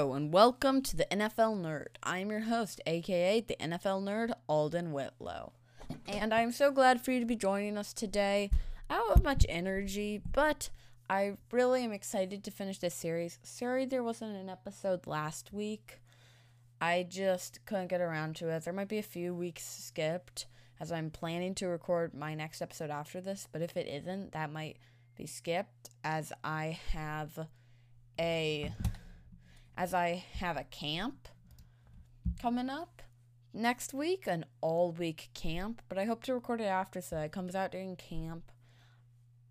And 0.00 0.32
welcome 0.32 0.80
to 0.80 0.96
the 0.96 1.04
NFL 1.10 1.60
Nerd. 1.60 1.88
I'm 2.02 2.30
your 2.30 2.40
host, 2.40 2.80
aka 2.86 3.42
the 3.42 3.54
NFL 3.60 4.02
Nerd, 4.02 4.32
Alden 4.48 4.92
Whitlow. 4.92 5.52
And 6.08 6.32
I'm 6.32 6.52
so 6.52 6.72
glad 6.72 7.02
for 7.02 7.12
you 7.12 7.20
to 7.20 7.26
be 7.26 7.36
joining 7.36 7.76
us 7.76 7.92
today. 7.92 8.50
I 8.88 8.94
don't 8.94 9.10
have 9.10 9.22
much 9.22 9.44
energy, 9.46 10.22
but 10.32 10.70
I 11.10 11.34
really 11.52 11.84
am 11.84 11.92
excited 11.92 12.42
to 12.44 12.50
finish 12.50 12.78
this 12.78 12.94
series. 12.94 13.38
Sorry 13.42 13.84
there 13.84 14.02
wasn't 14.02 14.36
an 14.36 14.48
episode 14.48 15.06
last 15.06 15.52
week. 15.52 16.00
I 16.80 17.06
just 17.06 17.64
couldn't 17.66 17.88
get 17.88 18.00
around 18.00 18.36
to 18.36 18.48
it. 18.48 18.64
There 18.64 18.72
might 18.72 18.88
be 18.88 18.98
a 18.98 19.02
few 19.02 19.34
weeks 19.34 19.64
skipped 19.64 20.46
as 20.80 20.90
I'm 20.90 21.10
planning 21.10 21.54
to 21.56 21.68
record 21.68 22.14
my 22.14 22.34
next 22.34 22.62
episode 22.62 22.90
after 22.90 23.20
this, 23.20 23.46
but 23.52 23.60
if 23.60 23.76
it 23.76 23.86
isn't, 23.86 24.32
that 24.32 24.50
might 24.50 24.78
be 25.14 25.26
skipped 25.26 25.90
as 26.02 26.32
I 26.42 26.78
have 26.92 27.48
a 28.18 28.72
as 29.80 29.94
I 29.94 30.22
have 30.34 30.58
a 30.58 30.64
camp 30.64 31.26
coming 32.42 32.68
up 32.68 33.00
next 33.54 33.94
week, 33.94 34.26
an 34.26 34.44
all 34.60 34.92
week 34.92 35.30
camp, 35.32 35.80
but 35.88 35.96
I 35.96 36.04
hope 36.04 36.22
to 36.24 36.34
record 36.34 36.60
it 36.60 36.64
after 36.64 37.00
so 37.00 37.16
it 37.20 37.32
comes 37.32 37.54
out 37.54 37.72
during 37.72 37.96
camp. 37.96 38.52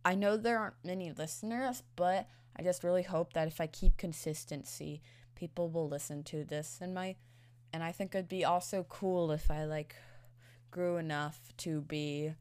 I 0.06 0.14
know 0.14 0.38
there 0.38 0.60
aren't 0.60 0.86
many 0.86 1.12
listeners, 1.12 1.82
but 1.96 2.28
I 2.56 2.62
just 2.62 2.84
really 2.84 3.02
hope 3.02 3.34
that 3.34 3.48
if 3.48 3.60
I 3.60 3.66
keep 3.66 3.98
consistency, 3.98 5.02
people 5.34 5.68
will 5.68 5.90
listen 5.90 6.22
to 6.26 6.44
this 6.44 6.78
and 6.80 6.94
my 6.94 7.16
and 7.74 7.84
I 7.84 7.92
think 7.92 8.14
it'd 8.14 8.30
be 8.30 8.46
also 8.46 8.86
cool 8.88 9.32
if 9.32 9.50
I 9.50 9.66
like 9.66 9.96
grew 10.70 10.98
enough 10.98 11.40
to 11.58 11.82
be 11.82 12.36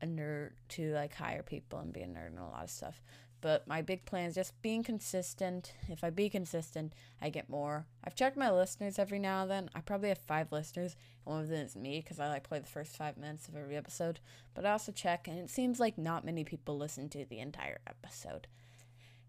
a 0.00 0.06
nerd 0.06 0.52
to 0.70 0.94
like 0.94 1.14
hire 1.14 1.42
people 1.42 1.80
and 1.80 1.92
be 1.92 2.00
a 2.00 2.06
nerd 2.06 2.28
and 2.28 2.38
a 2.38 2.44
lot 2.44 2.64
of 2.64 2.70
stuff. 2.70 3.02
But 3.46 3.68
my 3.68 3.80
big 3.80 4.04
plan 4.06 4.30
is 4.30 4.34
just 4.34 4.60
being 4.60 4.82
consistent. 4.82 5.72
If 5.88 6.02
I 6.02 6.10
be 6.10 6.28
consistent, 6.28 6.94
I 7.22 7.30
get 7.30 7.48
more. 7.48 7.86
I've 8.02 8.16
checked 8.16 8.36
my 8.36 8.50
listeners 8.50 8.98
every 8.98 9.20
now 9.20 9.42
and 9.42 9.50
then. 9.52 9.70
I 9.72 9.82
probably 9.82 10.08
have 10.08 10.18
five 10.18 10.50
listeners. 10.50 10.96
and 11.24 11.32
One 11.32 11.42
of 11.44 11.48
them 11.48 11.64
is 11.64 11.76
me 11.76 12.00
because 12.00 12.18
I 12.18 12.26
like 12.26 12.48
play 12.48 12.58
the 12.58 12.66
first 12.66 12.96
five 12.96 13.16
minutes 13.16 13.46
of 13.46 13.54
every 13.54 13.76
episode. 13.76 14.18
But 14.52 14.66
I 14.66 14.72
also 14.72 14.90
check, 14.90 15.28
and 15.28 15.38
it 15.38 15.48
seems 15.48 15.78
like 15.78 15.96
not 15.96 16.24
many 16.24 16.42
people 16.42 16.76
listen 16.76 17.08
to 17.10 17.24
the 17.24 17.38
entire 17.38 17.78
episode. 17.86 18.48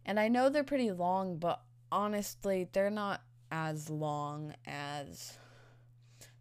And 0.03 0.19
I 0.19 0.29
know 0.29 0.49
they're 0.49 0.63
pretty 0.63 0.91
long, 0.91 1.38
but 1.38 1.61
honestly, 1.91 2.67
they're 2.73 2.89
not 2.89 3.21
as 3.51 3.88
long 3.88 4.55
as 4.65 5.38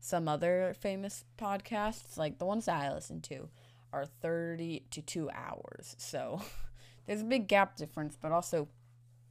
some 0.00 0.28
other 0.28 0.74
famous 0.80 1.27
podcasts. 1.36 2.16
Like 2.16 2.38
the 2.38 2.47
ones 2.47 2.64
that 2.64 2.82
I 2.82 2.94
listen 2.94 3.20
to 3.20 3.50
are 3.92 4.06
30 4.06 4.86
to 4.92 5.02
2 5.02 5.28
hours. 5.28 5.94
So 5.98 6.41
there's 7.07 7.23
a 7.23 7.25
big 7.25 7.49
gap 7.49 7.77
difference, 7.77 8.17
but 8.21 8.33
also 8.33 8.69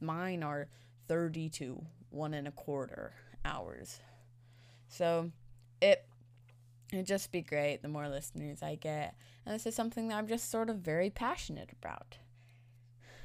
mine 0.00 0.42
are 0.42 0.68
30 1.08 1.48
to 1.50 1.84
one 2.10 2.34
and 2.34 2.48
a 2.48 2.52
quarter 2.52 3.12
hours. 3.44 4.00
So 4.88 5.30
it 5.80 6.06
it'd 6.92 7.06
just 7.06 7.32
be 7.32 7.42
great 7.42 7.82
the 7.82 7.88
more 7.88 8.08
listeners 8.08 8.62
I 8.62 8.76
get. 8.76 9.16
And 9.44 9.54
this 9.54 9.66
is 9.66 9.74
something 9.74 10.08
that 10.08 10.16
I'm 10.16 10.28
just 10.28 10.50
sort 10.50 10.70
of 10.70 10.78
very 10.78 11.10
passionate 11.10 11.70
about. 11.80 12.18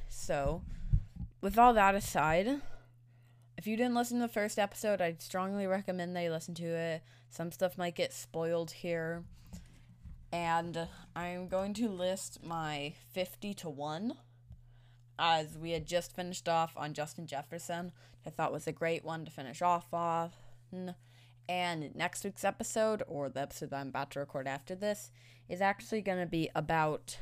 So, 0.10 0.64
with 1.40 1.58
all 1.58 1.74
that 1.74 1.96
aside, 1.96 2.62
if 3.58 3.66
you 3.66 3.78
didn't 3.78 3.96
listen 3.96 4.20
to 4.20 4.28
the 4.28 4.34
first 4.34 4.60
episode, 4.60 5.02
I'd 5.02 5.22
strongly 5.22 5.68
recommend 5.68 6.16
that 6.16 6.24
you 6.24 6.32
listen 6.32 6.54
to 6.56 6.66
it. 6.66 7.04
Some 7.30 7.52
stuff 7.52 7.78
might 7.78 7.96
get 7.96 8.14
spoiled 8.14 8.72
here. 8.72 9.24
And 10.34 10.88
I'm 11.16 11.48
going 11.48 11.74
to 11.76 11.90
list 11.90 12.44
my 12.44 12.94
50 13.14 13.54
to 13.56 13.70
1 13.70 14.14
as 15.22 15.56
we 15.56 15.72
had 15.72 15.86
just 15.86 16.16
finished 16.16 16.50
off 16.50 16.74
on 16.76 16.96
Justin 16.96 17.28
Jefferson. 17.28 17.92
I 18.26 18.32
thought 18.32 18.52
was 18.52 18.66
a 18.66 18.72
great 18.72 19.06
one 19.06 19.24
to 19.24 19.32
finish 19.32 19.62
off 19.62 19.94
on. 19.94 20.32
And 21.48 21.96
next 21.96 22.24
week's 22.24 22.44
episode, 22.44 23.04
or 23.08 23.30
the 23.30 23.42
episode 23.42 23.70
that 23.70 23.80
I'm 23.80 23.90
about 23.90 24.10
to 24.12 24.20
record 24.20 24.48
after 24.48 24.74
this, 24.74 25.12
is 25.48 25.62
actually 25.62 26.02
going 26.02 26.20
to 26.20 26.26
be 26.26 26.50
about 26.56 27.20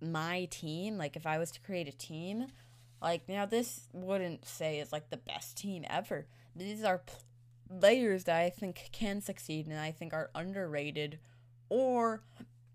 my 0.00 0.46
team. 0.50 0.98
Like, 0.98 1.14
if 1.14 1.24
I 1.24 1.38
was 1.38 1.52
to 1.52 1.60
create 1.60 1.86
a 1.86 1.96
team, 1.96 2.46
like, 3.00 3.28
now 3.28 3.46
this 3.46 3.88
wouldn't 3.92 4.44
say 4.44 4.80
is 4.80 4.92
like 4.92 5.10
the 5.10 5.16
best 5.16 5.56
team 5.56 5.84
ever. 5.88 6.26
These 6.56 6.82
are 6.82 7.02
players 7.80 8.24
that 8.24 8.40
I 8.40 8.50
think 8.50 8.88
can 8.90 9.20
succeed 9.20 9.68
and 9.68 9.78
I 9.78 9.92
think 9.92 10.12
are 10.12 10.30
underrated 10.34 11.20
or 11.68 12.24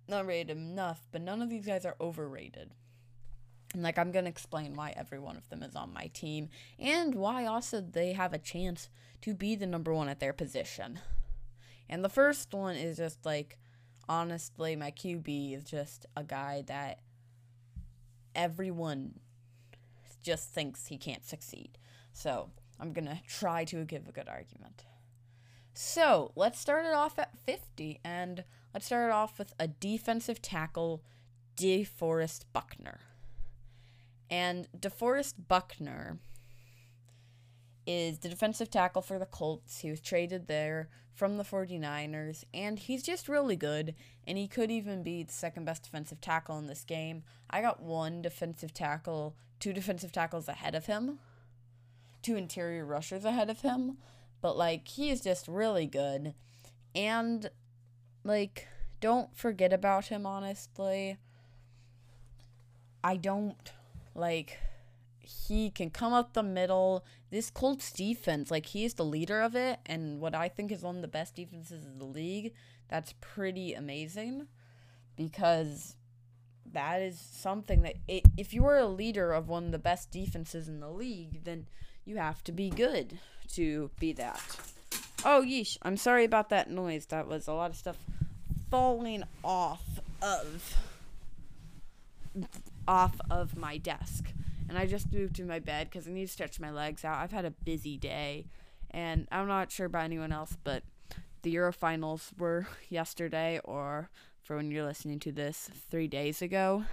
not 0.07 0.25
rated 0.25 0.55
enough, 0.55 1.07
but 1.11 1.21
none 1.21 1.41
of 1.41 1.49
these 1.49 1.65
guys 1.65 1.85
are 1.85 1.97
overrated. 1.99 2.71
And 3.73 3.83
like 3.83 3.99
I'm 3.99 4.11
gonna 4.11 4.29
explain 4.29 4.73
why 4.73 4.93
every 4.95 5.19
one 5.19 5.37
of 5.37 5.47
them 5.49 5.61
is 5.61 5.75
on 5.75 5.93
my 5.93 6.07
team 6.07 6.49
and 6.79 7.13
why 7.13 7.45
also 7.45 7.81
they 7.81 8.13
have 8.13 8.33
a 8.33 8.39
chance 8.39 8.89
to 9.21 9.33
be 9.33 9.55
the 9.55 9.67
number 9.67 9.93
one 9.93 10.09
at 10.09 10.19
their 10.19 10.33
position. 10.33 10.99
And 11.87 12.03
the 12.03 12.09
first 12.09 12.53
one 12.53 12.75
is 12.75 12.97
just 12.97 13.25
like 13.25 13.59
honestly 14.07 14.75
my 14.75 14.91
QB 14.91 15.55
is 15.55 15.63
just 15.63 16.05
a 16.15 16.23
guy 16.23 16.63
that 16.67 17.01
everyone 18.35 19.19
just 20.23 20.49
thinks 20.49 20.87
he 20.87 20.97
can't 20.97 21.25
succeed. 21.25 21.77
So 22.11 22.49
I'm 22.79 22.91
gonna 22.91 23.21
try 23.27 23.65
to 23.65 23.85
give 23.85 24.07
a 24.07 24.11
good 24.11 24.27
argument. 24.27 24.85
So 25.73 26.31
let's 26.35 26.59
start 26.59 26.85
it 26.85 26.93
off 26.93 27.19
at 27.19 27.37
50 27.37 27.99
and 28.03 28.43
let's 28.73 28.87
start 28.87 29.09
it 29.09 29.13
off 29.13 29.37
with 29.37 29.53
a 29.59 29.67
defensive 29.67 30.41
tackle, 30.41 31.03
DeForest 31.55 32.45
Buckner. 32.51 32.99
And 34.29 34.67
DeForest 34.77 35.33
Buckner 35.47 36.19
is 37.87 38.19
the 38.19 38.29
defensive 38.29 38.69
tackle 38.69 39.01
for 39.01 39.17
the 39.17 39.25
Colts. 39.25 39.79
He 39.79 39.89
was 39.89 39.99
traded 39.99 40.47
there 40.47 40.89
from 41.13 41.37
the 41.37 41.43
49ers, 41.43 42.43
and 42.53 42.79
he's 42.79 43.03
just 43.03 43.27
really 43.27 43.55
good, 43.55 43.95
and 44.27 44.37
he 44.37 44.47
could 44.47 44.71
even 44.71 45.03
be 45.03 45.23
the 45.23 45.33
second 45.33 45.65
best 45.65 45.83
defensive 45.83 46.21
tackle 46.21 46.57
in 46.59 46.67
this 46.67 46.83
game. 46.83 47.23
I 47.49 47.61
got 47.61 47.81
one 47.81 48.21
defensive 48.21 48.73
tackle, 48.73 49.35
two 49.59 49.73
defensive 49.73 50.11
tackles 50.11 50.47
ahead 50.47 50.75
of 50.75 50.85
him, 50.85 51.19
two 52.21 52.35
interior 52.35 52.85
rushers 52.85 53.25
ahead 53.25 53.49
of 53.49 53.61
him, 53.61 53.97
but 54.41 54.57
like 54.57 54.87
he 54.87 55.09
is 55.09 55.21
just 55.21 55.47
really 55.47 55.87
good. 55.87 56.33
And 56.95 57.49
like 58.23 58.67
don't 59.01 59.35
forget 59.35 59.73
about 59.73 60.05
him 60.05 60.25
honestly. 60.25 61.17
I 63.03 63.15
don't 63.15 63.71
like 64.19 64.59
he 65.19 65.69
can 65.69 65.89
come 65.89 66.13
up 66.13 66.33
the 66.33 66.43
middle. 66.43 67.05
This 67.29 67.49
Colts 67.49 67.91
defense, 67.91 68.51
like 68.51 68.67
he 68.67 68.85
is 68.85 68.95
the 68.95 69.05
leader 69.05 69.41
of 69.41 69.55
it, 69.55 69.79
and 69.85 70.19
what 70.19 70.35
I 70.35 70.49
think 70.49 70.71
is 70.71 70.81
one 70.81 70.97
of 70.97 71.01
the 71.01 71.07
best 71.07 71.35
defenses 71.35 71.85
in 71.85 71.99
the 71.99 72.05
league. 72.05 72.53
That's 72.89 73.13
pretty 73.21 73.73
amazing, 73.73 74.47
because 75.15 75.95
that 76.71 77.01
is 77.01 77.19
something 77.19 77.83
that 77.83 77.95
it, 78.07 78.23
if 78.37 78.53
you 78.53 78.65
are 78.65 78.77
a 78.77 78.87
leader 78.87 79.31
of 79.31 79.47
one 79.47 79.65
of 79.65 79.71
the 79.71 79.79
best 79.79 80.11
defenses 80.11 80.67
in 80.67 80.79
the 80.79 80.89
league, 80.89 81.43
then 81.43 81.67
you 82.05 82.17
have 82.17 82.43
to 82.45 82.51
be 82.51 82.69
good 82.69 83.19
to 83.53 83.91
be 83.99 84.11
that. 84.13 84.41
Oh 85.23 85.43
yeesh! 85.45 85.77
I'm 85.83 85.97
sorry 85.97 86.23
about 86.23 86.49
that 86.49 86.69
noise. 86.69 87.05
That 87.07 87.27
was 87.27 87.47
a 87.47 87.53
lot 87.53 87.69
of 87.69 87.75
stuff 87.75 87.97
falling 88.71 89.23
off 89.43 89.99
of 90.21 90.75
off 92.89 93.21
of 93.29 93.55
my 93.55 93.77
desk 93.77 94.33
and 94.69 94.77
I 94.77 94.85
just 94.85 95.11
moved 95.11 95.35
to 95.37 95.43
my 95.43 95.59
bed 95.59 95.89
because 95.89 96.07
I 96.07 96.11
need 96.11 96.27
to 96.27 96.31
stretch 96.31 96.59
my 96.59 96.69
legs 96.69 97.03
out. 97.03 97.17
I've 97.17 97.31
had 97.31 97.43
a 97.43 97.51
busy 97.51 97.97
day, 97.97 98.45
and 98.91 99.27
I'm 99.31 99.47
not 99.47 99.71
sure 99.71 99.87
about 99.87 100.03
anyone 100.03 100.31
else, 100.31 100.55
but 100.63 100.83
the 101.41 101.49
Euro 101.51 101.73
finals 101.73 102.31
were 102.37 102.67
yesterday, 102.89 103.59
or 103.63 104.09
for 104.43 104.55
when 104.55 104.69
you're 104.69 104.85
listening 104.85 105.19
to 105.21 105.31
this, 105.31 105.71
three 105.89 106.07
days 106.07 106.41
ago. 106.43 106.85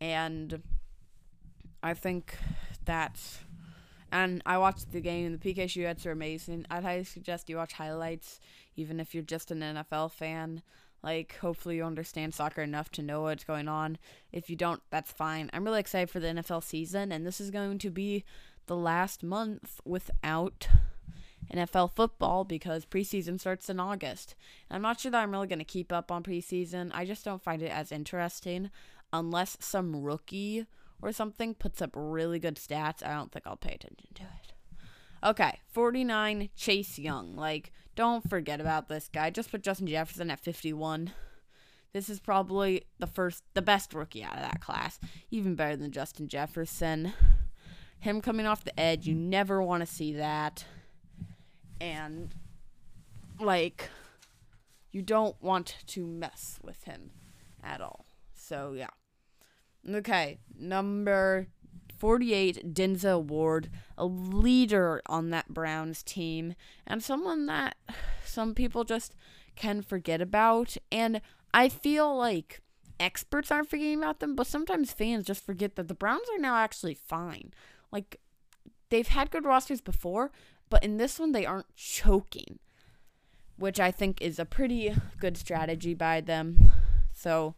And 0.00 0.62
I 1.82 1.92
think 1.92 2.36
that. 2.86 3.20
And 4.12 4.42
I 4.44 4.58
watched 4.58 4.90
the 4.90 5.00
game, 5.00 5.26
and 5.26 5.38
the 5.38 5.54
PK 5.54 5.66
shootouts 5.66 6.04
are 6.06 6.10
amazing. 6.10 6.66
I'd 6.70 6.82
highly 6.82 7.04
suggest 7.04 7.48
you 7.48 7.58
watch 7.58 7.74
highlights, 7.74 8.40
even 8.76 8.98
if 8.98 9.14
you're 9.14 9.22
just 9.22 9.50
an 9.52 9.60
NFL 9.60 10.10
fan. 10.10 10.62
Like, 11.02 11.38
hopefully, 11.40 11.76
you 11.76 11.84
understand 11.84 12.34
soccer 12.34 12.62
enough 12.62 12.90
to 12.92 13.02
know 13.02 13.22
what's 13.22 13.44
going 13.44 13.68
on. 13.68 13.98
If 14.32 14.50
you 14.50 14.56
don't, 14.56 14.82
that's 14.90 15.10
fine. 15.12 15.50
I'm 15.52 15.64
really 15.64 15.80
excited 15.80 16.10
for 16.10 16.20
the 16.20 16.28
NFL 16.28 16.62
season, 16.62 17.10
and 17.10 17.26
this 17.26 17.40
is 17.40 17.50
going 17.50 17.78
to 17.78 17.90
be 17.90 18.24
the 18.66 18.76
last 18.76 19.22
month 19.22 19.80
without 19.84 20.68
NFL 21.52 21.92
football 21.92 22.44
because 22.44 22.86
preseason 22.86 23.40
starts 23.40 23.68
in 23.68 23.80
August. 23.80 24.34
And 24.68 24.76
I'm 24.76 24.82
not 24.82 25.00
sure 25.00 25.10
that 25.10 25.22
I'm 25.22 25.32
really 25.32 25.48
going 25.48 25.58
to 25.58 25.64
keep 25.64 25.92
up 25.92 26.12
on 26.12 26.22
preseason. 26.22 26.90
I 26.94 27.04
just 27.04 27.24
don't 27.24 27.42
find 27.42 27.62
it 27.62 27.72
as 27.72 27.90
interesting 27.90 28.70
unless 29.12 29.56
some 29.60 30.02
rookie 30.02 30.66
or 31.02 31.12
something 31.12 31.54
puts 31.54 31.82
up 31.82 31.90
really 31.94 32.38
good 32.38 32.56
stats. 32.56 33.04
I 33.04 33.14
don't 33.14 33.32
think 33.32 33.46
I'll 33.46 33.56
pay 33.56 33.74
attention 33.74 34.10
to 34.14 34.22
it. 34.22 34.39
Okay, 35.24 35.60
49, 35.70 36.48
Chase 36.56 36.98
Young. 36.98 37.36
Like, 37.36 37.72
don't 37.94 38.28
forget 38.28 38.60
about 38.60 38.88
this 38.88 39.08
guy. 39.12 39.30
Just 39.30 39.50
put 39.50 39.62
Justin 39.62 39.86
Jefferson 39.86 40.30
at 40.30 40.40
51. 40.40 41.12
This 41.92 42.08
is 42.08 42.20
probably 42.20 42.84
the 42.98 43.06
first, 43.06 43.42
the 43.54 43.62
best 43.62 43.92
rookie 43.92 44.22
out 44.22 44.36
of 44.36 44.42
that 44.42 44.60
class. 44.60 44.98
Even 45.30 45.54
better 45.54 45.76
than 45.76 45.90
Justin 45.90 46.28
Jefferson. 46.28 47.12
him 48.00 48.20
coming 48.20 48.46
off 48.46 48.64
the 48.64 48.78
edge. 48.78 49.06
You 49.06 49.14
never 49.14 49.62
want 49.62 49.82
to 49.82 49.86
see 49.86 50.14
that. 50.14 50.64
And, 51.80 52.34
like, 53.38 53.90
you 54.90 55.02
don't 55.02 55.40
want 55.42 55.76
to 55.88 56.06
mess 56.06 56.58
with 56.62 56.84
him 56.84 57.10
at 57.62 57.80
all. 57.80 58.06
So, 58.34 58.74
yeah. 58.76 58.88
Okay, 59.88 60.38
number 60.58 61.48
48, 62.00 62.74
Denzel 62.74 63.22
Ward, 63.22 63.70
a 63.98 64.06
leader 64.06 65.02
on 65.06 65.28
that 65.30 65.48
Browns 65.48 66.02
team, 66.02 66.54
and 66.86 67.02
someone 67.02 67.44
that 67.46 67.76
some 68.24 68.54
people 68.54 68.84
just 68.84 69.14
can 69.54 69.82
forget 69.82 70.22
about. 70.22 70.78
And 70.90 71.20
I 71.52 71.68
feel 71.68 72.16
like 72.16 72.62
experts 72.98 73.50
aren't 73.50 73.68
forgetting 73.68 73.98
about 73.98 74.20
them, 74.20 74.34
but 74.34 74.46
sometimes 74.46 74.92
fans 74.92 75.26
just 75.26 75.44
forget 75.44 75.76
that 75.76 75.88
the 75.88 75.94
Browns 75.94 76.26
are 76.32 76.40
now 76.40 76.56
actually 76.56 76.94
fine. 76.94 77.52
Like, 77.92 78.18
they've 78.88 79.06
had 79.06 79.30
good 79.30 79.44
rosters 79.44 79.82
before, 79.82 80.32
but 80.70 80.82
in 80.82 80.96
this 80.96 81.18
one, 81.18 81.32
they 81.32 81.44
aren't 81.44 81.76
choking, 81.76 82.58
which 83.58 83.78
I 83.78 83.90
think 83.90 84.22
is 84.22 84.38
a 84.38 84.46
pretty 84.46 84.94
good 85.18 85.36
strategy 85.36 85.92
by 85.92 86.22
them. 86.22 86.70
So, 87.12 87.56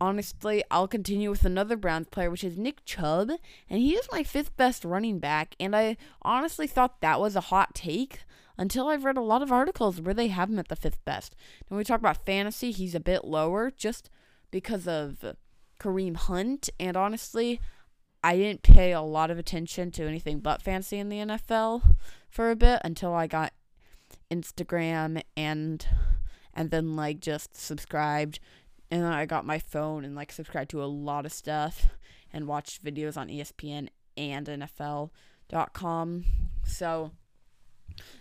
honestly, 0.00 0.62
I'll 0.70 0.88
continue 0.88 1.30
with 1.30 1.44
another 1.44 1.76
Browns 1.76 2.08
player, 2.10 2.30
which 2.30 2.44
is 2.44 2.58
Nick 2.58 2.84
Chubb, 2.84 3.30
and 3.68 3.80
he 3.80 3.94
is 3.94 4.08
my 4.12 4.22
fifth 4.22 4.56
best 4.56 4.84
running 4.84 5.18
back. 5.18 5.54
And 5.58 5.74
I 5.74 5.96
honestly 6.22 6.66
thought 6.66 7.00
that 7.00 7.20
was 7.20 7.36
a 7.36 7.40
hot 7.40 7.74
take 7.74 8.20
until 8.58 8.88
I've 8.88 9.04
read 9.04 9.16
a 9.16 9.22
lot 9.22 9.42
of 9.42 9.52
articles 9.52 10.00
where 10.00 10.14
they 10.14 10.28
have 10.28 10.50
him 10.50 10.58
at 10.58 10.68
the 10.68 10.76
fifth 10.76 11.04
best. 11.04 11.34
When 11.68 11.78
we 11.78 11.84
talk 11.84 12.00
about 12.00 12.24
fantasy, 12.24 12.70
he's 12.70 12.94
a 12.94 13.00
bit 13.00 13.24
lower 13.24 13.70
just 13.70 14.10
because 14.50 14.86
of 14.86 15.34
Kareem 15.80 16.16
Hunt. 16.16 16.70
And 16.78 16.96
honestly, 16.96 17.60
I 18.22 18.36
didn't 18.36 18.62
pay 18.62 18.92
a 18.92 19.00
lot 19.00 19.30
of 19.30 19.38
attention 19.38 19.90
to 19.92 20.06
anything 20.06 20.40
but 20.40 20.62
fantasy 20.62 20.98
in 20.98 21.08
the 21.08 21.18
NFL 21.18 21.96
for 22.28 22.50
a 22.50 22.56
bit 22.56 22.80
until 22.84 23.14
I 23.14 23.26
got 23.26 23.52
Instagram 24.30 25.22
and 25.36 25.86
and 26.54 26.70
then 26.70 26.96
like 26.96 27.20
just 27.20 27.56
subscribed 27.56 28.38
and 28.92 29.06
I 29.06 29.24
got 29.24 29.46
my 29.46 29.58
phone 29.58 30.04
and 30.04 30.14
like 30.14 30.30
subscribed 30.30 30.70
to 30.72 30.82
a 30.82 30.84
lot 30.84 31.24
of 31.24 31.32
stuff 31.32 31.86
and 32.30 32.46
watched 32.46 32.84
videos 32.84 33.16
on 33.16 33.28
ESPN 33.28 33.88
and 34.18 34.46
NFL.com. 34.46 36.24
So 36.64 37.12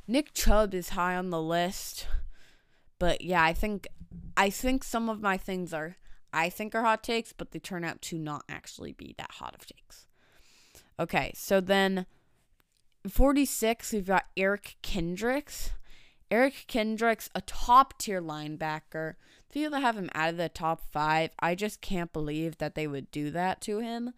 Nick 0.08 0.34
Chubb 0.34 0.74
is 0.74 0.90
high 0.90 1.18
on 1.18 1.30
the 1.30 1.42
list. 1.42 2.08
But 3.00 3.22
yeah, 3.22 3.44
I 3.44 3.52
think 3.52 3.86
I 4.38 4.50
think 4.50 4.86
some 4.86 5.10
of 5.10 5.22
my 5.22 5.36
things 5.36 5.74
are 5.74 5.98
I 6.32 6.50
think 6.50 6.74
are 6.74 6.84
hot 6.84 7.04
takes, 7.04 7.34
but 7.34 7.52
they 7.52 7.60
turn 7.60 7.84
out 7.84 8.02
to 8.04 8.18
not 8.18 8.46
actually 8.48 8.94
be 8.94 9.14
that 9.18 9.32
hot 9.32 9.54
of 9.54 9.66
takes. 9.66 10.08
Okay, 10.98 11.34
so 11.36 11.60
then 11.60 12.06
46, 13.10 13.92
we've 13.92 14.08
got 14.08 14.28
Eric 14.38 14.78
Kendricks. 14.82 15.72
Eric 16.30 16.64
Kendricks, 16.68 17.30
a 17.36 17.42
top 17.42 17.98
tier 17.98 18.22
linebacker. 18.22 19.16
Feel 19.52 19.72
to 19.72 19.80
have 19.80 19.98
him 19.98 20.10
out 20.16 20.30
of 20.30 20.38
the 20.38 20.50
top 20.50 20.82
five. 20.92 21.32
I 21.40 21.56
just 21.56 21.82
can't 21.82 22.14
believe 22.14 22.58
that 22.60 22.76
they 22.76 22.88
would 22.88 23.12
do 23.12 23.32
that 23.32 23.60
to 23.62 23.80
him. 23.80 24.14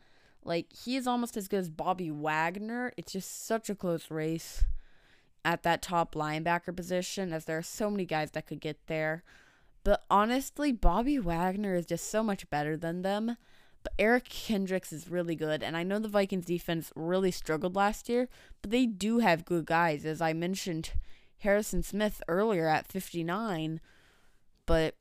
Like, 0.46 0.68
he 0.72 0.96
is 0.96 1.08
almost 1.08 1.36
as 1.38 1.48
good 1.48 1.62
as 1.62 1.70
Bobby 1.70 2.12
Wagner. 2.12 2.94
It's 2.98 3.14
just 3.14 3.46
such 3.46 3.70
a 3.70 3.76
close 3.76 4.12
race 4.12 4.66
at 5.44 5.64
that 5.64 5.82
top 5.82 6.14
linebacker 6.14 6.76
position, 6.76 7.34
as 7.34 7.46
there 7.46 7.58
are 7.58 7.64
so 7.64 7.90
many 7.90 8.06
guys 8.06 8.32
that 8.32 8.46
could 8.46 8.62
get 8.62 8.86
there. 8.88 9.24
But 9.84 10.04
honestly, 10.10 10.72
Bobby 10.72 11.18
Wagner 11.18 11.76
is 11.76 11.86
just 11.86 12.10
so 12.10 12.24
much 12.24 12.50
better 12.50 12.78
than 12.78 13.02
them. 13.02 13.38
But 13.82 13.94
Eric 14.00 14.30
Kendricks 14.30 14.94
is 14.94 15.10
really 15.10 15.36
good, 15.36 15.62
and 15.62 15.76
I 15.76 15.84
know 15.84 16.00
the 16.00 16.08
Vikings 16.08 16.46
defense 16.46 16.92
really 16.96 17.32
struggled 17.32 17.76
last 17.76 18.08
year, 18.08 18.30
but 18.62 18.72
they 18.72 18.86
do 18.86 19.20
have 19.20 19.44
good 19.44 19.66
guys. 19.66 20.06
As 20.06 20.22
I 20.22 20.32
mentioned, 20.32 20.92
Harrison 21.40 21.84
Smith 21.84 22.22
earlier 22.30 22.68
at 22.68 22.88
59, 22.88 23.82
but 24.66 24.96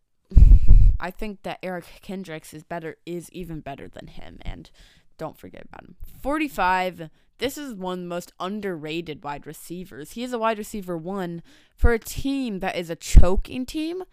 I 1.01 1.11
think 1.11 1.43
that 1.43 1.59
Eric 1.63 1.85
Kendricks 2.03 2.55
is 2.55 2.63
better 2.63 2.97
is 3.05 3.31
even 3.33 3.61
better 3.61 3.89
than 3.89 4.07
him 4.07 4.39
and 4.43 4.71
don't 5.19 5.39
forget 5.39 5.65
about 5.65 5.85
him. 5.85 5.97
45 6.23 7.11
this 7.43 7.59
is 7.59 7.75
one 7.75 7.95
of 7.95 7.99
the 8.05 8.09
most 8.09 8.33
underrated 8.39 9.25
wide 9.25 9.49
receivers. 9.49 10.13
He 10.13 10.23
is 10.23 10.33
a 10.33 10.39
wide 10.39 10.59
receiver 10.59 10.97
one 10.97 11.43
for 11.75 11.93
a 11.93 11.99
team 11.99 12.61
that 12.61 12.77
is 12.77 12.89
a 12.89 12.95
choking 12.95 13.67
team, 13.67 14.05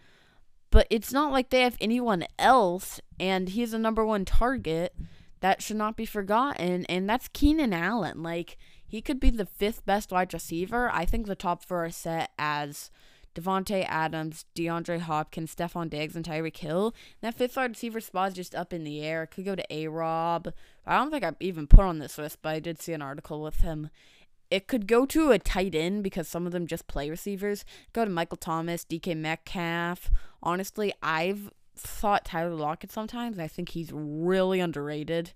but 0.72 0.88
it's 0.90 1.12
not 1.12 1.30
like 1.30 1.50
they 1.50 1.62
have 1.62 1.76
anyone 1.80 2.24
else, 2.40 3.00
and 3.20 3.50
he's 3.50 3.72
a 3.72 3.78
number 3.78 4.04
one 4.04 4.24
target 4.24 4.96
that 5.38 5.62
should 5.62 5.76
not 5.76 5.96
be 5.96 6.06
forgotten, 6.06 6.84
and 6.86 7.08
that's 7.08 7.28
Keenan 7.28 7.72
Allen. 7.72 8.20
Like, 8.20 8.56
he 8.84 9.00
could 9.00 9.20
be 9.20 9.30
the 9.30 9.46
fifth 9.46 9.86
best 9.86 10.10
wide 10.10 10.34
receiver. 10.34 10.90
I 10.92 11.04
think 11.04 11.26
the 11.26 11.36
top 11.36 11.64
four 11.64 11.84
are 11.84 11.90
set 11.90 12.32
as 12.36 12.90
Davante 13.34 13.84
Adams, 13.88 14.44
DeAndre 14.54 15.00
Hopkins, 15.00 15.54
Stefon 15.54 15.90
Diggs, 15.90 16.16
and 16.16 16.24
Tyreek 16.24 16.56
Hill. 16.56 16.94
And 17.20 17.32
that 17.32 17.38
fifth 17.38 17.56
wide 17.56 17.70
receiver 17.70 18.00
spot 18.00 18.30
is 18.30 18.34
just 18.34 18.54
up 18.54 18.72
in 18.72 18.84
the 18.84 19.02
air. 19.02 19.22
It 19.22 19.28
could 19.28 19.44
go 19.44 19.54
to 19.54 19.64
A 19.74 19.88
Rob. 19.88 20.52
I 20.86 20.96
don't 20.96 21.10
think 21.10 21.24
I 21.24 21.32
even 21.40 21.66
put 21.66 21.84
on 21.84 21.98
this 21.98 22.18
list, 22.18 22.38
but 22.42 22.50
I 22.50 22.60
did 22.60 22.80
see 22.80 22.92
an 22.92 23.02
article 23.02 23.40
with 23.40 23.60
him. 23.60 23.90
It 24.50 24.66
could 24.66 24.88
go 24.88 25.06
to 25.06 25.30
a 25.30 25.38
tight 25.38 25.74
end 25.74 26.02
because 26.02 26.26
some 26.26 26.44
of 26.44 26.52
them 26.52 26.66
just 26.66 26.88
play 26.88 27.08
receivers. 27.08 27.64
Go 27.92 28.04
to 28.04 28.10
Michael 28.10 28.36
Thomas, 28.36 28.84
DK 28.84 29.16
Metcalf. 29.16 30.10
Honestly, 30.42 30.92
I've 31.02 31.50
thought 31.76 32.24
Tyler 32.24 32.54
Lockett 32.54 32.90
sometimes. 32.90 33.38
I 33.38 33.46
think 33.46 33.70
he's 33.70 33.92
really 33.92 34.58
underrated 34.58 35.32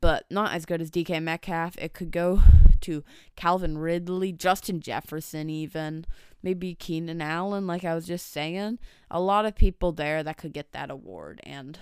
but 0.00 0.24
not 0.30 0.52
as 0.52 0.66
good 0.66 0.80
as 0.80 0.90
DK 0.90 1.22
Metcalf. 1.22 1.76
It 1.78 1.92
could 1.92 2.10
go 2.10 2.40
to 2.82 3.04
Calvin 3.36 3.78
Ridley, 3.78 4.32
Justin 4.32 4.80
Jefferson, 4.80 5.50
even 5.50 6.04
maybe 6.42 6.74
Keenan 6.74 7.20
Allen, 7.20 7.66
like 7.66 7.84
I 7.84 7.94
was 7.94 8.06
just 8.06 8.30
saying. 8.30 8.78
A 9.10 9.20
lot 9.20 9.46
of 9.46 9.54
people 9.54 9.92
there 9.92 10.22
that 10.22 10.36
could 10.36 10.52
get 10.52 10.72
that 10.72 10.90
award, 10.90 11.40
and 11.44 11.78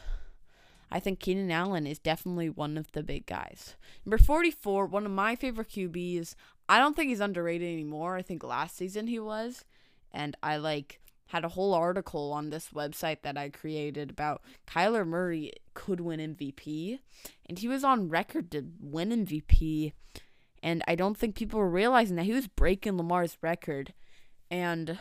I 0.90 1.00
think 1.00 1.20
Keenan 1.20 1.50
Allen 1.50 1.86
is 1.86 1.98
definitely 1.98 2.48
one 2.48 2.78
of 2.78 2.92
the 2.92 3.02
big 3.02 3.26
guys. 3.26 3.76
Number 4.04 4.18
44, 4.18 4.86
one 4.86 5.04
of 5.04 5.12
my 5.12 5.36
favorite 5.36 5.68
QBs. 5.68 6.34
I 6.68 6.78
don't 6.78 6.96
think 6.96 7.08
he's 7.08 7.20
underrated 7.20 7.70
anymore. 7.70 8.16
I 8.16 8.22
think 8.22 8.42
last 8.42 8.76
season 8.76 9.06
he 9.06 9.18
was, 9.18 9.64
and 10.12 10.36
I 10.42 10.56
like 10.56 11.00
had 11.30 11.44
a 11.44 11.50
whole 11.50 11.74
article 11.74 12.32
on 12.32 12.50
this 12.50 12.68
website 12.68 13.22
that 13.22 13.36
I 13.36 13.48
created 13.48 14.10
about 14.10 14.42
Kyler 14.66 15.06
Murray 15.06 15.52
could 15.74 16.00
win 16.00 16.20
MVP, 16.20 17.00
and 17.48 17.58
he 17.58 17.66
was 17.66 17.82
on 17.82 18.08
record 18.08 18.50
to 18.52 18.64
win 18.80 19.10
MVP. 19.10 19.92
And 20.62 20.82
I 20.88 20.94
don't 20.94 21.16
think 21.16 21.34
people 21.34 21.60
were 21.60 21.68
realizing 21.68 22.16
that 22.16 22.24
he 22.24 22.32
was 22.32 22.48
breaking 22.48 22.96
Lamar's 22.96 23.38
record. 23.42 23.92
And 24.50 24.98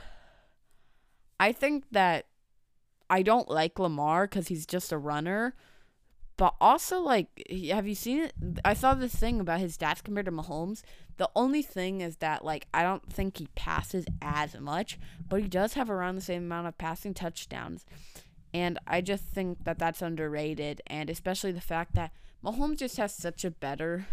I 1.40 1.52
think 1.52 1.86
that 1.92 2.26
I 3.10 3.22
don't 3.22 3.50
like 3.50 3.80
Lamar 3.80 4.28
because 4.28 4.48
he's 4.48 4.66
just 4.66 4.92
a 4.92 4.98
runner. 4.98 5.56
But 6.38 6.56
also, 6.60 7.00
like, 7.00 7.30
have 7.70 7.88
you 7.88 7.96
seen 7.96 8.24
it? 8.24 8.34
I 8.66 8.74
saw 8.74 8.94
this 8.94 9.16
thing 9.16 9.40
about 9.40 9.62
his 9.62 9.78
stats 9.78 10.04
compared 10.04 10.26
to 10.26 10.34
Mahomes. 10.34 10.82
The 11.16 11.30
only 11.34 11.62
thing 11.62 12.02
is 12.02 12.18
that, 12.18 12.44
like, 12.44 12.68
I 12.74 12.84
don't 12.84 13.12
think 13.12 13.38
he 13.38 13.48
passes 13.56 14.06
as 14.22 14.60
much, 14.60 15.00
but 15.30 15.42
he 15.42 15.48
does 15.48 15.76
have 15.76 15.90
around 15.90 16.16
the 16.16 16.22
same 16.22 16.44
amount 16.44 16.68
of 16.68 16.78
passing 16.78 17.14
touchdowns. 17.14 17.86
And 18.54 18.78
I 18.86 19.00
just 19.00 19.24
think 19.24 19.64
that 19.64 19.80
that's 19.80 20.02
underrated. 20.02 20.82
And 20.88 21.10
especially 21.10 21.54
the 21.54 21.62
fact 21.62 21.96
that 21.96 22.12
Mahomes 22.44 22.80
just 22.80 22.98
has 22.98 23.14
such 23.14 23.46
a 23.46 23.52
better 23.52 24.06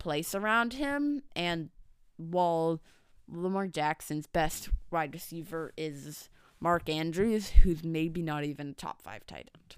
place 0.00 0.34
around 0.34 0.72
him. 0.72 1.22
And 1.36 1.70
while 2.16 2.80
Lamar 3.28 3.68
Jackson's 3.68 4.26
best 4.26 4.70
wide 4.90 5.14
receiver 5.14 5.72
is 5.76 6.28
Mark 6.58 6.88
Andrews, 6.88 7.50
who's 7.50 7.84
maybe 7.84 8.22
not 8.22 8.44
even 8.44 8.70
a 8.70 8.72
top 8.72 9.00
five 9.02 9.24
tight 9.26 9.48
end. 9.54 9.76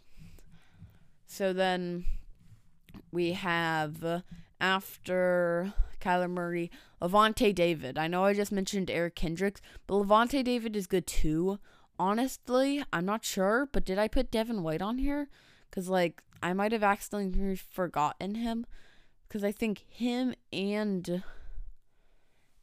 So 1.26 1.52
then 1.52 2.06
we 3.10 3.32
have 3.32 4.02
uh, 4.04 4.20
after 4.60 5.72
Kyler 6.00 6.30
Murray, 6.30 6.70
Lavonte 7.00 7.54
David. 7.54 7.96
I 7.96 8.08
know 8.08 8.24
I 8.24 8.34
just 8.34 8.52
mentioned 8.52 8.90
Eric 8.90 9.14
Kendricks, 9.14 9.60
but 9.86 9.94
Lavonte 9.94 10.42
David 10.44 10.76
is 10.76 10.86
good 10.86 11.06
too. 11.06 11.58
Honestly, 11.98 12.82
I'm 12.92 13.04
not 13.04 13.24
sure, 13.24 13.68
but 13.70 13.84
did 13.84 13.98
I 13.98 14.08
put 14.08 14.30
Devin 14.30 14.62
White 14.62 14.82
on 14.82 14.98
here? 14.98 15.28
Because, 15.70 15.88
like, 15.88 16.22
I 16.42 16.52
might 16.52 16.72
have 16.72 16.82
accidentally 16.82 17.56
forgotten 17.56 18.34
him. 18.34 18.66
Because 19.32 19.44
I 19.44 19.52
think 19.52 19.86
him 19.88 20.34
and 20.52 21.22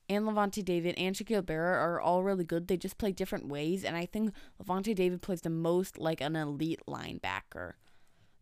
and 0.07 0.25
Lavonte 0.25 0.63
David 0.63 0.93
and 0.99 1.15
Shaquille 1.15 1.43
Barrett 1.43 1.79
are 1.79 1.99
all 1.99 2.21
really 2.21 2.43
good. 2.43 2.67
They 2.67 2.77
just 2.77 2.99
play 2.99 3.11
different 3.11 3.47
ways, 3.47 3.83
and 3.83 3.97
I 3.97 4.05
think 4.05 4.33
Lavonte 4.61 4.93
David 4.93 5.23
plays 5.23 5.41
the 5.41 5.49
most 5.49 5.97
like 5.97 6.21
an 6.21 6.35
elite 6.35 6.81
linebacker. 6.87 7.73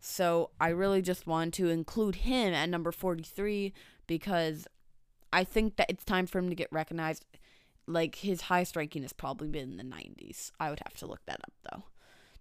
So 0.01 0.49
I 0.59 0.69
really 0.69 1.01
just 1.01 1.25
want 1.25 1.53
to 1.53 1.69
include 1.69 2.15
him 2.15 2.53
at 2.53 2.67
number 2.67 2.91
43 2.91 3.73
because 4.07 4.67
I 5.31 5.45
think 5.45 5.77
that 5.77 5.89
it's 5.89 6.03
time 6.03 6.27
for 6.27 6.39
him 6.39 6.49
to 6.49 6.55
get 6.55 6.67
recognized. 6.69 7.23
Like 7.87 8.15
his 8.15 8.41
highest 8.41 8.75
ranking 8.75 9.03
has 9.03 9.13
probably 9.13 9.47
been 9.47 9.71
in 9.71 9.77
the 9.77 9.83
90s. 9.95 10.51
I 10.59 10.69
would 10.69 10.81
have 10.83 10.95
to 10.95 11.07
look 11.07 11.21
that 11.27 11.39
up 11.39 11.53
though. 11.71 11.83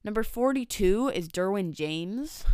Number 0.03 0.25
42 0.25 1.13
is 1.15 1.29
Derwin 1.29 1.73
James. 1.73 2.45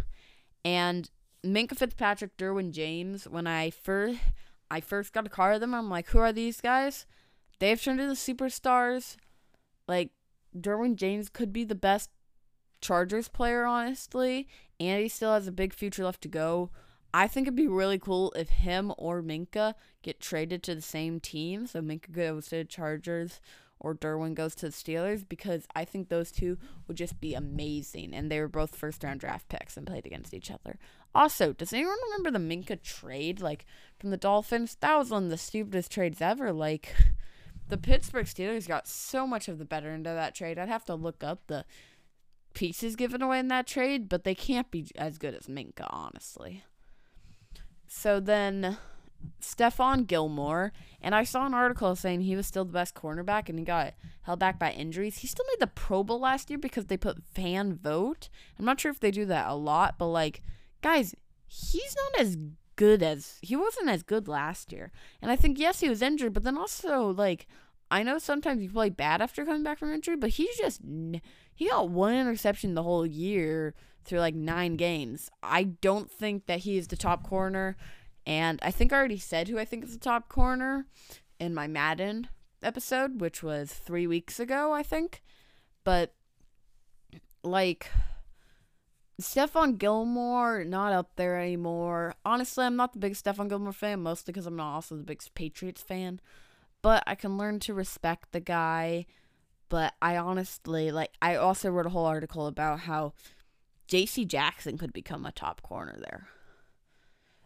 And 0.66 1.10
Minkah 1.44 1.76
Fitzpatrick, 1.76 2.36
Derwin 2.36 2.70
James. 2.70 3.26
When 3.26 3.46
I 3.46 3.70
first 3.70 4.18
I 4.70 4.80
first 4.80 5.12
got 5.12 5.26
a 5.26 5.30
car 5.30 5.52
of 5.52 5.60
them, 5.60 5.74
I'm 5.74 5.90
like, 5.90 6.08
who 6.08 6.18
are 6.18 6.32
these 6.32 6.60
guys? 6.60 7.06
They've 7.58 7.80
turned 7.80 8.00
into 8.00 8.14
superstars. 8.14 9.16
Like 9.86 10.10
Derwin 10.56 10.96
James 10.96 11.28
could 11.28 11.52
be 11.52 11.64
the 11.64 11.74
best 11.74 12.10
Chargers 12.80 13.28
player, 13.28 13.64
honestly, 13.64 14.48
and 14.80 15.00
he 15.00 15.08
still 15.08 15.32
has 15.32 15.46
a 15.46 15.52
big 15.52 15.72
future 15.72 16.04
left 16.04 16.22
to 16.22 16.28
go. 16.28 16.70
I 17.14 17.28
think 17.28 17.46
it'd 17.46 17.56
be 17.56 17.68
really 17.68 17.98
cool 17.98 18.32
if 18.34 18.48
him 18.48 18.92
or 18.96 19.22
Minkah 19.22 19.74
get 20.02 20.20
traded 20.20 20.62
to 20.64 20.74
the 20.74 20.82
same 20.82 21.20
team. 21.20 21.66
So 21.66 21.80
Minkah 21.80 22.12
goes 22.12 22.48
to 22.48 22.56
the 22.56 22.64
Chargers 22.64 23.40
or 23.78 23.94
Derwin 23.94 24.34
goes 24.34 24.54
to 24.56 24.66
the 24.66 24.72
Steelers 24.72 25.28
because 25.28 25.66
I 25.74 25.84
think 25.84 26.08
those 26.08 26.32
two 26.32 26.56
would 26.86 26.96
just 26.96 27.20
be 27.20 27.34
amazing. 27.34 28.14
And 28.14 28.30
they 28.30 28.40
were 28.40 28.48
both 28.48 28.76
first 28.76 29.04
round 29.04 29.20
draft 29.20 29.48
picks 29.48 29.76
and 29.76 29.86
played 29.86 30.06
against 30.06 30.32
each 30.32 30.50
other. 30.50 30.78
Also, 31.14 31.52
does 31.52 31.72
anyone 31.72 31.96
remember 32.04 32.30
the 32.30 32.44
Minkah 32.44 32.82
trade 32.82 33.40
like 33.40 33.66
from 33.98 34.10
the 34.10 34.16
Dolphins? 34.16 34.76
That 34.80 34.96
was 34.96 35.10
one 35.10 35.24
of 35.24 35.30
the 35.30 35.36
stupidest 35.36 35.92
trades 35.92 36.20
ever. 36.20 36.52
Like 36.52 36.94
the 37.68 37.76
Pittsburgh 37.76 38.26
Steelers 38.26 38.68
got 38.68 38.88
so 38.88 39.26
much 39.26 39.48
of 39.48 39.58
the 39.58 39.64
better 39.64 39.90
end 39.90 40.06
of 40.06 40.16
that 40.16 40.34
trade. 40.34 40.58
I'd 40.58 40.68
have 40.68 40.84
to 40.86 40.94
look 40.94 41.22
up 41.22 41.46
the 41.46 41.64
pieces 42.54 42.96
given 42.96 43.22
away 43.22 43.38
in 43.38 43.48
that 43.48 43.66
trade, 43.66 44.08
but 44.08 44.24
they 44.24 44.34
can't 44.34 44.70
be 44.70 44.86
as 44.96 45.18
good 45.18 45.34
as 45.34 45.46
Minkah, 45.46 45.86
honestly. 45.90 46.64
So 47.86 48.20
then 48.20 48.78
Stephon 49.40 50.06
Gilmore, 50.06 50.72
and 51.00 51.14
I 51.14 51.24
saw 51.24 51.46
an 51.46 51.54
article 51.54 51.94
saying 51.94 52.22
he 52.22 52.36
was 52.36 52.46
still 52.46 52.64
the 52.64 52.72
best 52.72 52.94
cornerback 52.94 53.48
and 53.48 53.58
he 53.58 53.64
got 53.64 53.94
held 54.22 54.38
back 54.38 54.58
by 54.58 54.72
injuries. 54.72 55.18
He 55.18 55.26
still 55.26 55.44
made 55.48 55.60
the 55.60 55.66
Pro 55.66 56.02
Bowl 56.02 56.20
last 56.20 56.50
year 56.50 56.58
because 56.58 56.86
they 56.86 56.96
put 56.96 57.22
fan 57.22 57.74
vote. 57.74 58.28
I'm 58.58 58.64
not 58.64 58.80
sure 58.80 58.90
if 58.90 59.00
they 59.00 59.10
do 59.10 59.26
that 59.26 59.48
a 59.48 59.54
lot, 59.54 59.96
but 59.98 60.06
like, 60.06 60.42
guys, 60.82 61.14
he's 61.46 61.96
not 61.96 62.20
as 62.20 62.36
good 62.76 63.02
as 63.02 63.38
he 63.42 63.56
wasn't 63.56 63.88
as 63.88 64.02
good 64.02 64.28
last 64.28 64.72
year. 64.72 64.90
And 65.20 65.30
I 65.30 65.36
think 65.36 65.58
yes, 65.58 65.80
he 65.80 65.88
was 65.88 66.02
injured, 66.02 66.32
but 66.32 66.42
then 66.42 66.58
also 66.58 67.12
like 67.12 67.46
I 67.90 68.02
know 68.02 68.18
sometimes 68.18 68.62
you 68.62 68.70
play 68.70 68.88
bad 68.88 69.20
after 69.20 69.44
coming 69.44 69.62
back 69.62 69.78
from 69.78 69.92
injury, 69.92 70.16
but 70.16 70.30
he's 70.30 70.56
just 70.56 70.80
he 71.54 71.68
got 71.68 71.90
one 71.90 72.14
interception 72.14 72.74
the 72.74 72.82
whole 72.82 73.06
year 73.06 73.74
through 74.04 74.20
like 74.20 74.34
nine 74.34 74.76
games. 74.76 75.30
I 75.42 75.64
don't 75.64 76.10
think 76.10 76.46
that 76.46 76.60
he 76.60 76.78
is 76.78 76.88
the 76.88 76.96
top 76.96 77.22
corner, 77.22 77.76
and 78.26 78.58
I 78.62 78.70
think 78.70 78.92
I 78.92 78.96
already 78.96 79.18
said 79.18 79.48
who 79.48 79.58
I 79.58 79.64
think 79.64 79.84
is 79.84 79.92
the 79.92 79.98
top 79.98 80.28
corner 80.28 80.86
in 81.38 81.54
my 81.54 81.66
Madden 81.66 82.28
episode, 82.62 83.20
which 83.20 83.42
was 83.42 83.72
three 83.72 84.06
weeks 84.06 84.40
ago, 84.40 84.72
I 84.72 84.82
think. 84.82 85.22
But 85.84 86.14
like 87.44 87.90
Stephon 89.20 89.78
Gilmore, 89.78 90.64
not 90.64 90.92
up 90.92 91.16
there 91.16 91.38
anymore. 91.40 92.14
Honestly, 92.24 92.64
I'm 92.64 92.76
not 92.76 92.92
the 92.92 92.98
biggest 92.98 93.24
Stephon 93.24 93.48
Gilmore 93.48 93.72
fan, 93.72 94.00
mostly 94.00 94.32
because 94.32 94.46
I'm 94.46 94.56
not 94.56 94.74
also 94.74 94.96
the 94.96 95.04
biggest 95.04 95.34
Patriots 95.34 95.82
fan. 95.82 96.20
But 96.80 97.04
I 97.06 97.14
can 97.14 97.38
learn 97.38 97.60
to 97.60 97.74
respect 97.74 98.32
the 98.32 98.40
guy. 98.40 99.06
But 99.68 99.94
I 100.02 100.16
honestly, 100.16 100.90
like, 100.90 101.12
I 101.22 101.36
also 101.36 101.70
wrote 101.70 101.86
a 101.86 101.90
whole 101.90 102.06
article 102.06 102.46
about 102.46 102.80
how 102.80 103.12
JC 103.88 104.26
Jackson 104.26 104.76
could 104.76 104.92
become 104.92 105.24
a 105.24 105.32
top 105.32 105.62
corner 105.62 105.96
there. 105.98 106.28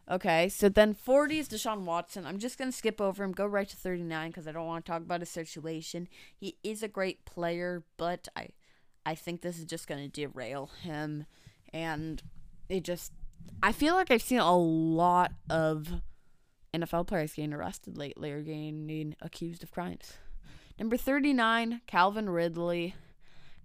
Okay, 0.09 0.47
so 0.47 0.69
then 0.69 0.93
40 0.93 1.39
is 1.39 1.49
Deshaun 1.49 1.81
Watson. 1.81 2.25
I'm 2.25 2.39
just 2.39 2.57
going 2.57 2.71
to 2.71 2.77
skip 2.77 3.01
over 3.01 3.23
him, 3.23 3.33
go 3.33 3.45
right 3.45 3.67
to 3.67 3.75
39 3.75 4.29
because 4.29 4.47
I 4.47 4.53
don't 4.53 4.65
want 4.65 4.85
to 4.85 4.91
talk 4.91 5.01
about 5.01 5.19
his 5.19 5.29
situation. 5.29 6.07
He 6.33 6.57
is 6.63 6.81
a 6.81 6.87
great 6.87 7.25
player, 7.25 7.83
but 7.97 8.29
I 8.35 8.49
I 9.07 9.15
think 9.15 9.39
this 9.39 9.57
is 9.57 9.63
just 9.63 9.87
going 9.87 10.01
to 10.01 10.09
derail 10.09 10.69
him 10.83 11.27
and 11.73 12.21
it 12.69 12.83
just 12.83 13.11
I 13.61 13.71
feel 13.71 13.95
like 13.95 14.11
I've 14.11 14.21
seen 14.21 14.39
a 14.39 14.57
lot 14.57 15.31
of 15.49 16.01
NFL 16.73 17.07
players 17.07 17.33
getting 17.33 17.53
arrested 17.53 17.97
lately 17.97 18.31
or 18.31 18.41
getting 18.41 19.15
accused 19.21 19.63
of 19.63 19.71
crimes. 19.71 20.13
Number 20.79 20.97
39, 20.97 21.81
Calvin 21.87 22.29
Ridley. 22.29 22.95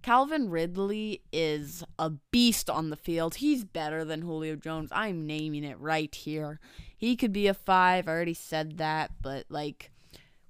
Calvin 0.01 0.49
Ridley 0.49 1.21
is 1.31 1.83
a 1.97 2.09
beast 2.31 2.69
on 2.69 2.89
the 2.89 2.97
field. 2.97 3.35
He's 3.35 3.63
better 3.63 4.03
than 4.03 4.23
Julio 4.23 4.55
Jones. 4.55 4.89
I'm 4.91 5.25
naming 5.25 5.63
it 5.63 5.79
right 5.79 6.13
here. 6.13 6.59
He 6.97 7.15
could 7.15 7.31
be 7.31 7.47
a 7.47 7.53
five. 7.53 8.07
I 8.07 8.11
already 8.11 8.33
said 8.33 8.77
that, 8.79 9.11
but 9.21 9.45
like 9.49 9.91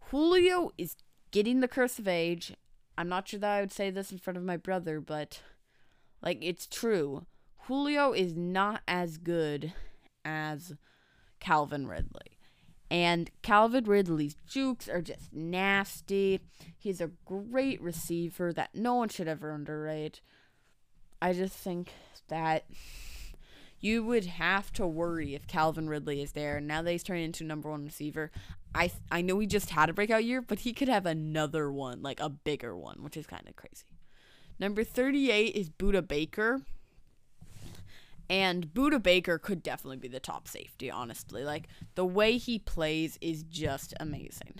Julio 0.09 0.71
is 0.77 0.95
getting 1.31 1.59
the 1.59 1.67
curse 1.67 1.99
of 1.99 2.07
age. 2.07 2.53
I'm 2.97 3.09
not 3.09 3.27
sure 3.27 3.39
that 3.39 3.57
I 3.57 3.59
would 3.59 3.71
say 3.71 3.89
this 3.89 4.11
in 4.11 4.17
front 4.17 4.37
of 4.37 4.43
my 4.43 4.57
brother, 4.57 4.99
but 4.99 5.41
like 6.21 6.39
it's 6.41 6.65
true. 6.65 7.25
Julio 7.67 8.11
is 8.11 8.35
not 8.35 8.81
as 8.87 9.17
good 9.17 9.73
as 10.25 10.73
Calvin 11.39 11.87
Ridley. 11.87 12.39
And 12.91 13.31
Calvin 13.41 13.85
Ridley's 13.85 14.35
jukes 14.47 14.87
are 14.87 15.01
just 15.01 15.33
nasty. 15.33 16.41
He's 16.77 17.01
a 17.01 17.11
great 17.25 17.81
receiver 17.81 18.53
that 18.53 18.75
no 18.75 18.95
one 18.95 19.09
should 19.09 19.27
ever 19.27 19.51
underrate. 19.51 20.21
I 21.21 21.33
just 21.33 21.55
think 21.55 21.91
that 22.27 22.65
you 23.79 24.03
would 24.03 24.25
have 24.25 24.71
to 24.73 24.85
worry 24.85 25.33
if 25.33 25.47
Calvin 25.47 25.89
Ridley 25.89 26.21
is 26.21 26.33
there. 26.33 26.59
Now 26.59 26.81
that 26.81 26.91
he's 26.91 27.03
turning 27.03 27.25
into 27.25 27.43
number 27.43 27.69
one 27.69 27.85
receiver, 27.85 28.29
I 28.75 28.91
I 29.09 29.21
know 29.21 29.39
he 29.39 29.47
just 29.47 29.69
had 29.71 29.89
a 29.89 29.93
breakout 29.93 30.25
year, 30.25 30.41
but 30.41 30.59
he 30.59 30.73
could 30.73 30.89
have 30.89 31.05
another 31.05 31.71
one, 31.71 32.01
like 32.01 32.19
a 32.19 32.29
bigger 32.29 32.75
one, 32.75 33.03
which 33.03 33.17
is 33.17 33.25
kind 33.25 33.47
of 33.47 33.55
crazy. 33.55 33.85
Number 34.59 34.83
38 34.83 35.55
is 35.55 35.69
Budda 35.69 36.07
Baker. 36.07 36.61
And 38.29 38.73
Budda 38.73 39.01
Baker 39.01 39.37
could 39.37 39.61
definitely 39.61 39.97
be 39.97 40.07
the 40.07 40.19
top 40.19 40.47
safety, 40.47 40.89
honestly. 40.89 41.43
Like, 41.43 41.67
the 41.95 42.05
way 42.05 42.37
he 42.37 42.57
plays 42.57 43.17
is 43.21 43.43
just 43.43 43.93
amazing. 43.99 44.55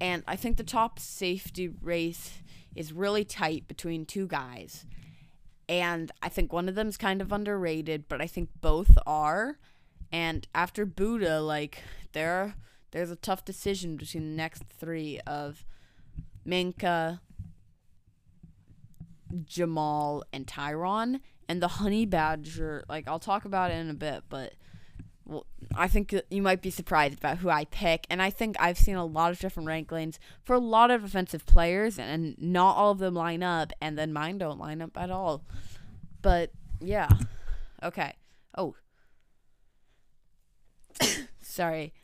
And 0.00 0.22
I 0.26 0.36
think 0.36 0.56
the 0.56 0.64
top 0.64 0.98
safety 0.98 1.68
race 1.68 2.42
is 2.74 2.92
really 2.92 3.24
tight 3.24 3.68
between 3.68 4.04
two 4.04 4.26
guys. 4.26 4.86
And 5.68 6.10
I 6.22 6.28
think 6.28 6.52
one 6.52 6.68
of 6.68 6.74
them 6.74 6.88
is 6.88 6.96
kind 6.96 7.22
of 7.22 7.32
underrated, 7.32 8.08
but 8.08 8.20
I 8.20 8.26
think 8.26 8.50
both 8.60 8.98
are. 9.06 9.58
And 10.10 10.46
after 10.54 10.84
Budda, 10.84 11.44
like, 11.46 11.78
there 12.12 12.54
there's 12.90 13.10
a 13.10 13.16
tough 13.16 13.44
decision 13.44 13.96
between 13.96 14.30
the 14.30 14.36
next 14.36 14.64
three 14.78 15.18
of 15.26 15.64
Minkah, 16.46 17.20
Jamal, 19.44 20.24
and 20.32 20.46
Tyron 20.46 21.20
and 21.52 21.62
the 21.62 21.68
honey 21.68 22.06
badger 22.06 22.82
like 22.88 23.06
i'll 23.06 23.18
talk 23.18 23.44
about 23.44 23.70
it 23.70 23.74
in 23.74 23.90
a 23.90 23.94
bit 23.94 24.22
but 24.30 24.54
well, 25.26 25.46
I 25.76 25.86
think 25.86 26.14
you 26.30 26.42
might 26.42 26.62
be 26.62 26.70
surprised 26.70 27.18
about 27.18 27.38
who 27.38 27.48
I 27.48 27.64
pick, 27.66 28.08
and 28.10 28.20
I 28.20 28.28
think 28.28 28.56
I've 28.58 28.76
seen 28.76 28.96
a 28.96 29.04
lot 29.04 29.30
of 29.30 29.38
different 29.38 29.68
rank 29.68 29.92
lanes 29.92 30.18
for 30.42 30.54
a 30.54 30.58
lot 30.58 30.90
of 30.90 31.04
offensive 31.04 31.46
players, 31.46 31.96
and 31.96 32.34
not 32.40 32.76
all 32.76 32.90
of 32.90 32.98
them 32.98 33.14
line 33.14 33.44
up, 33.44 33.72
and 33.80 33.96
then 33.96 34.12
mine 34.12 34.38
don't 34.38 34.58
line 34.58 34.82
up 34.82 34.98
at 34.98 35.12
all. 35.12 35.44
But 36.22 36.50
yeah, 36.80 37.08
okay. 37.84 38.14
Oh, 38.58 38.74
sorry, 41.40 41.94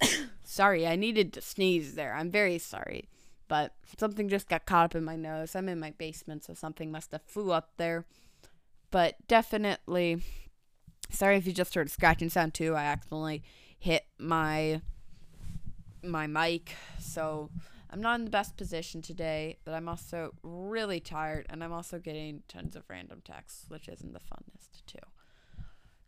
sorry. 0.44 0.86
I 0.86 0.94
needed 0.94 1.32
to 1.32 1.40
sneeze 1.40 1.96
there. 1.96 2.14
I'm 2.14 2.30
very 2.30 2.58
sorry 2.58 3.08
but 3.48 3.74
something 3.98 4.28
just 4.28 4.48
got 4.48 4.66
caught 4.66 4.86
up 4.86 4.94
in 4.94 5.04
my 5.04 5.16
nose. 5.16 5.54
I'm 5.54 5.68
in 5.68 5.80
my 5.80 5.90
basement, 5.92 6.44
so 6.44 6.54
something 6.54 6.90
must 6.90 7.12
have 7.12 7.22
flew 7.22 7.52
up 7.52 7.72
there. 7.76 8.04
But 8.90 9.16
definitely, 9.26 10.22
sorry 11.10 11.36
if 11.36 11.46
you 11.46 11.52
just 11.52 11.74
heard 11.74 11.86
a 11.88 11.90
scratching 11.90 12.28
sound 12.28 12.54
too. 12.54 12.74
I 12.74 12.84
accidentally 12.84 13.42
hit 13.78 14.04
my 14.18 14.80
my 16.02 16.26
mic, 16.26 16.74
so 17.00 17.50
I'm 17.90 18.00
not 18.00 18.18
in 18.18 18.24
the 18.24 18.30
best 18.30 18.56
position 18.56 19.02
today. 19.02 19.58
But 19.64 19.74
I'm 19.74 19.88
also 19.88 20.34
really 20.42 21.00
tired, 21.00 21.46
and 21.50 21.62
I'm 21.64 21.72
also 21.72 21.98
getting 21.98 22.42
tons 22.48 22.76
of 22.76 22.84
random 22.88 23.22
texts, 23.24 23.66
which 23.68 23.88
isn't 23.88 24.12
the 24.12 24.20
funnest 24.20 24.84
too. 24.86 24.98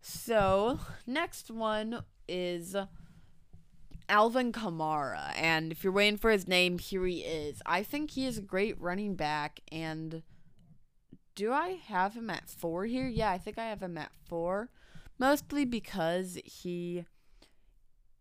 So 0.01 0.79
next 1.07 1.51
one 1.51 2.05
is 2.29 2.77
Alvin 4.09 4.53
Kamara. 4.53 5.33
And 5.37 5.73
if 5.73 5.83
you're 5.83 5.93
waiting 5.93 6.19
for 6.19 6.31
his 6.31 6.49
name, 6.49 6.79
here 6.79 7.05
he 7.07 7.21
is. 7.21 7.61
I 7.67 7.83
think 7.83 8.13
he 8.13 8.27
is 8.27 8.39
a 8.39 8.43
great 8.43 8.81
running 8.81 9.15
back. 9.15 9.61
And 9.71 10.23
do 11.35 11.53
I 11.53 11.79
have 11.87 12.15
him 12.15 12.31
at 12.31 12.49
four 12.49 12.87
here? 12.87 13.07
Yeah, 13.07 13.31
I 13.31 13.39
think 13.39 13.59
I 13.59 13.67
have 13.67 13.83
him 13.83 13.99
at 13.99 14.13
four. 14.29 14.71
Mostly 15.19 15.65
because 15.65 16.39
he 16.45 17.07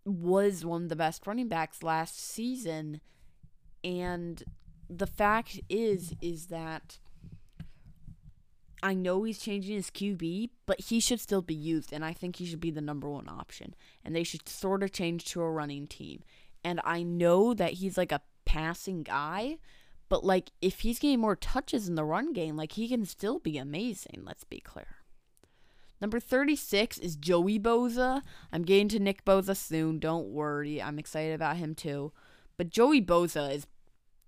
was 0.05 0.63
one 0.63 0.83
of 0.83 0.89
the 0.89 0.95
best 0.95 1.25
running 1.25 1.47
backs 1.47 1.83
last 1.83 2.19
season. 2.19 3.01
And 3.83 4.43
the 4.89 5.07
fact 5.07 5.59
is, 5.69 6.13
is 6.21 6.47
that 6.47 6.99
I 8.83 8.93
know 8.93 9.23
he's 9.23 9.39
changing 9.39 9.75
his 9.75 9.89
QB, 9.89 10.49
but 10.65 10.79
he 10.79 10.99
should 10.99 11.19
still 11.19 11.41
be 11.41 11.55
used, 11.55 11.91
and 11.91 12.03
I 12.03 12.13
think 12.13 12.35
he 12.35 12.45
should 12.45 12.59
be 12.59 12.71
the 12.71 12.81
number 12.81 13.09
one 13.09 13.29
option. 13.29 13.73
And 14.03 14.15
they 14.15 14.23
should 14.23 14.47
sort 14.47 14.83
of 14.83 14.91
change 14.91 15.25
to 15.25 15.41
a 15.41 15.51
running 15.51 15.87
team. 15.87 16.23
And 16.63 16.81
I 16.83 17.03
know 17.03 17.53
that 17.53 17.73
he's 17.73 17.97
like 17.97 18.11
a 18.11 18.21
passing 18.45 19.03
guy, 19.03 19.57
but 20.09 20.23
like 20.23 20.51
if 20.61 20.81
he's 20.81 20.99
getting 20.99 21.19
more 21.19 21.35
touches 21.35 21.87
in 21.87 21.95
the 21.95 22.03
run 22.03 22.33
game, 22.33 22.55
like 22.55 22.73
he 22.73 22.87
can 22.87 23.05
still 23.05 23.39
be 23.39 23.57
amazing. 23.57 24.21
Let's 24.23 24.43
be 24.43 24.59
clear. 24.59 24.97
Number 26.01 26.19
36 26.19 26.97
is 26.97 27.15
Joey 27.15 27.59
Bosa. 27.59 28.21
I'm 28.51 28.63
getting 28.63 28.89
to 28.89 28.99
Nick 28.99 29.25
Bosa 29.25 29.55
soon. 29.55 29.99
Don't 29.99 30.27
worry. 30.27 30.81
I'm 30.81 30.99
excited 30.99 31.33
about 31.33 31.57
him 31.57 31.73
too. 31.73 32.11
But 32.57 32.69
Joey 32.69 33.01
Bosa 33.01 33.53
is 33.53 33.67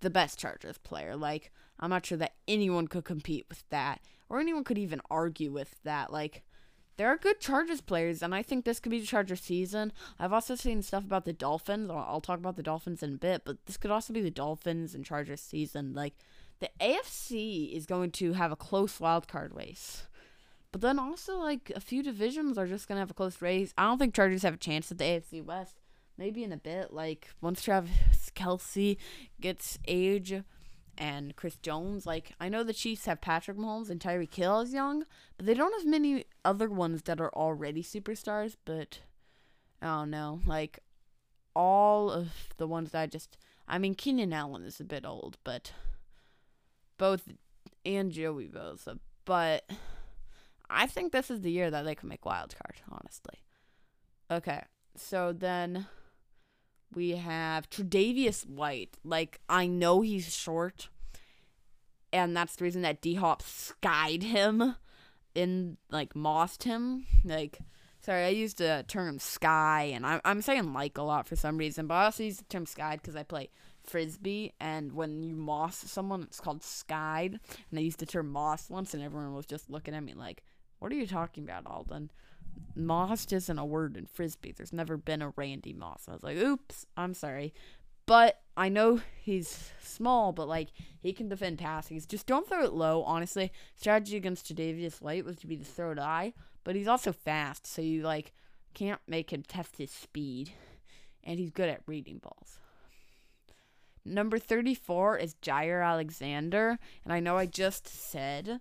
the 0.00 0.10
best 0.10 0.38
Chargers 0.38 0.78
player. 0.78 1.14
Like, 1.14 1.52
I'm 1.78 1.90
not 1.90 2.06
sure 2.06 2.18
that 2.18 2.34
anyone 2.46 2.88
could 2.88 3.04
compete 3.04 3.46
with 3.48 3.64
that 3.70 4.00
or 4.28 4.40
anyone 4.40 4.64
could 4.64 4.78
even 4.78 5.00
argue 5.10 5.50
with 5.50 5.76
that. 5.84 6.12
Like, 6.12 6.42
there 6.96 7.08
are 7.08 7.16
good 7.16 7.40
Chargers 7.40 7.80
players, 7.80 8.22
and 8.22 8.34
I 8.34 8.42
think 8.42 8.64
this 8.64 8.80
could 8.80 8.90
be 8.90 9.00
the 9.00 9.06
Chargers 9.06 9.40
season. 9.40 9.92
I've 10.18 10.32
also 10.32 10.56
seen 10.56 10.82
stuff 10.82 11.04
about 11.04 11.24
the 11.24 11.32
Dolphins. 11.32 11.90
I'll 11.90 12.20
talk 12.20 12.38
about 12.38 12.56
the 12.56 12.62
Dolphins 12.62 13.02
in 13.02 13.14
a 13.14 13.18
bit, 13.18 13.42
but 13.44 13.64
this 13.66 13.76
could 13.76 13.92
also 13.92 14.12
be 14.12 14.20
the 14.20 14.30
Dolphins 14.30 14.94
and 14.94 15.04
Chargers 15.04 15.40
season. 15.40 15.94
Like, 15.94 16.14
the 16.58 16.70
AFC 16.80 17.72
is 17.72 17.86
going 17.86 18.10
to 18.12 18.32
have 18.32 18.50
a 18.50 18.56
close 18.56 18.98
wild 18.98 19.28
card 19.28 19.54
race. 19.54 20.08
But 20.72 20.80
then 20.80 20.98
also, 20.98 21.38
like, 21.38 21.70
a 21.74 21.80
few 21.80 22.02
divisions 22.02 22.58
are 22.58 22.66
just 22.66 22.88
going 22.88 22.96
to 22.96 23.00
have 23.00 23.12
a 23.12 23.14
close 23.14 23.40
race. 23.40 23.72
I 23.78 23.84
don't 23.84 23.98
think 23.98 24.12
Chargers 24.12 24.42
have 24.42 24.54
a 24.54 24.58
chance 24.58 24.90
at 24.90 24.98
the 24.98 25.04
AFC 25.04 25.42
West. 25.44 25.76
Maybe 26.18 26.42
in 26.42 26.52
a 26.52 26.56
bit, 26.56 26.92
like, 26.92 27.28
once 27.40 27.62
Travis 27.62 28.32
Kelce 28.34 28.96
gets 29.40 29.78
age 29.86 30.42
and 30.98 31.34
Chris 31.36 31.56
Jones. 31.56 32.04
Like, 32.04 32.32
I 32.38 32.48
know 32.48 32.62
the 32.62 32.74
Chiefs 32.74 33.06
have 33.06 33.20
Patrick 33.20 33.56
Mahomes 33.56 33.88
and 33.88 34.00
Tyreek 34.00 34.34
Hill 34.34 34.58
as 34.60 34.74
young, 34.74 35.04
but 35.36 35.46
they 35.46 35.54
don't 35.54 35.72
have 35.78 35.86
many 35.86 36.24
other 36.44 36.68
ones 36.68 37.02
that 37.02 37.20
are 37.20 37.32
already 37.32 37.82
superstars. 37.82 38.56
But 38.64 39.00
I 39.80 39.86
don't 39.86 40.10
know. 40.10 40.40
Like, 40.44 40.80
all 41.54 42.10
of 42.10 42.48
the 42.58 42.66
ones 42.66 42.90
that 42.90 43.00
I 43.00 43.06
just. 43.06 43.38
I 43.66 43.78
mean, 43.78 43.94
Keenan 43.94 44.32
Allen 44.32 44.64
is 44.64 44.80
a 44.80 44.84
bit 44.84 45.06
old, 45.06 45.38
but 45.44 45.72
both 46.98 47.28
and 47.84 48.10
Joey 48.10 48.48
Bosa. 48.48 48.98
But 49.24 49.70
I 50.68 50.86
think 50.86 51.12
this 51.12 51.30
is 51.30 51.40
the 51.40 51.50
year 51.50 51.70
that 51.70 51.84
they 51.84 51.94
can 51.94 52.08
make 52.08 52.26
wild 52.26 52.54
card, 52.56 52.80
honestly. 52.90 53.44
Okay, 54.30 54.62
so 54.96 55.32
then 55.32 55.86
we 56.94 57.10
have 57.10 57.70
Tre'Davious 57.70 58.46
White. 58.48 58.96
Like, 59.04 59.40
I 59.48 59.66
know 59.66 60.00
he's 60.00 60.34
short, 60.34 60.88
and 62.12 62.36
that's 62.36 62.56
the 62.56 62.64
reason 62.64 62.82
that 62.82 63.00
D 63.00 63.14
Hop 63.14 63.42
skied 63.42 64.22
him 64.22 64.76
in, 65.34 65.76
like, 65.90 66.14
mossed 66.14 66.64
him. 66.64 67.06
Like, 67.24 67.58
sorry, 68.00 68.24
I 68.24 68.28
used 68.28 68.58
the 68.58 68.84
term 68.88 69.18
sky, 69.18 69.90
and 69.94 70.06
I'm, 70.06 70.20
I'm 70.24 70.42
saying 70.42 70.72
like 70.72 70.96
a 70.98 71.02
lot 71.02 71.28
for 71.28 71.36
some 71.36 71.58
reason, 71.58 71.86
but 71.86 71.94
I 71.94 72.04
also 72.06 72.22
use 72.22 72.38
the 72.38 72.44
term 72.44 72.66
skied 72.66 73.02
because 73.02 73.16
I 73.16 73.22
play 73.22 73.50
frisbee, 73.84 74.54
and 74.60 74.92
when 74.92 75.22
you 75.22 75.36
moss 75.36 75.76
someone, 75.76 76.22
it's 76.22 76.40
called 76.40 76.62
skied. 76.62 77.38
And 77.70 77.78
I 77.78 77.82
used 77.82 78.00
the 78.00 78.06
term 78.06 78.30
moss 78.30 78.70
once, 78.70 78.94
and 78.94 79.02
everyone 79.02 79.34
was 79.34 79.46
just 79.46 79.70
looking 79.70 79.94
at 79.94 80.02
me 80.02 80.14
like, 80.14 80.42
what 80.78 80.92
are 80.92 80.96
you 80.96 81.06
talking 81.06 81.44
about, 81.44 81.66
Alden? 81.66 82.10
Moss 82.74 83.26
isn't 83.32 83.58
a 83.58 83.64
word 83.64 83.96
in 83.96 84.06
frisbee. 84.06 84.52
There's 84.52 84.72
never 84.72 84.96
been 84.96 85.22
a 85.22 85.32
Randy 85.36 85.72
Moss. 85.72 86.06
I 86.08 86.12
was 86.12 86.22
like, 86.22 86.36
oops, 86.36 86.86
I'm 86.96 87.14
sorry. 87.14 87.52
But 88.06 88.40
I 88.56 88.70
know 88.70 89.00
he's 89.20 89.70
small, 89.82 90.32
but 90.32 90.48
like 90.48 90.68
he 91.00 91.12
can 91.12 91.28
defend 91.28 91.58
passings. 91.58 92.06
Just 92.06 92.26
don't 92.26 92.48
throw 92.48 92.64
it 92.64 92.72
low. 92.72 93.02
Honestly, 93.02 93.52
strategy 93.76 94.16
against 94.16 94.46
Tre'Davious 94.46 95.02
White 95.02 95.24
was 95.24 95.36
to 95.38 95.46
be 95.46 95.56
throw 95.56 95.92
it 95.92 95.98
high, 95.98 96.32
but 96.64 96.74
he's 96.74 96.88
also 96.88 97.12
fast, 97.12 97.66
so 97.66 97.82
you 97.82 98.02
like 98.02 98.32
can't 98.72 99.00
make 99.06 99.32
him 99.32 99.42
test 99.42 99.76
his 99.76 99.90
speed, 99.90 100.52
and 101.22 101.38
he's 101.38 101.50
good 101.50 101.68
at 101.68 101.82
reading 101.86 102.18
balls. 102.18 102.58
Number 104.04 104.38
34 104.38 105.18
is 105.18 105.34
Jaire 105.42 105.86
Alexander, 105.86 106.78
and 107.04 107.12
I 107.12 107.20
know 107.20 107.36
I 107.36 107.44
just 107.44 107.86
said 107.86 108.60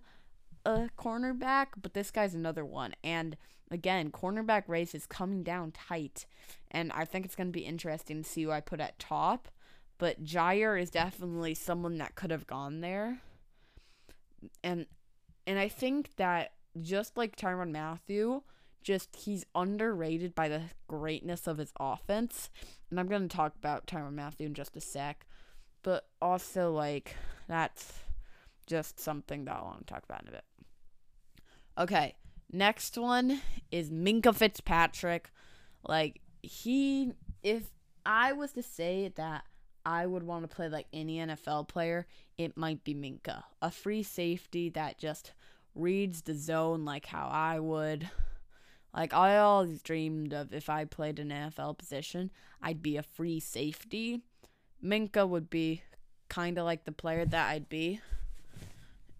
a 0.66 0.90
cornerback, 0.98 1.68
but 1.82 1.94
this 1.94 2.12
guy's 2.12 2.36
another 2.36 2.66
one. 2.66 2.94
And 3.02 3.38
again, 3.72 4.12
cornerback 4.12 4.64
race 4.68 4.96
is 4.96 5.06
coming 5.06 5.44
down 5.44 5.72
tight, 5.72 6.26
and 6.72 6.92
I 6.92 7.06
think 7.06 7.26
it's 7.26 7.36
going 7.36 7.48
to 7.48 7.60
be 7.60 7.66
interesting 7.66 8.24
to 8.24 8.30
see 8.30 8.44
who 8.44 8.52
I 8.52 8.62
put 8.62 8.80
at 8.80 9.00
top. 9.00 9.48
But 9.98 10.24
Jaire 10.24 10.80
is 10.80 10.92
definitely 10.92 11.56
someone 11.56 11.98
that 11.98 12.16
could 12.16 12.32
have 12.32 12.46
gone 12.48 12.82
there, 12.82 13.22
and 14.64 14.86
and 15.46 15.58
I 15.58 15.70
think 15.70 16.16
that 16.18 16.54
just 16.82 17.18
like 17.18 17.36
Tyrann 17.36 17.72
Mathieu, 17.72 18.42
just 18.84 19.16
he's 19.16 19.46
underrated 19.56 20.36
by 20.36 20.48
the 20.48 20.62
greatness 20.88 21.48
of 21.48 21.58
his 21.58 21.74
offense. 21.80 22.50
And 22.90 23.00
I'm 23.00 23.08
going 23.08 23.28
to 23.28 23.36
talk 23.36 23.54
about 23.56 23.88
Tyrann 23.88 24.14
Mathieu 24.14 24.46
in 24.46 24.54
just 24.54 24.78
a 24.78 24.82
sec. 24.82 25.26
But 25.84 26.08
also, 26.22 26.72
like, 26.72 27.16
that's 27.48 27.94
just 28.66 29.00
something 29.00 29.46
that 29.46 29.58
I 29.58 29.62
want 29.62 29.86
to 29.86 29.94
talk 29.94 30.04
about 30.04 30.22
in 30.24 30.30
a 30.30 30.32
bit. 30.32 30.46
Okay, 31.78 32.16
next 32.52 32.98
one 32.98 33.42
is 33.72 33.90
Minkah 33.90 34.36
Fitzpatrick. 34.36 35.32
Like 35.88 36.22
he, 36.42 37.14
if 37.44 37.64
I 38.06 38.34
was 38.34 38.54
to 38.54 38.64
say 38.64 39.12
that 39.16 39.44
I 39.86 40.06
would 40.06 40.24
want 40.24 40.50
to 40.50 40.54
play 40.54 40.70
like 40.70 40.88
any 40.92 41.18
NFL 41.18 41.68
player, 41.68 42.08
it 42.38 42.58
might 42.58 42.84
be 42.84 42.94
Minkah. 42.94 43.44
a 43.62 43.72
free 43.72 44.04
safety 44.04 44.70
that 44.70 44.98
just 44.98 45.34
reads 45.76 46.24
the 46.24 46.34
zone 46.34 46.86
like 46.86 47.06
how 47.06 47.28
I 47.32 47.60
would. 47.60 48.10
Like 48.94 49.14
I 49.14 49.38
always 49.38 49.82
dreamed 49.82 50.34
of 50.34 50.54
if 50.54 50.70
I 50.70 50.86
played 50.86 51.20
an 51.20 51.30
NFL 51.30 51.78
position, 51.78 52.32
I'd 52.62 52.82
be 52.82 52.98
a 52.98 53.04
free 53.04 53.40
safety. 53.40 54.24
Minkah 54.84 55.28
would 55.28 55.50
be 55.50 55.84
kind 56.30 56.58
of 56.58 56.66
like 56.66 56.86
the 56.86 56.92
player 56.92 57.26
that 57.26 57.50
I'd 57.50 57.70
be. 57.70 58.02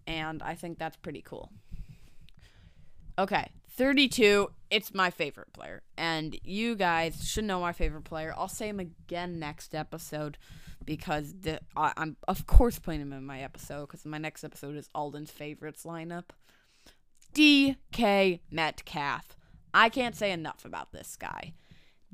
And 0.06 0.42
I 0.42 0.54
think 0.54 0.78
that's 0.78 0.96
pretty 0.96 1.22
cool. 1.22 1.52
Okay, 3.18 3.50
32. 3.70 4.48
It's 4.70 4.94
my 4.94 5.10
favorite 5.10 5.52
player. 5.52 5.82
And 5.96 6.38
you 6.44 6.76
guys 6.76 7.28
should 7.28 7.44
know 7.44 7.60
my 7.60 7.72
favorite 7.72 8.04
player. 8.04 8.32
I'll 8.36 8.48
say 8.48 8.68
him 8.68 8.78
again 8.78 9.40
next 9.40 9.74
episode 9.74 10.38
because 10.84 11.34
the, 11.40 11.60
I, 11.76 11.92
am 11.96 12.16
of 12.28 12.46
course 12.46 12.78
playing 12.78 13.00
him 13.00 13.12
in 13.12 13.24
my 13.24 13.40
episode 13.40 13.86
because 13.86 14.06
my 14.06 14.18
next 14.18 14.44
episode 14.44 14.76
is 14.76 14.88
Alden's 14.94 15.32
favorites 15.32 15.82
lineup. 15.82 16.30
DK 17.34 18.40
Metcalf. 18.52 19.36
I 19.74 19.88
can't 19.88 20.16
say 20.16 20.30
enough 20.30 20.64
about 20.64 20.92
this 20.92 21.16
guy. 21.16 21.54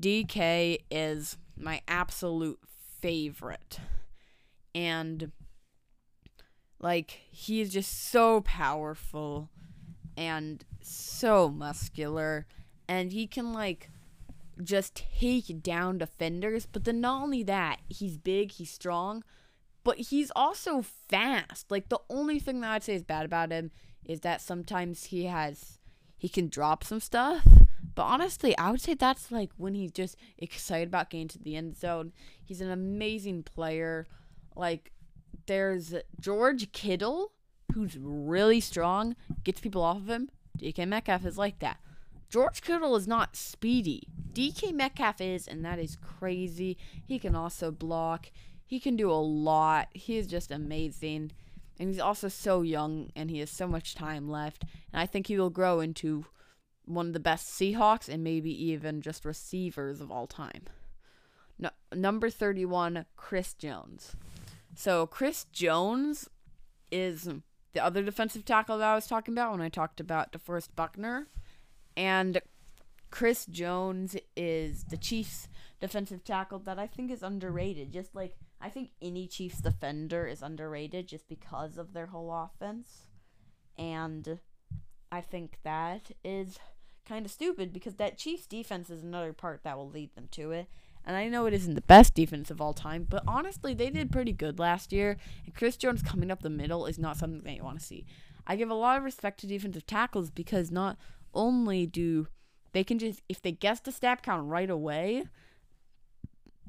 DK 0.01 0.79
is 0.89 1.37
my 1.55 1.81
absolute 1.87 2.59
favorite. 2.99 3.79
And 4.73 5.31
like 6.79 7.19
he 7.29 7.61
is 7.61 7.71
just 7.71 8.09
so 8.09 8.41
powerful 8.41 9.51
and 10.17 10.65
so 10.81 11.49
muscular 11.49 12.45
and 12.87 13.11
he 13.11 13.27
can 13.27 13.51
like 13.51 13.89
just 14.63 15.03
take 15.19 15.61
down 15.61 15.97
defenders 15.97 16.65
but 16.65 16.85
then 16.85 17.01
not 17.01 17.21
only 17.21 17.43
that 17.43 17.79
he's 17.89 18.17
big 18.17 18.51
he's 18.51 18.71
strong 18.71 19.23
but 19.83 19.97
he's 19.99 20.31
also 20.35 20.81
fast. 20.81 21.69
Like 21.69 21.89
the 21.89 21.99
only 22.09 22.39
thing 22.39 22.61
that 22.61 22.71
i'd 22.71 22.83
say 22.83 22.95
is 22.95 23.03
bad 23.03 23.25
about 23.25 23.51
him 23.51 23.71
is 24.03 24.21
that 24.21 24.41
sometimes 24.41 25.05
he 25.05 25.25
has 25.25 25.79
he 26.17 26.27
can 26.29 26.47
drop 26.47 26.83
some 26.83 26.99
stuff 26.99 27.45
but 27.93 28.03
honestly 28.03 28.57
i 28.57 28.71
would 28.71 28.81
say 28.81 28.93
that's 28.93 29.31
like 29.31 29.51
when 29.57 29.75
he's 29.75 29.91
just 29.91 30.15
excited 30.37 30.87
about 30.87 31.09
getting 31.09 31.27
to 31.29 31.39
the 31.39 31.55
end 31.55 31.77
zone. 31.77 32.11
He's 32.43 32.61
an 32.61 32.71
amazing 32.71 33.43
player. 33.43 34.07
Like 34.55 34.91
there's 35.47 35.93
george 36.19 36.71
kittle 36.71 37.31
who's 37.73 37.97
really 37.97 38.59
strong, 38.59 39.15
gets 39.43 39.59
people 39.59 39.81
off 39.81 39.97
of 39.97 40.09
him. 40.09 40.29
DK 40.57 40.87
Metcalf 40.87 41.25
is 41.25 41.37
like 41.37 41.59
that. 41.59 41.79
George 42.29 42.61
Kittle 42.61 42.95
is 42.95 43.07
not 43.07 43.35
speedy. 43.35 44.07
DK 44.33 44.73
Metcalf 44.73 45.21
is, 45.21 45.47
and 45.47 45.63
that 45.63 45.79
is 45.79 45.97
crazy. 45.97 46.77
He 47.05 47.19
can 47.19 47.35
also 47.35 47.71
block. 47.71 48.31
He 48.65 48.79
can 48.79 48.95
do 48.95 49.11
a 49.11 49.13
lot. 49.13 49.89
He 49.93 50.17
is 50.17 50.27
just 50.27 50.51
amazing. 50.51 51.31
And 51.79 51.89
he's 51.89 51.99
also 51.99 52.27
so 52.27 52.61
young, 52.61 53.11
and 53.15 53.29
he 53.29 53.39
has 53.39 53.49
so 53.49 53.67
much 53.67 53.95
time 53.95 54.29
left. 54.29 54.63
And 54.91 55.01
I 55.01 55.05
think 55.05 55.27
he 55.27 55.37
will 55.37 55.49
grow 55.49 55.79
into 55.79 56.25
one 56.85 57.07
of 57.07 57.13
the 57.13 57.19
best 57.19 57.47
Seahawks 57.47 58.07
and 58.07 58.23
maybe 58.23 58.51
even 58.65 59.01
just 59.01 59.25
receivers 59.25 60.01
of 60.01 60.11
all 60.11 60.27
time. 60.27 60.63
No, 61.57 61.69
number 61.93 62.29
31, 62.29 63.05
Chris 63.15 63.53
Jones. 63.53 64.15
So, 64.75 65.05
Chris 65.05 65.45
Jones 65.45 66.29
is 66.91 67.29
the 67.75 67.83
other 67.83 68.01
defensive 68.01 68.45
tackle 68.45 68.79
that 68.79 68.87
I 68.87 68.95
was 68.95 69.05
talking 69.05 69.33
about 69.33 69.51
when 69.51 69.61
I 69.61 69.69
talked 69.69 69.99
about 69.99 70.31
DeForest 70.31 70.69
Buckner. 70.75 71.27
And 71.95 72.41
Chris 73.11 73.45
Jones 73.45 74.15
is 74.35 74.85
the 74.85 74.97
Chiefs 74.97 75.47
defensive 75.79 76.23
tackle 76.23 76.59
that 76.59 76.79
I 76.79 76.87
think 76.87 77.11
is 77.11 77.21
underrated. 77.21 77.93
Just 77.93 78.15
like 78.15 78.35
I 78.59 78.69
think 78.69 78.91
any 79.01 79.27
Chiefs 79.27 79.59
defender 79.59 80.25
is 80.25 80.41
underrated 80.41 81.07
just 81.07 81.27
because 81.27 81.77
of 81.77 81.93
their 81.93 82.07
whole 82.07 82.31
offense. 82.33 83.07
And 83.77 84.39
I 85.11 85.21
think 85.21 85.59
that 85.63 86.11
is 86.23 86.57
kind 87.05 87.25
of 87.25 87.31
stupid 87.31 87.71
because 87.71 87.95
that 87.95 88.17
Chiefs 88.17 88.47
defense 88.47 88.89
is 88.89 89.03
another 89.03 89.33
part 89.33 89.63
that 89.63 89.77
will 89.77 89.89
lead 89.89 90.15
them 90.15 90.29
to 90.31 90.51
it. 90.51 90.67
And 91.05 91.15
I 91.15 91.27
know 91.27 91.45
it 91.45 91.53
isn't 91.53 91.75
the 91.75 91.81
best 91.81 92.15
defense 92.15 92.49
of 92.49 92.59
all 92.59 92.73
time, 92.73 93.05
but 93.07 93.23
honestly, 93.27 93.75
they 93.75 93.91
did 93.91 94.11
pretty 94.11 94.31
good 94.31 94.57
last 94.57 94.91
year. 94.91 95.17
And 95.45 95.53
Chris 95.53 95.77
Jones 95.77 96.01
coming 96.01 96.31
up 96.31 96.41
the 96.41 96.49
middle 96.49 96.87
is 96.87 96.97
not 96.97 97.17
something 97.17 97.43
that 97.43 97.55
you 97.55 97.63
want 97.63 97.79
to 97.79 97.85
see. 97.85 98.05
I 98.47 98.55
give 98.55 98.69
a 98.69 98.75
lot 98.75 98.97
of 98.97 99.03
respect 99.03 99.39
to 99.41 99.47
defensive 99.47 99.85
tackles 99.85 100.31
because 100.31 100.71
not 100.71 100.97
only 101.33 101.85
do 101.85 102.27
they 102.71 102.83
can 102.83 102.99
just 102.99 103.21
if 103.29 103.41
they 103.41 103.51
guess 103.51 103.79
the 103.79 103.91
snap 103.91 104.21
count 104.21 104.47
right 104.47 104.69
away, 104.69 105.25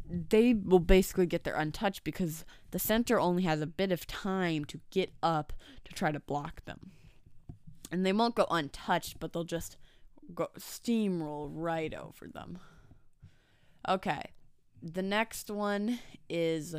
they 0.08 0.54
will 0.54 0.78
basically 0.78 1.26
get 1.26 1.44
their 1.44 1.56
untouched 1.56 2.04
because 2.04 2.44
the 2.70 2.78
center 2.78 3.18
only 3.18 3.42
has 3.44 3.60
a 3.60 3.66
bit 3.66 3.90
of 3.90 4.06
time 4.06 4.64
to 4.66 4.80
get 4.90 5.12
up 5.22 5.52
to 5.84 5.92
try 5.92 6.12
to 6.12 6.20
block 6.20 6.64
them. 6.64 6.92
And 7.90 8.04
they 8.04 8.12
won't 8.12 8.34
go 8.34 8.46
untouched, 8.50 9.18
but 9.18 9.32
they'll 9.32 9.44
just 9.44 9.76
go 10.34 10.48
steamroll 10.58 11.48
right 11.52 11.94
over 11.94 12.26
them. 12.26 12.58
Okay. 13.88 14.22
The 14.82 15.02
next 15.02 15.50
one 15.50 16.00
is 16.28 16.76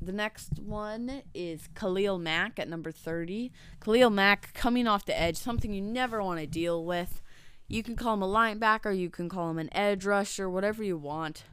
the 0.00 0.12
next 0.12 0.60
one 0.60 1.22
is 1.34 1.68
Khalil 1.74 2.18
Mack 2.18 2.58
at 2.58 2.68
number 2.68 2.92
30. 2.92 3.50
Khalil 3.80 4.10
Mack 4.10 4.54
coming 4.54 4.86
off 4.86 5.04
the 5.04 5.18
edge, 5.18 5.36
something 5.36 5.72
you 5.72 5.80
never 5.80 6.22
want 6.22 6.38
to 6.38 6.46
deal 6.46 6.84
with. 6.84 7.20
You 7.66 7.82
can 7.82 7.96
call 7.96 8.14
him 8.14 8.22
a 8.22 8.28
linebacker, 8.28 8.96
you 8.96 9.10
can 9.10 9.28
call 9.28 9.50
him 9.50 9.58
an 9.58 9.68
edge 9.74 10.06
rusher, 10.06 10.48
whatever 10.48 10.82
you 10.82 10.96
want. 10.96 11.44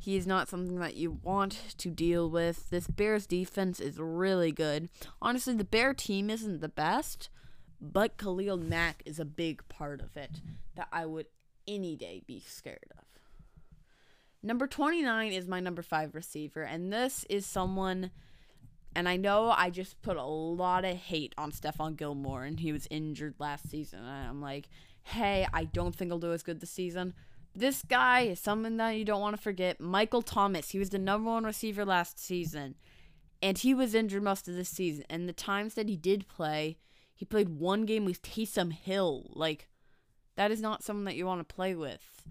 He 0.00 0.16
is 0.16 0.26
not 0.26 0.48
something 0.48 0.80
that 0.80 0.96
you 0.96 1.20
want 1.22 1.76
to 1.78 1.90
deal 1.90 2.28
with. 2.28 2.70
This 2.70 2.88
Bears 2.88 3.26
defense 3.26 3.78
is 3.78 3.98
really 3.98 4.50
good. 4.50 4.88
Honestly, 5.20 5.54
the 5.54 5.62
Bear 5.62 5.94
team 5.94 6.30
isn't 6.30 6.60
the 6.60 6.68
best, 6.68 7.28
but 7.80 8.16
Khalil 8.16 8.56
Mack 8.56 9.02
is 9.04 9.20
a 9.20 9.24
big 9.24 9.68
part 9.68 10.00
of 10.00 10.16
it 10.16 10.40
that 10.74 10.88
I 10.90 11.06
would 11.06 11.26
any 11.68 11.94
day 11.94 12.22
be 12.26 12.40
scared 12.40 12.90
of. 12.98 13.11
Number 14.42 14.66
29 14.66 15.32
is 15.32 15.46
my 15.46 15.60
number 15.60 15.82
5 15.82 16.14
receiver, 16.14 16.62
and 16.62 16.92
this 16.92 17.24
is 17.30 17.46
someone 17.46 18.10
and 18.94 19.08
I 19.08 19.16
know 19.16 19.50
I 19.50 19.70
just 19.70 20.00
put 20.02 20.16
a 20.16 20.24
lot 20.24 20.84
of 20.84 20.96
hate 20.96 21.34
on 21.38 21.50
Stephon 21.50 21.96
Gilmore 21.96 22.44
and 22.44 22.60
he 22.60 22.72
was 22.72 22.86
injured 22.90 23.34
last 23.38 23.70
season. 23.70 24.00
And 24.00 24.28
I'm 24.28 24.42
like, 24.42 24.68
hey, 25.02 25.46
I 25.52 25.64
don't 25.64 25.94
think 25.94 26.10
he'll 26.10 26.18
do 26.18 26.32
as 26.32 26.42
good 26.42 26.60
this 26.60 26.70
season. 26.70 27.14
This 27.54 27.82
guy 27.82 28.22
is 28.22 28.40
someone 28.40 28.76
that 28.78 28.90
you 28.90 29.04
don't 29.04 29.20
want 29.20 29.36
to 29.36 29.42
forget. 29.42 29.80
Michael 29.80 30.22
Thomas. 30.22 30.70
He 30.70 30.78
was 30.78 30.90
the 30.90 30.98
number 30.98 31.30
one 31.30 31.44
receiver 31.44 31.84
last 31.84 32.18
season. 32.18 32.74
And 33.40 33.58
he 33.58 33.74
was 33.74 33.94
injured 33.94 34.22
most 34.22 34.46
of 34.46 34.54
this 34.54 34.68
season. 34.68 35.04
And 35.10 35.28
the 35.28 35.32
times 35.32 35.74
that 35.74 35.88
he 35.88 35.96
did 35.96 36.28
play, 36.28 36.78
he 37.14 37.24
played 37.24 37.48
one 37.48 37.86
game 37.86 38.04
with 38.04 38.22
Taysom 38.22 38.72
Hill. 38.72 39.30
Like, 39.34 39.68
that 40.36 40.50
is 40.50 40.60
not 40.60 40.82
someone 40.82 41.04
that 41.06 41.16
you 41.16 41.26
want 41.26 41.46
to 41.46 41.54
play 41.54 41.74
with. 41.74 42.22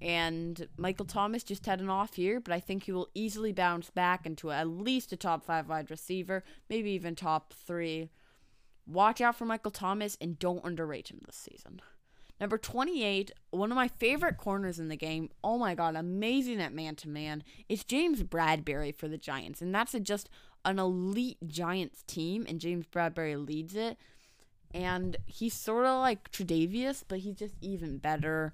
And 0.00 0.68
Michael 0.76 1.06
Thomas 1.06 1.42
just 1.42 1.66
had 1.66 1.80
an 1.80 1.90
off 1.90 2.18
year, 2.18 2.38
but 2.40 2.54
I 2.54 2.60
think 2.60 2.84
he 2.84 2.92
will 2.92 3.08
easily 3.14 3.52
bounce 3.52 3.90
back 3.90 4.26
into 4.26 4.50
at 4.52 4.68
least 4.68 5.12
a 5.12 5.16
top 5.16 5.44
five 5.44 5.68
wide 5.68 5.90
receiver, 5.90 6.44
maybe 6.70 6.90
even 6.90 7.16
top 7.16 7.52
three. 7.52 8.10
Watch 8.86 9.20
out 9.20 9.36
for 9.36 9.44
Michael 9.44 9.72
Thomas 9.72 10.16
and 10.20 10.38
don't 10.38 10.64
underrate 10.64 11.10
him 11.10 11.20
this 11.26 11.36
season. 11.36 11.80
Number 12.40 12.56
28, 12.56 13.32
one 13.50 13.72
of 13.72 13.76
my 13.76 13.88
favorite 13.88 14.36
corners 14.36 14.78
in 14.78 14.88
the 14.88 14.96
game. 14.96 15.30
Oh 15.42 15.58
my 15.58 15.74
god, 15.74 15.96
amazing 15.96 16.60
at 16.60 16.72
man 16.72 16.94
to 16.96 17.08
man. 17.08 17.42
It's 17.68 17.82
James 17.82 18.22
Bradberry 18.22 18.94
for 18.94 19.08
the 19.08 19.18
Giants. 19.18 19.60
And 19.60 19.74
that's 19.74 19.92
a, 19.94 20.00
just 20.00 20.28
an 20.64 20.78
elite 20.78 21.38
Giants 21.48 22.04
team, 22.06 22.46
and 22.48 22.60
James 22.60 22.86
Bradberry 22.86 23.44
leads 23.44 23.74
it. 23.74 23.98
And 24.72 25.16
he's 25.26 25.54
sort 25.54 25.86
of 25.86 25.98
like 25.98 26.30
Tre'Davious, 26.30 27.02
but 27.08 27.20
he's 27.20 27.36
just 27.36 27.54
even 27.60 27.98
better. 27.98 28.52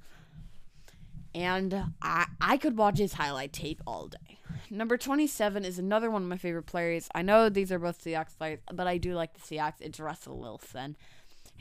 And 1.35 1.95
I, 2.01 2.27
I 2.41 2.57
could 2.57 2.77
watch 2.77 2.99
his 2.99 3.15
highlight 3.15 3.53
tape 3.53 3.83
all 3.87 4.09
day. 4.09 4.39
Number 4.71 4.97
27 4.97 5.65
is 5.65 5.79
another 5.79 6.11
one 6.11 6.23
of 6.23 6.29
my 6.29 6.37
favorite 6.37 6.67
players. 6.67 7.09
I 7.15 7.23
know 7.23 7.49
these 7.49 7.73
are 7.73 7.79
both 7.79 8.03
Seahawks 8.03 8.37
players, 8.37 8.61
but 8.73 8.87
I 8.87 8.99
do 8.99 9.15
like 9.15 9.35
the 9.35 9.41
Seahawks. 9.41 9.81
It's 9.81 10.01
Russell 10.01 10.39
Wilson. 10.39 10.97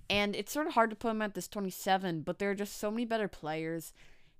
And 0.09 0.35
it's 0.35 0.51
sort 0.51 0.67
of 0.67 0.73
hard 0.73 0.89
to 0.91 0.95
put 0.95 1.11
him 1.11 1.21
at 1.21 1.33
this 1.33 1.47
27, 1.47 2.21
but 2.21 2.39
there 2.39 2.51
are 2.51 2.55
just 2.55 2.77
so 2.77 2.91
many 2.91 3.05
better 3.05 3.27
players. 3.27 3.93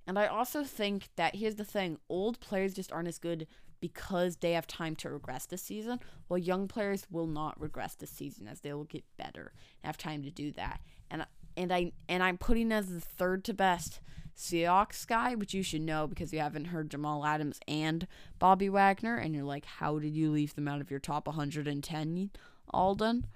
And 0.06 0.20
I 0.20 0.28
also 0.28 0.64
think 0.64 1.10
that 1.16 1.36
here's 1.36 1.56
the 1.56 1.64
thing 1.64 1.98
old 2.10 2.40
players 2.40 2.74
just 2.74 2.92
aren't 2.92 3.08
as 3.08 3.18
good 3.18 3.48
because 3.80 4.38
they 4.38 4.54
have 4.54 4.68
time 4.68 4.96
to 4.96 5.10
regress 5.10 5.46
this 5.46 5.62
season, 5.62 6.00
while 6.28 6.38
young 6.38 6.68
players 6.68 7.06
will 7.12 7.28
not 7.28 7.60
regress 7.60 7.96
this 7.96 8.12
season 8.12 8.48
as 8.48 8.62
they 8.62 8.74
will 8.74 8.86
get 8.86 9.04
better 9.18 9.52
and 9.82 9.88
have 9.88 9.98
time 9.98 10.24
to 10.24 10.32
do 10.32 10.52
that. 10.52 10.80
And 11.12 11.26
and 11.58 11.72
I 11.72 11.92
and 12.08 12.24
I'm 12.24 12.38
putting 12.38 12.72
as 12.72 12.88
the 12.88 13.02
third 13.02 13.44
to 13.46 13.54
best 13.54 14.00
Seahawks 14.38 15.06
guy, 15.08 15.36
which 15.36 15.54
you 15.54 15.64
should 15.64 15.82
know 15.82 16.08
because 16.08 16.34
you 16.34 16.40
haven't 16.40 16.66
heard 16.66 16.90
Jamal 16.90 17.26
Adams 17.26 17.60
and 17.68 18.08
Bobby 18.40 18.70
Wagner, 18.70 19.18
and 19.18 19.34
you're 19.36 19.44
like, 19.44 19.66
how 19.66 20.00
did 20.00 20.14
you 20.14 20.32
leave 20.32 20.56
them 20.56 20.68
out 20.68 20.82
of 20.82 20.90
your 20.90 21.00
top 21.00 21.28
110, 21.28 22.32
Alden? 22.72 23.28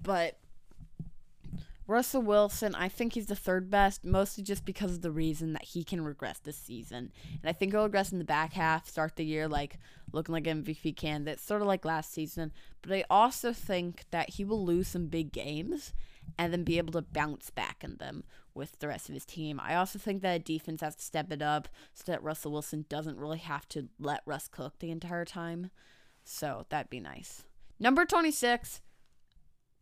But 0.00 0.38
Russell 1.86 2.22
Wilson, 2.22 2.74
I 2.74 2.88
think 2.88 3.12
he's 3.12 3.26
the 3.26 3.36
third 3.36 3.70
best, 3.70 4.04
mostly 4.04 4.42
just 4.42 4.64
because 4.64 4.92
of 4.92 5.02
the 5.02 5.10
reason 5.10 5.52
that 5.52 5.64
he 5.64 5.84
can 5.84 6.02
regress 6.02 6.38
this 6.38 6.56
season. 6.56 7.12
And 7.42 7.50
I 7.50 7.52
think 7.52 7.72
he'll 7.72 7.84
regress 7.84 8.10
in 8.10 8.18
the 8.18 8.24
back 8.24 8.54
half, 8.54 8.88
start 8.88 9.16
the 9.16 9.24
year 9.24 9.46
like 9.46 9.78
looking 10.10 10.32
like 10.32 10.44
MVP 10.44 10.96
candidate, 10.96 11.40
sort 11.40 11.60
of 11.60 11.66
like 11.66 11.84
last 11.84 12.12
season. 12.12 12.52
But 12.80 12.92
I 12.92 13.04
also 13.10 13.52
think 13.52 14.04
that 14.12 14.30
he 14.30 14.44
will 14.44 14.64
lose 14.64 14.88
some 14.88 15.06
big 15.06 15.30
games 15.30 15.92
and 16.38 16.52
then 16.52 16.64
be 16.64 16.78
able 16.78 16.92
to 16.92 17.02
bounce 17.02 17.50
back 17.50 17.82
in 17.82 17.96
them 17.96 18.24
with 18.54 18.78
the 18.78 18.88
rest 18.88 19.08
of 19.08 19.14
his 19.14 19.24
team. 19.24 19.60
I 19.62 19.74
also 19.74 19.98
think 19.98 20.22
that 20.22 20.44
defense 20.44 20.80
has 20.80 20.96
to 20.96 21.02
step 21.02 21.32
it 21.32 21.42
up 21.42 21.68
so 21.92 22.04
that 22.06 22.22
Russell 22.22 22.52
Wilson 22.52 22.86
doesn't 22.88 23.18
really 23.18 23.38
have 23.38 23.68
to 23.70 23.88
let 23.98 24.22
Russ 24.26 24.48
cook 24.48 24.78
the 24.78 24.90
entire 24.90 25.24
time. 25.24 25.70
So 26.24 26.66
that'd 26.68 26.90
be 26.90 27.00
nice. 27.00 27.44
Number 27.78 28.04
26, 28.04 28.80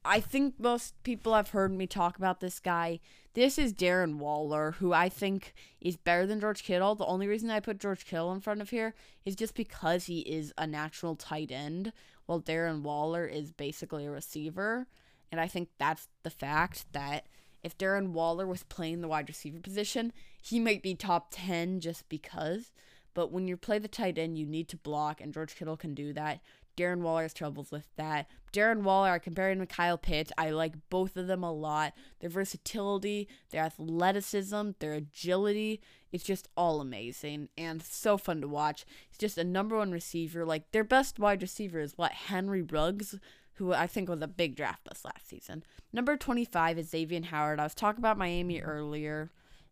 I 0.04 0.20
think 0.20 0.58
most 0.58 1.00
people 1.04 1.34
have 1.34 1.50
heard 1.50 1.72
me 1.72 1.86
talk 1.86 2.16
about 2.16 2.40
this 2.40 2.58
guy. 2.58 2.98
This 3.34 3.58
is 3.58 3.72
Darren 3.72 4.16
Waller, 4.16 4.72
who 4.72 4.92
I 4.92 5.08
think 5.08 5.54
is 5.80 5.96
better 5.96 6.26
than 6.26 6.40
George 6.40 6.64
Kittle. 6.64 6.94
The 6.94 7.06
only 7.06 7.28
reason 7.28 7.50
I 7.50 7.60
put 7.60 7.78
George 7.78 8.04
Kittle 8.04 8.32
in 8.32 8.40
front 8.40 8.60
of 8.60 8.70
here 8.70 8.94
is 9.24 9.36
just 9.36 9.54
because 9.54 10.06
he 10.06 10.20
is 10.20 10.52
a 10.58 10.66
natural 10.66 11.14
tight 11.14 11.52
end, 11.52 11.92
while 12.26 12.40
Darren 12.40 12.82
Waller 12.82 13.26
is 13.26 13.52
basically 13.52 14.06
a 14.06 14.10
receiver. 14.10 14.88
And 15.32 15.40
I 15.40 15.48
think 15.48 15.70
that's 15.78 16.08
the 16.22 16.30
fact 16.30 16.84
that 16.92 17.26
if 17.62 17.78
Darren 17.78 18.08
Waller 18.08 18.46
was 18.46 18.64
playing 18.64 19.00
the 19.00 19.08
wide 19.08 19.28
receiver 19.28 19.58
position, 19.58 20.12
he 20.42 20.60
might 20.60 20.82
be 20.82 20.94
top 20.94 21.28
10 21.30 21.80
just 21.80 22.08
because. 22.08 22.70
But 23.14 23.32
when 23.32 23.48
you 23.48 23.56
play 23.56 23.78
the 23.78 23.88
tight 23.88 24.18
end, 24.18 24.38
you 24.38 24.46
need 24.46 24.68
to 24.68 24.76
block, 24.76 25.20
and 25.20 25.32
George 25.32 25.54
Kittle 25.56 25.76
can 25.76 25.94
do 25.94 26.12
that. 26.12 26.40
Darren 26.76 27.00
Waller 27.00 27.22
has 27.22 27.34
troubles 27.34 27.70
with 27.70 27.86
that. 27.96 28.26
Darren 28.52 28.82
Waller, 28.82 29.10
I 29.10 29.18
compare 29.18 29.50
him 29.50 29.60
to 29.60 29.66
Kyle 29.66 29.98
Pitts. 29.98 30.32
I 30.38 30.50
like 30.50 30.74
both 30.90 31.16
of 31.16 31.26
them 31.26 31.42
a 31.42 31.52
lot. 31.52 31.92
Their 32.20 32.30
versatility, 32.30 33.28
their 33.50 33.64
athleticism, 33.64 34.70
their 34.78 34.94
agility, 34.94 35.80
it's 36.12 36.24
just 36.24 36.48
all 36.56 36.80
amazing 36.80 37.48
and 37.56 37.82
so 37.82 38.18
fun 38.18 38.42
to 38.42 38.48
watch. 38.48 38.84
He's 39.08 39.18
just 39.18 39.38
a 39.38 39.44
number 39.44 39.76
one 39.76 39.90
receiver. 39.90 40.44
Like 40.44 40.70
their 40.72 40.84
best 40.84 41.18
wide 41.18 41.40
receiver 41.40 41.80
is 41.80 41.96
what 41.96 42.12
Henry 42.12 42.62
Ruggs, 42.62 43.18
who 43.54 43.72
I 43.72 43.86
think 43.86 44.08
was 44.08 44.22
a 44.22 44.28
big 44.28 44.56
draft 44.56 44.84
bust 44.84 45.04
last 45.04 45.28
season. 45.28 45.62
Number 45.92 46.16
25 46.16 46.78
is 46.78 46.90
Xavier 46.90 47.22
Howard. 47.22 47.60
I 47.60 47.64
was 47.64 47.74
talking 47.74 48.00
about 48.00 48.18
Miami 48.18 48.58
mm-hmm. 48.58 48.68
earlier, 48.68 49.30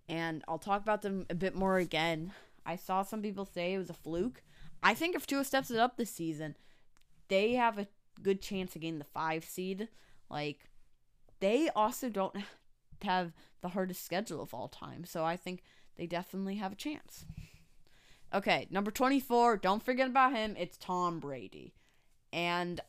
and 0.09 0.45
I'll 0.47 0.59
talk 0.59 0.83
about 0.83 1.03
them 1.03 1.27
a 1.31 1.35
bit 1.35 1.55
more 1.55 1.79
again. 1.79 2.33
I 2.67 2.77
saw 2.77 3.03
some 3.03 3.23
people 3.23 3.47
say 3.47 3.75
it 3.75 3.79
was 3.79 3.91
a 3.91 3.95
fluke. 3.95 4.43
I 4.83 4.95
think 4.95 5.17
if 5.17 5.27
Tua 5.27 5.45
steps 5.45 5.71
it 5.71 5.79
up 5.79 5.97
this 5.97 6.11
season, 6.11 6.57
they 7.29 7.55
have 7.55 7.79
a 7.79 7.89
good 8.23 8.43
chance 8.43 8.75
of 8.75 8.83
getting 8.83 8.99
the 8.99 9.05
five 9.05 9.45
seed. 9.45 9.89
Like, 10.29 10.69
they 11.41 11.69
also 11.75 12.09
don't 12.09 12.37
have 13.03 13.33
the 13.61 13.69
hardest 13.71 14.05
schedule 14.05 14.43
of 14.43 14.55
all 14.55 14.69
time. 14.69 15.05
So 15.05 15.25
I 15.25 15.37
think 15.37 15.63
they 15.97 16.07
definitely 16.07 16.57
have 16.57 16.73
a 16.73 16.77
chance. 16.77 17.25
Okay, 18.33 18.69
number 18.71 18.91
24, 18.91 19.57
don't 19.57 19.83
forget 19.83 20.09
about 20.09 20.35
him. 20.35 20.55
It's 20.59 20.77
Tom 20.77 21.19
Brady. 21.19 21.75
And, 22.33 22.81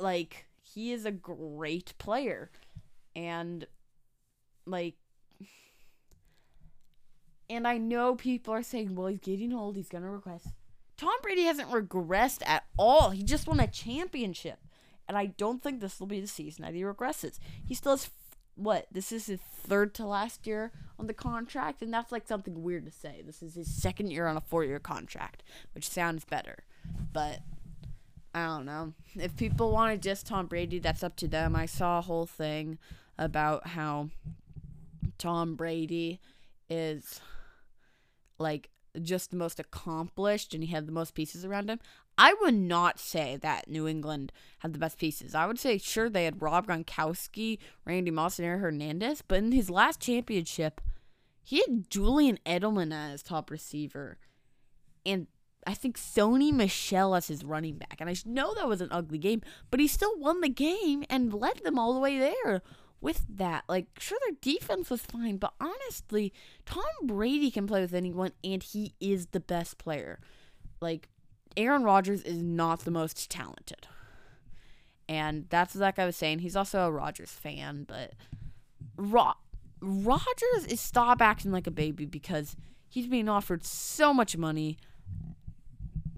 like, 0.00 0.46
he 0.62 0.92
is 0.92 1.04
a 1.04 1.10
great 1.10 1.94
player. 1.98 2.50
And, 3.14 3.66
like, 4.66 4.94
and 7.48 7.66
I 7.66 7.78
know 7.78 8.14
people 8.14 8.54
are 8.54 8.62
saying, 8.62 8.94
well, 8.94 9.08
he's 9.08 9.18
getting 9.18 9.52
old. 9.52 9.76
He's 9.76 9.88
going 9.88 10.04
to 10.04 10.10
regress. 10.10 10.48
Tom 10.96 11.14
Brady 11.22 11.44
hasn't 11.44 11.70
regressed 11.70 12.42
at 12.46 12.64
all. 12.76 13.10
He 13.10 13.22
just 13.22 13.48
won 13.48 13.58
a 13.58 13.66
championship. 13.66 14.58
And 15.08 15.18
I 15.18 15.26
don't 15.26 15.62
think 15.62 15.80
this 15.80 15.98
will 15.98 16.06
be 16.06 16.20
the 16.20 16.28
season 16.28 16.64
that 16.64 16.74
he 16.74 16.82
regresses. 16.82 17.38
He 17.66 17.74
still 17.74 17.92
has, 17.92 18.10
what? 18.54 18.86
This 18.92 19.10
is 19.10 19.26
his 19.26 19.40
third 19.40 19.94
to 19.94 20.06
last 20.06 20.46
year 20.46 20.70
on 20.98 21.08
the 21.08 21.14
contract. 21.14 21.82
And 21.82 21.92
that's 21.92 22.12
like 22.12 22.28
something 22.28 22.62
weird 22.62 22.84
to 22.84 22.92
say. 22.92 23.22
This 23.26 23.42
is 23.42 23.54
his 23.54 23.74
second 23.74 24.12
year 24.12 24.28
on 24.28 24.36
a 24.36 24.40
four 24.40 24.62
year 24.62 24.78
contract, 24.78 25.42
which 25.74 25.88
sounds 25.88 26.24
better. 26.24 26.64
But 27.12 27.40
I 28.34 28.46
don't 28.46 28.66
know. 28.66 28.92
If 29.16 29.36
people 29.36 29.72
want 29.72 29.92
to 29.92 30.08
diss 30.08 30.22
Tom 30.22 30.46
Brady, 30.46 30.78
that's 30.78 31.02
up 31.02 31.16
to 31.16 31.28
them. 31.28 31.56
I 31.56 31.66
saw 31.66 31.98
a 31.98 32.02
whole 32.02 32.26
thing 32.26 32.78
about 33.18 33.68
how 33.68 34.10
Tom 35.18 35.56
Brady 35.56 36.20
is 36.68 37.20
like 38.38 38.70
just 39.02 39.30
the 39.30 39.36
most 39.36 39.60
accomplished 39.60 40.54
and 40.54 40.64
he 40.64 40.72
had 40.72 40.86
the 40.86 40.92
most 40.92 41.14
pieces 41.14 41.44
around 41.44 41.70
him. 41.70 41.80
I 42.16 42.34
would 42.40 42.54
not 42.54 42.98
say 42.98 43.38
that 43.40 43.68
New 43.68 43.88
England 43.88 44.32
had 44.58 44.72
the 44.72 44.78
best 44.78 44.98
pieces. 44.98 45.34
I 45.34 45.46
would 45.46 45.58
say, 45.58 45.78
sure, 45.78 46.10
they 46.10 46.24
had 46.24 46.42
Rob 46.42 46.66
Gronkowski, 46.66 47.58
Randy 47.84 48.10
Moss, 48.10 48.38
and 48.38 48.46
Aaron 48.46 48.60
Hernandez, 48.60 49.22
but 49.26 49.38
in 49.38 49.52
his 49.52 49.70
last 49.70 50.00
championship, 50.00 50.80
he 51.42 51.62
had 51.66 51.88
Julian 51.88 52.38
Edelman 52.44 52.92
as 52.92 53.22
top 53.22 53.50
receiver. 53.50 54.18
And 55.06 55.28
I 55.66 55.74
think 55.74 55.98
Sony 55.98 56.52
Michel 56.52 57.14
as 57.14 57.28
his 57.28 57.44
running 57.44 57.76
back. 57.76 57.96
And 58.00 58.08
I 58.08 58.14
know 58.24 58.54
that 58.54 58.68
was 58.68 58.80
an 58.80 58.88
ugly 58.90 59.18
game, 59.18 59.42
but 59.70 59.80
he 59.80 59.86
still 59.86 60.18
won 60.18 60.40
the 60.40 60.48
game 60.48 61.04
and 61.10 61.34
led 61.34 61.58
them 61.64 61.78
all 61.78 61.92
the 61.92 62.00
way 62.00 62.18
there 62.18 62.62
with 63.00 63.24
that. 63.28 63.64
Like, 63.68 63.86
sure, 63.98 64.18
their 64.26 64.36
defense 64.40 64.90
was 64.90 65.02
fine, 65.02 65.36
but 65.36 65.54
honestly, 65.60 66.32
Tom 66.64 66.84
Brady 67.02 67.50
can 67.50 67.66
play 67.66 67.80
with 67.80 67.94
anyone, 67.94 68.32
and 68.42 68.62
he 68.62 68.94
is 69.00 69.26
the 69.26 69.40
best 69.40 69.78
player. 69.78 70.18
Like, 70.80 71.08
Aaron 71.56 71.82
Rodgers 71.82 72.22
is 72.22 72.42
not 72.42 72.80
the 72.80 72.90
most 72.90 73.30
talented. 73.30 73.86
And 75.08 75.46
that's 75.48 75.74
what 75.74 75.80
that 75.80 75.96
guy 75.96 76.06
was 76.06 76.16
saying. 76.16 76.38
He's 76.38 76.56
also 76.56 76.86
a 76.86 76.90
Rodgers 76.92 77.30
fan, 77.30 77.84
but 77.88 78.12
Ro- 78.96 79.32
Rodgers 79.80 80.66
is 80.68 80.80
stop 80.80 81.20
acting 81.20 81.50
like 81.50 81.66
a 81.66 81.72
baby 81.72 82.06
because 82.06 82.56
he's 82.88 83.08
being 83.08 83.28
offered 83.28 83.64
so 83.64 84.14
much 84.14 84.36
money. 84.36 84.78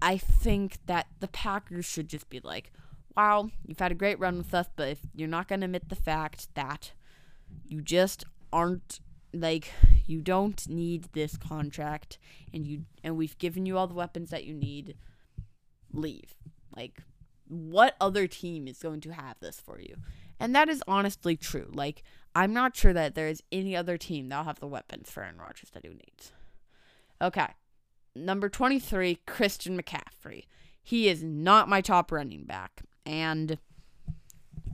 I 0.03 0.17
think 0.17 0.79
that 0.87 1.07
the 1.21 1.29
Packers 1.29 1.85
should 1.85 2.09
just 2.09 2.29
be 2.29 2.41
like, 2.43 2.73
wow, 3.15 3.49
you've 3.65 3.79
had 3.79 3.93
a 3.93 3.95
great 3.95 4.19
run 4.19 4.37
with 4.37 4.53
us, 4.53 4.67
but 4.75 4.89
if 4.89 4.99
you're 5.15 5.29
not 5.29 5.47
going 5.47 5.61
to 5.61 5.65
admit 5.65 5.87
the 5.87 5.95
fact 5.95 6.53
that 6.55 6.91
you 7.65 7.81
just 7.81 8.25
aren't 8.51 8.99
like 9.33 9.71
you 10.05 10.21
don't 10.21 10.67
need 10.67 11.07
this 11.13 11.37
contract 11.37 12.17
and 12.53 12.67
you 12.67 12.83
and 13.03 13.15
we've 13.15 13.37
given 13.37 13.65
you 13.65 13.77
all 13.77 13.87
the 13.87 13.93
weapons 13.93 14.29
that 14.29 14.43
you 14.43 14.53
need 14.53 14.95
leave. 15.93 16.35
Like 16.75 16.99
what 17.47 17.95
other 18.01 18.27
team 18.27 18.67
is 18.67 18.79
going 18.79 18.99
to 19.01 19.13
have 19.13 19.39
this 19.39 19.61
for 19.61 19.79
you? 19.79 19.95
And 20.37 20.53
that 20.53 20.67
is 20.67 20.83
honestly 20.85 21.37
true. 21.37 21.69
Like 21.71 22.03
i'm 22.35 22.51
not 22.51 22.75
sure 22.75 22.93
that 22.93 23.15
there 23.15 23.29
is 23.29 23.41
any 23.53 23.75
other 23.75 23.97
team 23.97 24.27
that'll 24.27 24.43
have 24.43 24.59
the 24.59 24.67
weapons 24.67 25.09
for 25.09 25.23
aaron 25.23 25.37
rodgers 25.37 25.69
that 25.71 25.85
he 25.85 25.89
needs. 25.89 26.33
Okay 27.21 27.47
number 28.15 28.49
23 28.49 29.19
christian 29.25 29.81
mccaffrey 29.81 30.45
he 30.83 31.07
is 31.07 31.23
not 31.23 31.69
my 31.69 31.81
top 31.81 32.11
running 32.11 32.43
back 32.43 32.81
and 33.05 33.57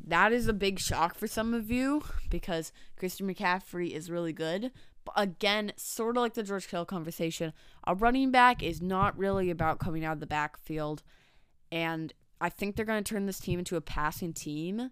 that 0.10 0.34
is 0.34 0.47
a 0.47 0.54
big 0.54 0.80
shock 0.80 1.15
for 1.15 1.28
some 1.28 1.54
of 1.54 1.69
you 1.69 2.04
because 2.30 2.71
Christian 2.97 3.32
McCaffrey 3.32 3.91
is 3.91 4.10
really 4.10 4.34
good. 4.34 4.71
But 5.06 5.13
again, 5.15 5.71
sort 5.78 6.17
of 6.17 6.21
like 6.21 6.34
the 6.34 6.43
George 6.43 6.67
Kittle 6.67 6.86
conversation, 6.86 7.54
a 7.86 7.95
running 7.95 8.32
back 8.32 8.62
is 8.62 8.82
not 8.82 9.17
really 9.17 9.49
about 9.49 9.80
coming 9.80 10.04
out 10.04 10.13
of 10.13 10.19
the 10.19 10.28
backfield. 10.28 11.04
And 11.71 12.13
I 12.41 12.49
think 12.49 12.75
they're 12.75 12.86
going 12.86 13.04
to 13.04 13.13
turn 13.13 13.25
this 13.25 13.39
team 13.39 13.60
into 13.60 13.75
a 13.75 13.82
passing 13.82 14.34
team. 14.34 14.91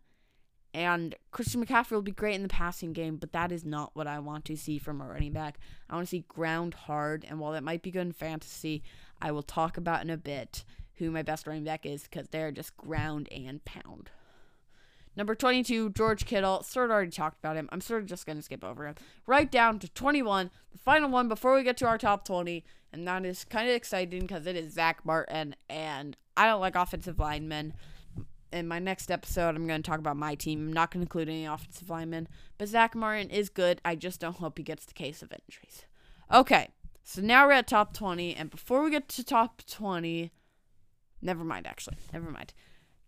And 0.77 1.15
Christian 1.31 1.65
McCaffrey 1.65 1.93
will 1.93 2.03
be 2.03 2.11
great 2.11 2.35
in 2.35 2.43
the 2.43 2.47
passing 2.47 2.93
game, 2.93 3.15
but 3.15 3.31
that 3.31 3.51
is 3.51 3.65
not 3.65 3.95
what 3.95 4.05
I 4.05 4.19
want 4.19 4.45
to 4.45 4.55
see 4.55 4.77
from 4.77 5.01
a 5.01 5.07
running 5.07 5.33
back. 5.33 5.57
I 5.89 5.95
want 5.95 6.05
to 6.05 6.09
see 6.11 6.25
ground 6.27 6.75
hard. 6.75 7.25
And 7.27 7.39
while 7.39 7.53
that 7.53 7.63
might 7.63 7.81
be 7.81 7.89
good 7.89 8.05
in 8.05 8.11
fantasy, 8.11 8.83
I 9.19 9.31
will 9.31 9.41
talk 9.41 9.77
about 9.77 10.03
in 10.03 10.11
a 10.11 10.17
bit 10.17 10.63
who 10.97 11.09
my 11.09 11.23
best 11.23 11.47
running 11.47 11.63
back 11.63 11.87
is 11.87 12.03
because 12.03 12.27
they're 12.27 12.51
just 12.51 12.77
ground 12.77 13.27
and 13.31 13.65
pound. 13.65 14.11
Number 15.15 15.33
22, 15.33 15.89
George 15.89 16.27
Kittle. 16.27 16.61
Sort 16.61 16.85
of 16.85 16.91
already 16.91 17.09
talked 17.09 17.39
about 17.39 17.57
him. 17.57 17.67
I'm 17.71 17.81
sort 17.81 18.03
of 18.03 18.07
just 18.07 18.27
going 18.27 18.37
to 18.37 18.43
skip 18.43 18.63
over 18.63 18.85
him. 18.85 18.93
Right 19.25 19.49
down 19.49 19.79
to 19.79 19.89
21, 19.89 20.51
the 20.71 20.77
final 20.77 21.09
one 21.09 21.27
before 21.27 21.55
we 21.55 21.63
get 21.63 21.77
to 21.77 21.87
our 21.87 21.97
top 21.97 22.23
20. 22.23 22.63
And 22.93 23.07
that 23.07 23.25
is 23.25 23.45
kind 23.45 23.67
of 23.67 23.73
exciting 23.73 24.21
because 24.21 24.45
it 24.45 24.55
is 24.55 24.73
Zack 24.73 25.03
Martin. 25.03 25.55
And 25.67 26.15
I 26.35 26.45
don't 26.45 26.61
like 26.61 26.75
offensive 26.75 27.17
linemen. 27.17 27.73
In 28.51 28.67
my 28.67 28.79
next 28.79 29.11
episode, 29.11 29.55
I'm 29.55 29.67
going 29.67 29.81
to 29.81 29.89
talk 29.89 29.99
about 29.99 30.17
my 30.17 30.35
team. 30.35 30.67
I'm 30.67 30.73
not 30.73 30.91
going 30.91 31.01
to 31.01 31.05
include 31.05 31.29
any 31.29 31.45
offensive 31.45 31.89
linemen. 31.89 32.27
But 32.57 32.69
Zack 32.69 32.95
Martin 32.95 33.29
is 33.29 33.49
good. 33.49 33.81
I 33.83 33.95
just 33.95 34.21
don't 34.21 34.37
hope 34.37 34.57
he 34.57 34.63
gets 34.63 34.85
the 34.85 34.93
case 34.93 35.21
of 35.21 35.31
injuries. 35.31 35.83
Okay, 36.31 36.69
so 37.03 37.21
now 37.21 37.45
we're 37.45 37.53
at 37.53 37.67
top 37.67 37.93
20. 37.93 38.35
And 38.35 38.49
before 38.49 38.83
we 38.83 38.91
get 38.91 39.09
to 39.09 39.23
top 39.23 39.63
20, 39.67 40.31
Never 41.21 41.43
mind, 41.43 41.67
actually. 41.67 41.97
Never 42.13 42.29
mind. 42.29 42.53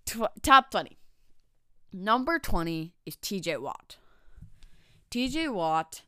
Tw- 0.05 0.41
top 0.41 0.71
20. 0.71 0.97
Number 1.93 2.39
20 2.39 2.93
is 3.05 3.15
TJ 3.17 3.61
Watt. 3.61 3.97
TJ 5.11 5.53
Watt 5.53 6.03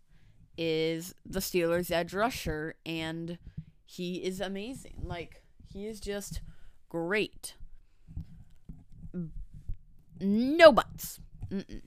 is 0.58 1.15
the 1.26 1.39
Steelers' 1.39 1.91
edge 1.91 2.13
rusher, 2.13 2.76
and 2.86 3.38
he 3.86 4.17
is 4.17 4.39
amazing. 4.39 5.02
Like, 5.04 5.44
he 5.72 5.88
is 5.88 6.00
just 6.00 6.41
great. 6.89 7.56
No 10.21 10.71
buts. 10.71 11.19
Mm-mm. 11.49 11.81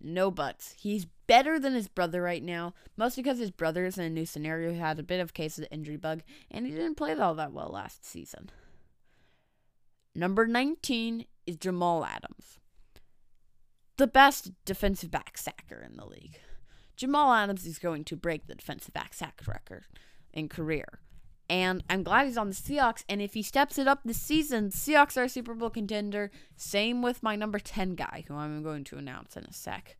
No 0.00 0.30
buts. 0.30 0.76
He's 0.78 1.06
better 1.26 1.58
than 1.58 1.74
his 1.74 1.88
brother 1.88 2.22
right 2.22 2.42
now, 2.42 2.72
mostly 2.96 3.22
because 3.22 3.38
his 3.38 3.50
brother 3.50 3.84
is 3.84 3.98
in 3.98 4.04
a 4.04 4.10
new 4.10 4.24
scenario. 4.24 4.72
He 4.72 4.78
had 4.78 4.98
a 4.98 5.02
bit 5.02 5.20
of 5.20 5.34
case 5.34 5.58
of 5.58 5.64
the 5.64 5.72
injury 5.72 5.96
bug, 5.96 6.22
and 6.50 6.66
he 6.66 6.72
didn't 6.72 6.94
play 6.94 7.12
all 7.14 7.34
that 7.34 7.52
well 7.52 7.68
last 7.68 8.04
season. 8.04 8.50
Number 10.14 10.46
19 10.46 11.26
is 11.46 11.56
Jamal 11.56 12.04
Adams, 12.04 12.58
the 13.96 14.06
best 14.06 14.52
defensive 14.64 15.10
back 15.10 15.36
sacker 15.36 15.86
in 15.88 15.96
the 15.96 16.06
league. 16.06 16.38
Jamal 16.96 17.32
Adams 17.32 17.66
is 17.66 17.78
going 17.78 18.04
to 18.04 18.16
break 18.16 18.46
the 18.46 18.54
defensive 18.54 18.94
back 18.94 19.14
sack 19.14 19.40
record 19.46 19.84
in 20.32 20.48
career. 20.48 21.00
And 21.50 21.82
I'm 21.90 22.04
glad 22.04 22.28
he's 22.28 22.38
on 22.38 22.48
the 22.48 22.54
Seahawks. 22.54 23.02
And 23.08 23.20
if 23.20 23.34
he 23.34 23.42
steps 23.42 23.76
it 23.76 23.88
up 23.88 24.02
this 24.04 24.20
season, 24.20 24.70
Seahawks 24.70 25.16
are 25.16 25.24
a 25.24 25.28
Super 25.28 25.52
Bowl 25.52 25.68
contender. 25.68 26.30
Same 26.54 27.02
with 27.02 27.24
my 27.24 27.34
number 27.34 27.58
10 27.58 27.96
guy, 27.96 28.24
who 28.28 28.36
I'm 28.36 28.62
going 28.62 28.84
to 28.84 28.98
announce 28.98 29.36
in 29.36 29.42
a 29.42 29.52
sec. 29.52 29.96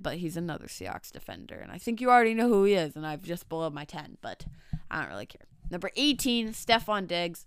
But 0.00 0.16
he's 0.16 0.38
another 0.38 0.68
Seahawks 0.68 1.12
defender. 1.12 1.56
And 1.56 1.70
I 1.70 1.76
think 1.76 2.00
you 2.00 2.10
already 2.10 2.32
know 2.32 2.48
who 2.48 2.64
he 2.64 2.72
is. 2.72 2.96
And 2.96 3.06
I've 3.06 3.20
just 3.20 3.50
below 3.50 3.68
my 3.68 3.84
10, 3.84 4.16
but 4.22 4.46
I 4.90 5.02
don't 5.02 5.10
really 5.10 5.26
care. 5.26 5.44
Number 5.70 5.90
18, 5.96 6.54
Stefon 6.54 7.06
Diggs. 7.06 7.44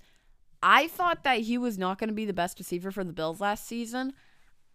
I 0.62 0.88
thought 0.88 1.24
that 1.24 1.40
he 1.40 1.58
was 1.58 1.80
not 1.80 1.98
going 1.98 2.10
to 2.10 2.14
be 2.14 2.26
the 2.26 2.34
best 2.34 2.60
receiver 2.60 2.92
for 2.92 3.04
the 3.04 3.14
Bills 3.14 3.42
last 3.42 3.66
season. 3.66 4.14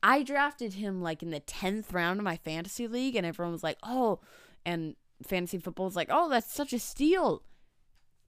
I 0.03 0.25
drafted 0.25 0.75
him 0.75 1.01
like 1.01 1.23
in 1.23 1.31
the 1.31 1.41
10th 1.41 1.93
round 1.93 2.19
of 2.19 2.25
my 2.25 2.39
fantasy 2.39 2.89
league, 2.89 3.15
and 3.15 3.25
everyone 3.25 3.53
was 3.53 3.63
like, 3.63 3.79
oh, 3.85 4.19
and 4.67 4.97
fantasy 5.23 5.59
football 5.59 5.87
was 5.87 5.95
like, 5.95 6.09
oh, 6.11 6.29
that's 6.29 6.53
such 6.53 6.73
a 6.73 6.81
steal. 6.81 7.43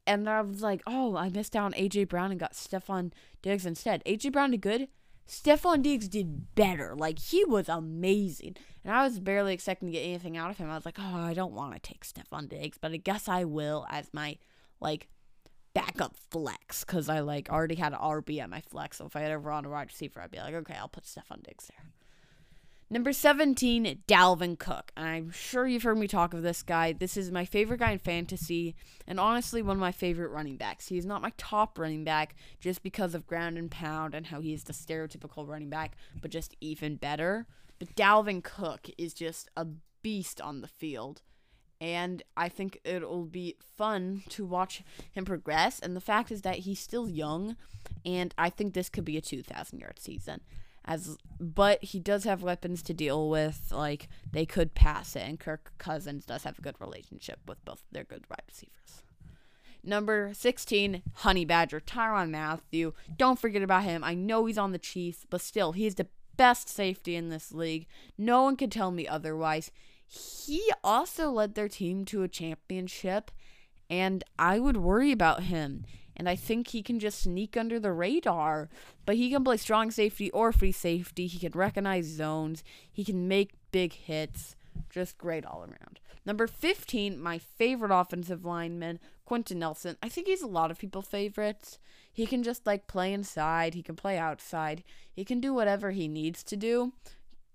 And 0.06 0.28
I 0.28 0.40
was 0.40 0.62
like, 0.62 0.82
oh, 0.86 1.16
I 1.16 1.28
missed 1.28 1.56
out 1.56 1.64
on 1.64 1.72
AJ 1.72 2.08
Brown 2.08 2.30
and 2.30 2.40
got 2.40 2.52
Stefon 2.52 3.12
Diggs 3.42 3.66
instead. 3.66 4.04
AJ 4.04 4.32
Brown 4.32 4.52
did 4.52 4.60
good. 4.60 4.88
Stefon 5.28 5.82
Diggs 5.82 6.08
did 6.08 6.54
better. 6.54 6.94
Like, 6.94 7.18
he 7.18 7.44
was 7.44 7.68
amazing. 7.68 8.56
And 8.84 8.94
I 8.94 9.02
was 9.02 9.18
barely 9.18 9.52
expecting 9.52 9.88
to 9.88 9.92
get 9.92 10.02
anything 10.02 10.36
out 10.36 10.50
of 10.50 10.58
him. 10.58 10.70
I 10.70 10.76
was 10.76 10.86
like, 10.86 10.98
oh, 11.00 11.16
I 11.16 11.34
don't 11.34 11.52
want 11.52 11.74
to 11.74 11.80
take 11.80 12.04
Stefon 12.04 12.48
Diggs, 12.48 12.78
but 12.80 12.92
I 12.92 12.98
guess 12.98 13.28
I 13.28 13.42
will 13.42 13.84
as 13.90 14.08
my, 14.12 14.38
like, 14.80 15.08
backup 15.76 16.16
flex 16.30 16.84
because 16.84 17.06
I 17.08 17.20
like 17.20 17.50
already 17.50 17.74
had 17.74 17.92
an 17.92 17.98
RB 17.98 18.40
at 18.40 18.48
my 18.48 18.62
flex. 18.62 18.96
So 18.96 19.04
if 19.04 19.14
I 19.14 19.20
had 19.20 19.30
ever 19.30 19.50
on 19.50 19.66
a 19.66 19.68
wide 19.68 19.88
receiver, 19.88 20.20
I'd 20.20 20.30
be 20.30 20.38
like, 20.38 20.54
okay, 20.54 20.74
I'll 20.74 20.88
put 20.88 21.04
Stefon 21.04 21.42
Diggs 21.42 21.66
there. 21.66 21.92
Number 22.88 23.12
17, 23.12 24.02
Dalvin 24.06 24.56
Cook. 24.56 24.92
I'm 24.96 25.32
sure 25.32 25.66
you've 25.66 25.82
heard 25.82 25.98
me 25.98 26.06
talk 26.06 26.32
of 26.32 26.42
this 26.42 26.62
guy. 26.62 26.92
This 26.92 27.16
is 27.16 27.32
my 27.32 27.44
favorite 27.44 27.80
guy 27.80 27.90
in 27.90 27.98
fantasy, 27.98 28.76
and 29.08 29.18
honestly, 29.18 29.60
one 29.60 29.76
of 29.76 29.80
my 29.80 29.90
favorite 29.90 30.30
running 30.30 30.56
backs. 30.56 30.86
He's 30.86 31.04
not 31.04 31.20
my 31.20 31.32
top 31.36 31.80
running 31.80 32.04
back 32.04 32.36
just 32.60 32.84
because 32.84 33.16
of 33.16 33.26
ground 33.26 33.58
and 33.58 33.68
pound 33.68 34.14
and 34.14 34.26
how 34.26 34.40
he's 34.40 34.62
the 34.62 34.72
stereotypical 34.72 35.48
running 35.48 35.68
back, 35.68 35.96
but 36.22 36.30
just 36.30 36.54
even 36.60 36.94
better. 36.94 37.48
But 37.80 37.96
Dalvin 37.96 38.44
Cook 38.44 38.88
is 38.96 39.12
just 39.12 39.50
a 39.56 39.66
beast 40.00 40.40
on 40.40 40.60
the 40.60 40.68
field 40.68 41.22
and 41.80 42.22
I 42.36 42.48
think 42.48 42.78
it'll 42.84 43.24
be 43.26 43.56
fun 43.76 44.22
to 44.30 44.46
watch 44.46 44.82
him 45.12 45.24
progress. 45.24 45.78
And 45.78 45.94
the 45.94 46.00
fact 46.00 46.30
is 46.30 46.42
that 46.42 46.60
he's 46.60 46.80
still 46.80 47.08
young, 47.08 47.56
and 48.04 48.34
I 48.38 48.50
think 48.50 48.72
this 48.72 48.88
could 48.88 49.04
be 49.04 49.16
a 49.16 49.20
2,000 49.20 49.78
yard 49.78 49.98
season. 49.98 50.40
As 50.86 51.18
but 51.40 51.82
he 51.82 51.98
does 51.98 52.24
have 52.24 52.42
weapons 52.42 52.82
to 52.82 52.94
deal 52.94 53.28
with, 53.28 53.72
like 53.72 54.08
they 54.30 54.46
could 54.46 54.74
pass 54.74 55.16
it, 55.16 55.22
and 55.22 55.40
Kirk 55.40 55.72
Cousins 55.78 56.24
does 56.24 56.44
have 56.44 56.58
a 56.58 56.62
good 56.62 56.76
relationship 56.80 57.40
with 57.46 57.64
both 57.64 57.82
their 57.90 58.04
good 58.04 58.24
wide 58.30 58.42
receivers. 58.48 59.02
Number 59.82 60.32
16, 60.32 61.02
Honey 61.14 61.44
Badger, 61.44 61.80
Tyrann 61.80 62.30
Mathieu. 62.30 62.92
Don't 63.16 63.38
forget 63.38 63.62
about 63.62 63.84
him. 63.84 64.02
I 64.02 64.14
know 64.14 64.46
he's 64.46 64.58
on 64.58 64.72
the 64.72 64.78
Chiefs, 64.78 65.26
but 65.28 65.40
still, 65.40 65.72
he's 65.72 65.94
the 65.94 66.08
best 66.36 66.68
safety 66.68 67.14
in 67.16 67.28
this 67.28 67.52
league. 67.52 67.86
No 68.18 68.42
one 68.42 68.56
can 68.56 68.70
tell 68.70 68.90
me 68.90 69.06
otherwise 69.06 69.70
he 70.06 70.70
also 70.84 71.30
led 71.30 71.54
their 71.54 71.68
team 71.68 72.04
to 72.06 72.22
a 72.22 72.28
championship, 72.28 73.30
and 73.90 74.22
I 74.38 74.58
would 74.58 74.76
worry 74.76 75.12
about 75.12 75.44
him. 75.44 75.84
And 76.16 76.28
I 76.28 76.36
think 76.36 76.68
he 76.68 76.82
can 76.82 76.98
just 76.98 77.20
sneak 77.20 77.56
under 77.56 77.78
the 77.78 77.92
radar, 77.92 78.68
but 79.04 79.16
he 79.16 79.30
can 79.30 79.44
play 79.44 79.58
strong 79.58 79.90
safety 79.90 80.30
or 80.30 80.52
free 80.52 80.72
safety. 80.72 81.26
He 81.26 81.38
can 81.38 81.52
recognize 81.52 82.06
zones. 82.06 82.64
He 82.90 83.04
can 83.04 83.28
make 83.28 83.54
big 83.70 83.92
hits. 83.92 84.56
Just 84.90 85.18
great 85.18 85.44
all 85.44 85.60
around. 85.60 86.00
Number 86.24 86.46
15, 86.46 87.20
my 87.20 87.38
favorite 87.38 87.96
offensive 87.96 88.44
lineman, 88.44 88.98
Quenton 89.24 89.60
Nelson. 89.60 89.96
I 90.02 90.08
think 90.08 90.26
he's 90.26 90.42
a 90.42 90.48
lot 90.48 90.70
of 90.70 90.78
people's 90.78 91.06
favorites. 91.06 91.78
He 92.12 92.26
can 92.26 92.42
just 92.42 92.66
like 92.66 92.88
play 92.88 93.12
inside, 93.12 93.74
he 93.74 93.82
can 93.82 93.94
play 93.94 94.18
outside, 94.18 94.82
he 95.12 95.24
can 95.24 95.38
do 95.38 95.52
whatever 95.52 95.90
he 95.90 96.08
needs 96.08 96.42
to 96.44 96.56
do 96.56 96.94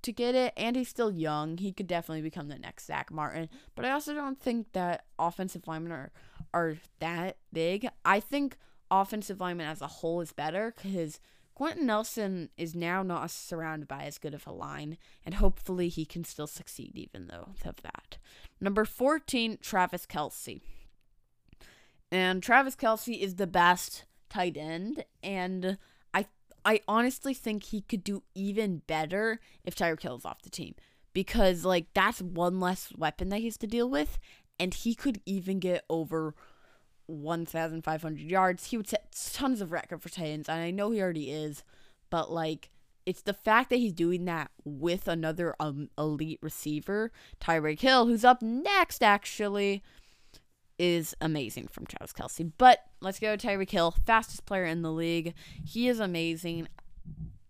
to 0.03 0.11
get 0.11 0.35
it, 0.35 0.53
and 0.55 0.75
he's 0.75 0.89
still 0.89 1.11
young. 1.11 1.57
He 1.57 1.71
could 1.71 1.87
definitely 1.87 2.21
become 2.21 2.47
the 2.47 2.57
next 2.57 2.85
Zack 2.85 3.11
Martin. 3.11 3.49
But 3.75 3.85
I 3.85 3.91
also 3.91 4.13
don't 4.13 4.39
think 4.39 4.71
that 4.73 5.05
offensive 5.19 5.67
linemen 5.67 5.91
are, 5.91 6.11
are 6.53 6.77
that 6.99 7.37
big. 7.51 7.87
I 8.03 8.19
think 8.19 8.57
offensive 8.89 9.39
lineman 9.39 9.67
as 9.67 9.81
a 9.81 9.87
whole 9.87 10.21
is 10.21 10.33
better 10.33 10.73
because 10.75 11.19
Quenton 11.61 11.85
Nelson 11.85 12.49
is 12.57 12.73
now 12.73 13.03
not 13.03 13.29
surrounded 13.29 13.87
by 13.87 14.03
as 14.03 14.17
good 14.17 14.33
of 14.33 14.47
a 14.47 14.51
line, 14.51 14.97
and 15.25 15.35
hopefully 15.35 15.89
he 15.89 16.05
can 16.05 16.23
still 16.23 16.47
succeed 16.47 16.93
even 16.95 17.27
though 17.27 17.49
of 17.65 17.81
that. 17.83 18.17
Number 18.59 18.85
14, 18.85 19.59
Travis 19.61 20.05
Kelce. 20.05 20.61
And 22.11 22.41
Travis 22.41 22.75
Kelce 22.75 23.19
is 23.19 23.35
the 23.35 23.47
best 23.47 24.05
tight 24.29 24.57
end, 24.57 25.05
and 25.21 25.77
I 26.13 26.25
I 26.65 26.81
honestly 26.87 27.33
think 27.33 27.65
he 27.65 27.81
could 27.81 28.03
do 28.03 28.23
even 28.33 28.81
better 28.87 29.39
if 29.63 29.75
Tyreek 29.75 30.01
Hill 30.01 30.17
is 30.17 30.25
off 30.25 30.41
the 30.41 30.49
team. 30.49 30.75
Because 31.13 31.63
like 31.65 31.87
that's 31.93 32.21
one 32.21 32.59
less 32.59 32.91
weapon 32.97 33.29
that 33.29 33.39
he 33.39 33.45
has 33.45 33.57
to 33.57 33.67
deal 33.67 33.89
with, 33.89 34.17
and 34.61 34.75
he 34.75 34.93
could 34.93 35.19
even 35.25 35.59
get 35.59 35.83
over 35.89 36.35
1,500 37.07 38.19
yards. 38.21 38.67
He 38.67 38.77
would 38.77 38.87
set 38.87 39.11
tons 39.33 39.59
of 39.59 39.71
record 39.71 40.03
for 40.03 40.09
Titans, 40.09 40.47
and 40.47 40.61
I 40.61 40.69
know 40.69 40.91
he 40.91 41.01
already 41.01 41.31
is, 41.31 41.63
but 42.11 42.31
like 42.31 42.69
it's 43.03 43.23
the 43.23 43.33
fact 43.33 43.71
that 43.71 43.77
he's 43.77 43.91
doing 43.91 44.25
that 44.25 44.51
with 44.63 45.07
another 45.07 45.55
um, 45.59 45.89
elite 45.97 46.37
receiver, 46.43 47.11
Tyreek 47.39 47.79
Hill, 47.79 48.05
who's 48.05 48.23
up 48.23 48.43
next 48.43 49.01
actually, 49.01 49.81
is 50.77 51.15
amazing 51.19 51.67
from 51.67 51.87
Travis 51.87 52.13
Kelce. 52.13 52.51
But 52.59 52.85
let's 53.01 53.19
go 53.19 53.35
to 53.35 53.47
Tyreek 53.47 53.71
Hill, 53.71 53.95
fastest 54.05 54.45
player 54.45 54.65
in 54.65 54.83
the 54.83 54.91
league. 54.91 55.33
He 55.65 55.87
is 55.87 55.99
amazing. 55.99 56.67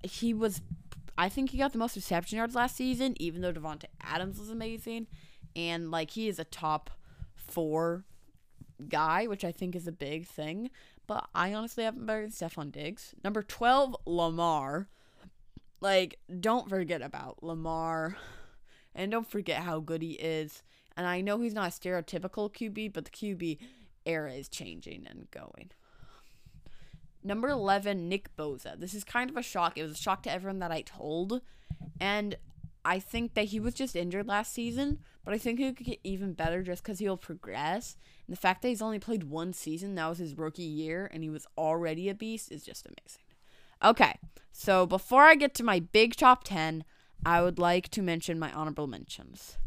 He 0.02 0.34
was, 0.34 0.62
I 1.18 1.28
think 1.28 1.50
he 1.50 1.58
got 1.58 1.74
the 1.74 1.78
most 1.78 1.98
reception 1.98 2.38
yards 2.38 2.56
last 2.56 2.78
season, 2.78 3.16
even 3.20 3.42
though 3.42 3.52
Davante 3.52 3.86
Adams 4.00 4.40
was 4.40 4.50
amazing, 4.50 5.08
and 5.54 5.92
like 5.92 6.12
he 6.12 6.30
is 6.30 6.40
a 6.40 6.46
top 6.46 6.90
four 7.52 8.06
guy, 8.88 9.28
which 9.28 9.44
I 9.44 9.52
think 9.52 9.76
is 9.76 9.88
a 9.88 9.92
big 9.92 10.28
thing. 10.28 10.70
But 11.08 11.28
I 11.36 11.54
honestly 11.54 11.84
haven't 11.84 12.06
better 12.06 12.22
than 12.22 12.32
Stefon 12.32 12.72
Diggs. 12.72 13.14
Number 13.24 13.44
12, 13.44 13.96
Lamar. 14.06 14.88
Like, 15.82 16.20
don't 16.40 16.70
forget 16.70 17.02
about 17.02 17.44
Lamar. 17.44 18.16
And 18.94 19.12
don't 19.12 19.30
forget 19.30 19.64
how 19.64 19.80
good 19.80 20.02
he 20.02 20.12
is. 20.12 20.64
And 20.96 21.08
I 21.08 21.22
know 21.22 21.40
he's 21.40 21.54
not 21.54 21.70
a 21.70 21.72
stereotypical 21.72 22.52
QB, 22.52 22.94
but 22.94 23.06
the 23.06 23.12
QB 23.12 23.58
era 24.06 24.34
is 24.34 24.50
changing 24.50 25.08
and 25.10 25.30
going. 25.32 25.72
Number 27.24 27.50
11, 27.50 28.10
Nick 28.10 28.36
Bosa. 28.36 28.80
This 28.80 28.94
is 28.94 29.04
kind 29.04 29.30
of 29.30 29.38
a 29.38 29.44
shock. 29.44 29.78
It 29.78 29.84
was 29.84 29.94
a 29.94 30.02
shock 30.02 30.24
to 30.24 30.32
everyone 30.32 30.60
that 30.60 30.72
I 30.72 30.82
told. 30.82 31.42
And 32.00 32.36
I 32.84 33.00
think 33.00 33.36
that 33.36 33.46
he 33.46 33.60
was 33.60 33.74
just 33.74 33.96
injured 33.96 34.28
last 34.28 34.54
season, 34.54 35.00
but 35.24 35.34
I 35.34 35.38
think 35.38 35.60
he 35.60 35.72
could 35.72 35.86
get 35.86 36.00
even 36.04 36.34
better 36.34 36.64
just 36.64 36.84
because 36.84 37.00
he'll 37.00 37.18
progress. 37.18 37.96
And 38.26 38.36
the 38.36 38.40
fact 38.40 38.62
that 38.62 38.70
he's 38.70 38.82
only 38.82 39.00
played 39.00 39.26
one 39.26 39.54
season, 39.54 39.96
that 39.96 40.10
was 40.10 40.18
his 40.18 40.38
rookie 40.38 40.64
year, 40.64 41.10
and 41.14 41.24
he 41.24 41.30
was 41.30 41.46
already 41.58 42.10
a 42.10 42.16
beast, 42.16 42.52
is 42.52 42.64
just 42.64 42.88
amazing. 42.88 43.24
Okay, 43.84 44.18
so 44.52 44.86
before 44.86 45.24
I 45.24 45.36
get 45.36 45.54
to 45.56 45.64
my 45.64 45.80
big 45.80 46.16
top 46.16 46.44
10, 46.44 46.84
I 47.26 47.42
would 47.42 47.60
like 47.60 47.90
to 47.90 48.02
mention 48.02 48.40
my 48.40 48.52
honorable 48.52 48.88
mentions. 48.88 49.58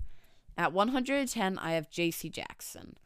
At 0.56 0.72
110, 0.72 1.58
I 1.58 1.72
have 1.72 1.90
J.C. 1.90 2.28
Jackson. 2.28 2.96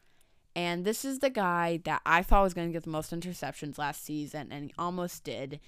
And 0.55 0.85
this 0.85 1.05
is 1.05 1.19
the 1.19 1.29
guy 1.29 1.79
that 1.85 2.01
I 2.05 2.23
thought 2.23 2.43
was 2.43 2.53
going 2.53 2.67
to 2.67 2.73
get 2.73 2.83
the 2.83 2.89
most 2.89 3.11
interceptions 3.11 3.77
last 3.77 4.03
season, 4.03 4.51
and 4.51 4.65
he 4.65 4.73
almost 4.77 5.23
did 5.23 5.59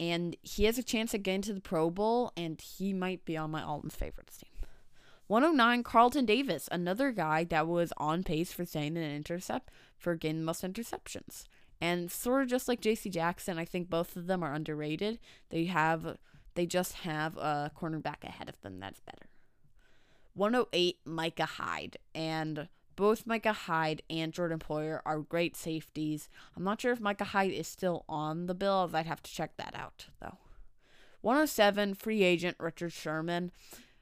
and 0.00 0.34
he 0.42 0.64
has 0.64 0.78
a 0.78 0.82
chance 0.82 1.14
at 1.14 1.22
getting 1.22 1.42
to 1.42 1.52
the 1.52 1.60
Pro 1.60 1.90
Bowl, 1.90 2.32
and 2.34 2.58
he 2.58 2.94
might 2.94 3.26
be 3.26 3.36
on 3.36 3.50
my 3.50 3.62
Alden's 3.62 3.94
favorites 3.94 4.38
team. 4.38 4.48
109, 5.26 5.82
Carlton 5.84 6.24
Davis, 6.24 6.68
another 6.72 7.12
guy 7.12 7.44
that 7.44 7.68
was 7.68 7.92
on 7.98 8.24
pace 8.24 8.50
for 8.50 8.64
staying 8.64 8.96
an 8.96 9.14
intercept 9.14 9.70
for 9.96 10.16
getting 10.16 10.42
most 10.42 10.64
interceptions. 10.64 11.44
And 11.82 12.10
sort 12.10 12.42
of 12.42 12.48
just 12.48 12.66
like 12.66 12.80
JC 12.80 13.12
Jackson, 13.12 13.58
I 13.58 13.66
think 13.66 13.90
both 13.90 14.16
of 14.16 14.26
them 14.26 14.42
are 14.42 14.54
underrated. 14.54 15.18
They 15.50 15.66
have 15.66 16.16
they 16.54 16.66
just 16.66 16.94
have 16.94 17.36
a 17.36 17.70
cornerback 17.78 18.24
ahead 18.24 18.48
of 18.48 18.60
them 18.62 18.80
that's 18.80 19.00
better. 19.00 19.28
108, 20.34 20.98
Micah 21.04 21.44
Hyde. 21.44 21.96
And 22.14 22.68
both 23.00 23.26
Micah 23.26 23.54
Hyde 23.54 24.02
and 24.10 24.30
Jordan 24.30 24.58
Poyer 24.58 25.00
are 25.06 25.20
great 25.20 25.56
safeties. 25.56 26.28
I'm 26.54 26.64
not 26.64 26.82
sure 26.82 26.92
if 26.92 27.00
Micah 27.00 27.24
Hyde 27.24 27.50
is 27.50 27.66
still 27.66 28.04
on 28.10 28.46
the 28.46 28.54
Bills. 28.54 28.92
I'd 28.92 29.06
have 29.06 29.22
to 29.22 29.32
check 29.32 29.56
that 29.56 29.74
out, 29.74 30.08
though. 30.20 30.36
107, 31.22 31.94
free 31.94 32.22
agent 32.22 32.58
Richard 32.60 32.92
Sherman. 32.92 33.52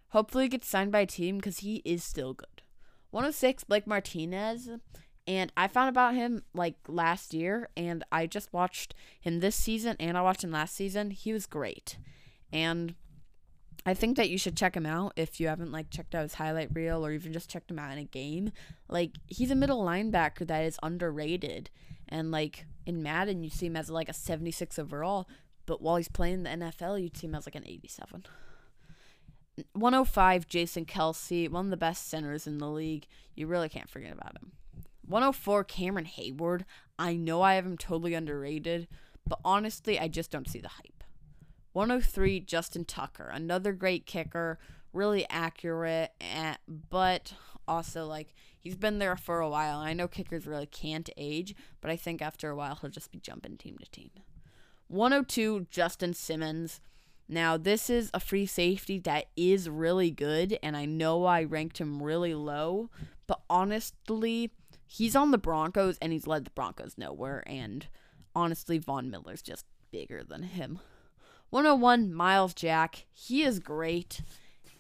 Hopefully, 0.09 0.49
gets 0.49 0.67
signed 0.67 0.91
by 0.91 1.01
a 1.01 1.07
team 1.07 1.37
because 1.37 1.59
he 1.59 1.77
is 1.85 2.03
still 2.03 2.35
good. 2.35 2.63
106, 3.11 3.63
Blake 3.65 3.87
Martinez. 3.87 4.69
And 5.29 5.53
I 5.57 5.69
found 5.69 5.91
about 5.91 6.17
him 6.17 6.43
like 6.53 6.75
last 6.89 7.33
year, 7.33 7.69
and 7.77 8.03
I 8.11 8.27
just 8.27 8.53
watched 8.53 8.95
him 9.21 9.39
this 9.39 9.55
season, 9.55 9.95
and 10.01 10.19
I 10.19 10.23
watched 10.23 10.43
him 10.43 10.51
last 10.51 10.75
season. 10.75 11.13
He 11.13 11.33
was 11.33 11.47
great. 11.47 11.99
And 12.53 12.97
I 13.87 13.95
think 13.95 14.17
that 14.17 14.29
you 14.29 14.39
should 14.39 14.57
check 14.57 14.77
him 14.77 14.87
out 14.87 15.13
if 15.17 15.41
you 15.41 15.49
haven't 15.49 15.73
like 15.73 15.91
checked 15.91 16.15
out 16.15 16.23
his 16.23 16.35
highlight 16.35 16.75
reel 16.75 17.05
or 17.05 17.13
even 17.13 17.33
just 17.33 17.51
checked 17.51 17.71
him 17.71 17.79
out 17.79 17.93
in 17.93 17.99
a 17.99 18.05
game. 18.05 18.53
Like 18.89 19.13
he's 19.27 19.51
a 19.51 19.55
middle 19.55 19.85
linebacker 19.85 20.47
that 20.47 20.65
is 20.65 20.79
underrated. 20.83 21.71
And 22.09 22.31
like 22.31 22.67
in 22.87 23.03
Madden 23.03 23.45
you 23.45 23.51
see 23.51 23.67
him 23.67 23.77
as 23.77 23.89
like 23.91 24.09
a 24.09 24.15
76 24.15 24.79
overall, 24.79 25.29
but 25.67 25.81
while 25.81 25.97
he's 25.97 26.09
playing 26.09 26.43
the 26.43 26.51
NFL 26.51 27.01
you'd 27.01 27.17
see 27.17 27.27
him 27.27 27.35
as 27.35 27.47
like 27.47 27.55
an 27.55 27.67
87. 27.67 28.25
105 29.73 30.47
Jason 30.47 30.85
Kelce, 30.85 31.51
one 31.51 31.67
of 31.67 31.71
the 31.71 31.77
best 31.77 32.09
centers 32.09 32.47
in 32.47 32.59
the 32.59 32.69
league. 32.69 33.07
You 33.35 33.47
really 33.47 33.69
can't 33.69 33.91
forget 33.91 34.13
about 34.13 34.37
him. 34.37 34.53
104 35.07 35.65
Cameron 35.65 36.07
Heyward. 36.07 36.65
I 36.99 37.17
know 37.17 37.43
I 37.43 37.55
have 37.55 37.67
him 37.67 37.79
totally 37.79 38.15
underrated, 38.15 38.89
but 39.27 39.41
honestly, 39.45 39.99
I 39.99 40.09
just 40.09 40.31
don't 40.31 40.49
see 40.49 40.61
the 40.61 40.69
hype. 40.69 40.98
103 41.79 42.41
Justin 42.41 42.85
Tucker, 42.85 43.31
another 43.33 43.73
great 43.73 44.05
kicker, 44.05 44.59
really 44.93 45.25
accurate, 45.31 46.11
but 46.67 47.35
also 47.69 48.05
like 48.05 48.35
he's 48.59 48.75
been 48.75 48.99
there 48.99 49.15
for 49.15 49.39
a 49.39 49.49
while. 49.49 49.79
I 49.79 49.93
know 49.93 50.09
kickers 50.09 50.45
really 50.45 50.67
can't 50.67 51.09
age, 51.17 51.55
but 51.81 51.89
I 51.89 51.95
think 51.95 52.21
after 52.21 52.51
a 52.51 52.57
while 52.57 52.75
he'll 52.75 52.91
just 52.91 53.13
be 53.13 53.21
jumping 53.21 53.59
team 53.59 53.79
to 53.79 53.89
team. 53.93 54.11
102 54.89 55.69
Justin 55.71 56.15
Simmons. 56.15 56.81
Now, 57.29 57.57
this 57.57 57.89
is 57.89 58.11
a 58.13 58.19
free 58.19 58.47
safety 58.47 58.99
that 58.99 59.27
is 59.37 59.69
really 59.69 60.11
good, 60.11 60.59
and 60.65 60.77
I 60.77 60.85
know 60.85 61.27
I 61.27 61.45
ranked 61.45 61.79
him 61.79 62.03
really 62.03 62.35
low, 62.35 62.91
but 63.29 63.43
honestly, 63.49 64.51
he's 64.85 65.15
on 65.15 65.31
the 65.31 65.39
Broncos 65.39 65.97
and 66.03 66.13
he's 66.13 66.27
led 66.27 66.45
the 66.45 66.51
Broncos 66.51 66.99
nowhere. 66.99 67.45
And 67.47 67.87
honestly, 68.35 68.79
Von 68.79 69.11
Miller's 69.11 69.43
just 69.43 69.65
bigger 69.93 70.25
than 70.25 70.43
him. 70.43 70.81
101 71.51 72.13
Myles 72.13 72.53
Jack. 72.53 73.07
He 73.13 73.43
is 73.43 73.59
great 73.59 74.21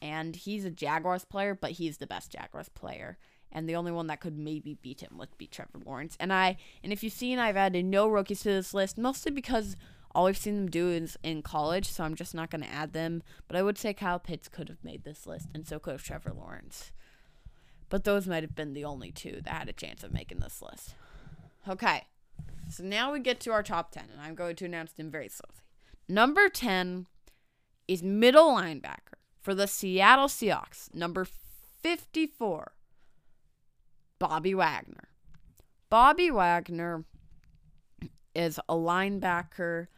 and 0.02 0.36
he's 0.36 0.64
a 0.64 0.70
Jaguars 0.70 1.24
player, 1.24 1.54
but 1.54 1.72
he's 1.72 1.96
the 1.98 2.06
best 2.06 2.30
Jaguars 2.30 2.68
player. 2.68 3.18
And 3.50 3.66
the 3.66 3.76
only 3.76 3.90
one 3.90 4.08
that 4.08 4.20
could 4.20 4.36
maybe 4.36 4.78
beat 4.82 5.00
him 5.00 5.16
would 5.16 5.36
be 5.38 5.46
Trevor 5.46 5.80
Lawrence. 5.84 6.16
And 6.20 6.32
I 6.32 6.58
and 6.84 6.92
if 6.92 7.02
you've 7.02 7.12
seen 7.12 7.38
I've 7.38 7.56
added 7.56 7.86
no 7.86 8.06
rookies 8.06 8.42
to 8.42 8.50
this 8.50 8.74
list, 8.74 8.98
mostly 8.98 9.32
because 9.32 9.76
all 10.14 10.26
I've 10.26 10.36
seen 10.36 10.56
them 10.56 10.70
do 10.70 10.88
is 10.88 11.16
in 11.22 11.42
college, 11.42 11.86
so 11.86 12.04
I'm 12.04 12.14
just 12.14 12.34
not 12.34 12.50
gonna 12.50 12.66
add 12.66 12.92
them. 12.92 13.22
But 13.46 13.56
I 13.56 13.62
would 13.62 13.78
say 13.78 13.94
Kyle 13.94 14.18
Pitts 14.18 14.48
could 14.48 14.68
have 14.68 14.84
made 14.84 15.04
this 15.04 15.26
list, 15.26 15.48
and 15.54 15.66
so 15.66 15.78
could 15.78 15.92
have 15.92 16.04
Trevor 16.04 16.34
Lawrence. 16.36 16.92
But 17.88 18.04
those 18.04 18.26
might 18.26 18.42
have 18.42 18.54
been 18.54 18.74
the 18.74 18.84
only 18.84 19.10
two 19.10 19.40
that 19.44 19.54
had 19.54 19.68
a 19.70 19.72
chance 19.72 20.04
of 20.04 20.12
making 20.12 20.40
this 20.40 20.60
list. 20.60 20.94
Okay. 21.66 22.04
So 22.68 22.84
now 22.84 23.12
we 23.12 23.20
get 23.20 23.40
to 23.40 23.52
our 23.52 23.62
top 23.62 23.92
ten, 23.92 24.04
and 24.12 24.20
I'm 24.20 24.34
going 24.34 24.56
to 24.56 24.66
announce 24.66 24.92
them 24.92 25.10
very 25.10 25.28
slowly. 25.28 25.67
Number 26.08 26.48
10 26.48 27.06
is 27.86 28.02
middle 28.02 28.54
linebacker 28.54 29.18
for 29.40 29.54
the 29.54 29.66
Seattle 29.66 30.28
Seahawks. 30.28 30.92
Number 30.94 31.26
54, 31.82 32.72
Bobby 34.18 34.54
Wagner. 34.54 35.08
Bobby 35.90 36.30
Wagner 36.30 37.04
is 38.34 38.58
a 38.68 38.74
linebacker 38.74 39.88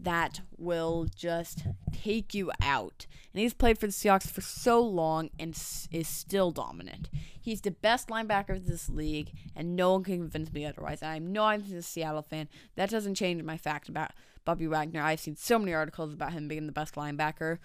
that 0.00 0.40
will 0.56 1.06
just 1.14 1.64
take 1.92 2.34
you 2.34 2.50
out. 2.62 3.06
And 3.32 3.40
he's 3.40 3.54
played 3.54 3.78
for 3.78 3.86
the 3.86 3.92
Seahawks 3.92 4.30
for 4.30 4.40
so 4.40 4.80
long 4.80 5.30
and 5.38 5.50
is 5.90 6.08
still 6.08 6.50
dominant. 6.50 7.10
He's 7.40 7.60
the 7.62 7.70
best 7.70 8.08
linebacker 8.08 8.50
of 8.50 8.66
this 8.66 8.88
league, 8.88 9.32
and 9.56 9.74
no 9.74 9.92
one 9.92 10.04
can 10.04 10.18
convince 10.18 10.52
me 10.52 10.66
otherwise. 10.66 11.02
I 11.02 11.18
know 11.18 11.44
I'm 11.44 11.64
a 11.72 11.82
Seattle 11.82 12.22
fan. 12.22 12.48
That 12.76 12.90
doesn't 12.90 13.14
change 13.14 13.42
my 13.42 13.56
fact 13.56 13.88
about 13.88 14.12
Bobby 14.44 14.66
Wagner. 14.66 15.02
I've 15.02 15.20
seen 15.20 15.36
so 15.36 15.58
many 15.58 15.72
articles 15.72 16.12
about 16.12 16.32
him 16.32 16.48
being 16.48 16.66
the 16.66 16.72
best 16.72 16.94
linebacker. 16.94 17.58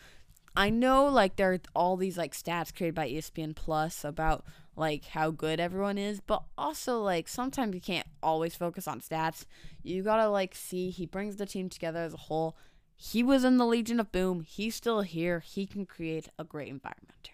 I 0.55 0.69
know 0.69 1.05
like 1.05 1.35
there 1.35 1.53
are 1.53 1.59
all 1.75 1.97
these 1.97 2.17
like 2.17 2.33
stats 2.33 2.75
created 2.75 2.95
by 2.95 3.09
ESPN 3.09 3.55
Plus 3.55 4.03
about 4.03 4.45
like 4.75 5.05
how 5.05 5.31
good 5.31 5.59
everyone 5.59 5.97
is, 5.97 6.19
but 6.19 6.43
also 6.57 7.01
like 7.01 7.27
sometimes 7.27 7.73
you 7.73 7.81
can't 7.81 8.07
always 8.21 8.55
focus 8.55 8.87
on 8.87 9.01
stats. 9.01 9.45
You 9.81 10.03
gotta 10.03 10.29
like 10.29 10.55
see 10.55 10.89
he 10.89 11.05
brings 11.05 11.37
the 11.37 11.45
team 11.45 11.69
together 11.69 11.99
as 11.99 12.13
a 12.13 12.17
whole. 12.17 12.55
He 12.95 13.23
was 13.23 13.43
in 13.43 13.57
the 13.57 13.65
Legion 13.65 13.99
of 13.99 14.11
Boom. 14.11 14.41
He's 14.41 14.75
still 14.75 15.01
here. 15.01 15.39
He 15.39 15.65
can 15.65 15.85
create 15.85 16.29
a 16.37 16.43
great 16.43 16.69
environment 16.69 17.27
here. 17.27 17.33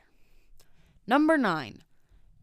Number 1.06 1.38
nine, 1.38 1.84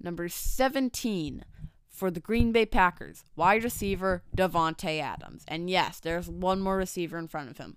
number 0.00 0.28
17 0.28 1.44
for 1.88 2.10
the 2.10 2.20
Green 2.20 2.52
Bay 2.52 2.66
Packers, 2.66 3.24
wide 3.34 3.64
receiver 3.64 4.22
Davante 4.36 5.00
Adams. 5.00 5.44
And 5.48 5.70
yes, 5.70 5.98
there's 5.98 6.28
one 6.28 6.60
more 6.60 6.76
receiver 6.76 7.16
in 7.16 7.26
front 7.26 7.50
of 7.50 7.56
him. 7.56 7.76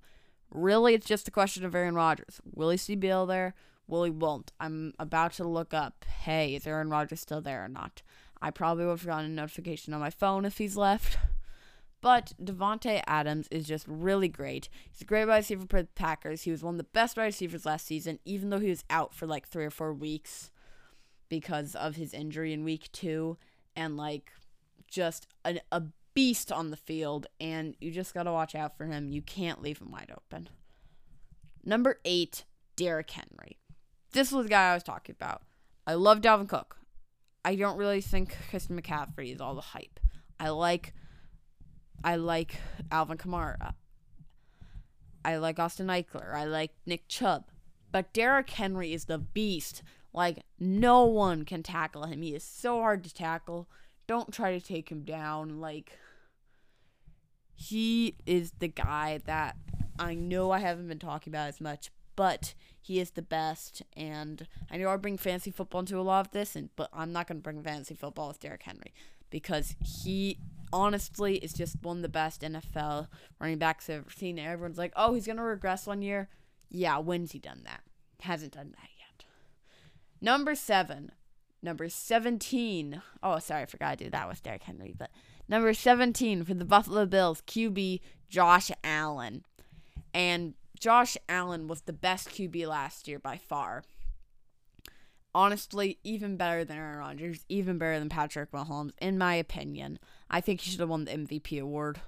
Really, 0.51 0.93
it's 0.93 1.07
just 1.07 1.27
a 1.27 1.31
question 1.31 1.63
of 1.63 1.75
Aaron 1.75 1.95
Rodgers. 1.95 2.41
Will 2.53 2.69
he 2.69 2.77
see 2.77 2.95
Bill 2.95 3.25
there? 3.25 3.53
Will 3.87 4.03
he 4.03 4.11
won't? 4.11 4.51
I'm 4.59 4.93
about 4.99 5.33
to 5.33 5.43
look 5.43 5.73
up, 5.73 6.05
hey, 6.23 6.55
is 6.55 6.67
Aaron 6.67 6.89
Rodgers 6.89 7.21
still 7.21 7.41
there 7.41 7.65
or 7.65 7.67
not? 7.67 8.01
I 8.41 8.51
probably 8.51 8.85
would 8.85 8.99
have 8.99 9.05
gotten 9.05 9.25
a 9.25 9.33
notification 9.33 9.93
on 9.93 9.99
my 9.99 10.09
phone 10.09 10.45
if 10.45 10.57
he's 10.57 10.77
left. 10.77 11.17
But 12.01 12.33
Davante 12.41 13.03
Adams 13.07 13.47
is 13.51 13.67
just 13.67 13.85
really 13.87 14.29
great. 14.29 14.69
He's 14.89 15.01
a 15.01 15.05
great 15.05 15.25
wide 15.25 15.37
receiver 15.37 15.65
for 15.69 15.81
the 15.81 15.89
Packers. 15.95 16.43
He 16.43 16.51
was 16.51 16.63
one 16.63 16.75
of 16.75 16.77
the 16.77 16.85
best 16.85 17.17
wide 17.17 17.25
receivers 17.25 17.65
last 17.65 17.85
season, 17.85 18.19
even 18.23 18.49
though 18.49 18.59
he 18.59 18.69
was 18.69 18.85
out 18.89 19.13
for 19.13 19.27
like 19.27 19.47
three 19.47 19.65
or 19.65 19.69
four 19.69 19.93
weeks 19.93 20.49
because 21.27 21.75
of 21.75 21.97
his 21.97 22.13
injury 22.13 22.53
in 22.53 22.63
week 22.63 22.89
two. 22.93 23.37
And 23.75 23.97
like 23.97 24.31
just 24.87 25.27
a, 25.43 25.59
a 25.71 25.83
beast 26.19 26.51
on 26.51 26.69
the 26.69 26.75
field. 26.75 27.27
And 27.39 27.77
you 27.79 27.91
just 27.91 28.13
got 28.13 28.23
to 28.23 28.33
watch 28.33 28.53
out 28.53 28.75
for 28.77 28.87
him. 28.87 29.09
You 29.09 29.21
can't 29.21 29.61
leave 29.61 29.79
him 29.79 29.89
wide 29.89 30.11
open. 30.11 30.49
Number 31.63 32.01
eight, 32.03 32.43
Derrick 32.75 33.09
Henry. 33.09 33.57
This 34.11 34.29
was 34.33 34.43
the 34.43 34.49
guy 34.49 34.71
I 34.71 34.73
was 34.73 34.83
talking 34.83 35.15
about. 35.17 35.43
I 35.87 35.93
love 35.93 36.19
Dalvin 36.19 36.49
Cook. 36.49 36.75
I 37.45 37.55
don't 37.55 37.77
really 37.77 38.01
think 38.01 38.35
Christian 38.49 38.81
McCaffrey 38.81 39.33
is 39.33 39.39
all 39.39 39.55
the 39.55 39.61
hype. 39.61 39.97
I 40.37 40.49
like 40.49 40.93
I 42.03 42.17
like 42.17 42.55
Alvin 42.91 43.17
Kamara. 43.17 43.75
I 45.23 45.37
like 45.37 45.57
Austin 45.57 45.87
Ekeler. 45.87 46.33
I 46.33 46.43
like 46.43 46.71
Nick 46.85 47.07
Chubb. 47.07 47.45
But 47.93 48.11
Derrick 48.11 48.49
Henry 48.49 48.91
is 48.91 49.05
the 49.05 49.19
beast. 49.19 49.83
Like, 50.11 50.43
no 50.59 51.05
one 51.05 51.45
can 51.45 51.63
tackle 51.63 52.03
him. 52.03 52.21
He 52.23 52.35
is 52.35 52.43
so 52.43 52.79
hard 52.79 53.05
to 53.05 53.13
tackle. 53.13 53.69
Don't 54.05 54.33
try 54.33 54.57
to 54.57 54.65
take 54.65 54.89
him 54.89 55.03
down. 55.03 55.61
Like, 55.61 55.97
he 57.59 58.15
is 58.25 58.53
the 58.59 58.69
guy 58.69 59.19
that 59.25 59.57
I 59.99 60.13
know 60.13 60.51
I 60.51 60.59
haven't 60.59 60.87
been 60.87 60.97
talking 60.97 61.29
about 61.29 61.49
as 61.49 61.59
much, 61.59 61.91
but 62.15 62.53
he 62.79 63.01
is 63.01 63.11
the 63.11 63.21
best. 63.21 63.81
And 63.97 64.47
I 64.71 64.77
know 64.77 64.89
I 64.89 64.95
bring 64.95 65.17
fantasy 65.17 65.51
football 65.51 65.81
into 65.81 65.99
a 65.99 66.01
lot 66.01 66.25
of 66.25 66.31
this, 66.31 66.55
and 66.55 66.69
but 66.77 66.89
I'm 66.93 67.11
not 67.11 67.27
going 67.27 67.39
to 67.39 67.43
bring 67.43 67.61
fantasy 67.61 67.95
football 67.95 68.29
with 68.29 68.39
Derrick 68.39 68.63
Henry 68.63 68.93
because 69.29 69.75
he 69.83 70.37
honestly 70.71 71.35
is 71.35 71.51
just 71.51 71.75
one 71.81 71.97
of 71.97 72.01
the 72.01 72.07
best 72.07 72.43
NFL 72.43 73.09
running 73.41 73.57
backs 73.57 73.89
I've 73.89 73.97
ever 73.97 74.09
seen. 74.09 74.39
Everyone's 74.39 74.77
like, 74.77 74.93
oh, 74.95 75.13
he's 75.13 75.25
going 75.25 75.35
to 75.35 75.43
regress 75.43 75.85
one 75.85 76.01
year. 76.01 76.29
Yeah, 76.69 76.99
when's 76.99 77.33
he 77.33 77.39
done 77.39 77.63
that? 77.65 77.81
Hasn't 78.21 78.53
done 78.53 78.73
that 78.77 78.89
yet. 78.97 79.25
Number 80.21 80.55
seven. 80.55 81.11
Number 81.61 81.89
17. 81.89 83.01
Oh, 83.21 83.39
sorry, 83.39 83.63
I 83.63 83.65
forgot 83.65 83.97
to 83.97 84.05
do 84.05 84.09
that 84.11 84.29
with 84.29 84.41
Derrick 84.41 84.63
Henry. 84.63 84.95
But 84.97 85.11
number 85.49 85.73
17 85.73 86.45
for 86.45 86.53
the 86.53 86.63
Buffalo 86.63 87.05
Bills, 87.05 87.41
QB 87.45 87.99
Josh 88.29 88.71
Allen. 88.83 89.43
And 90.13 90.53
Josh 90.79 91.17
Allen 91.27 91.67
was 91.67 91.81
the 91.81 91.93
best 91.93 92.29
QB 92.29 92.67
last 92.67 93.07
year 93.07 93.19
by 93.19 93.37
far 93.37 93.83
honestly 95.33 95.99
even 96.03 96.37
better 96.37 96.63
than 96.63 96.77
Aaron 96.77 96.97
Rodgers, 96.97 97.45
even 97.49 97.77
better 97.77 97.99
than 97.99 98.09
Patrick 98.09 98.51
Mahomes, 98.51 98.91
in 99.01 99.17
my 99.17 99.35
opinion. 99.35 99.99
I 100.29 100.41
think 100.41 100.61
he 100.61 100.71
should 100.71 100.79
have 100.79 100.89
won 100.89 101.05
the 101.05 101.11
MVP 101.11 101.61
award. 101.61 102.01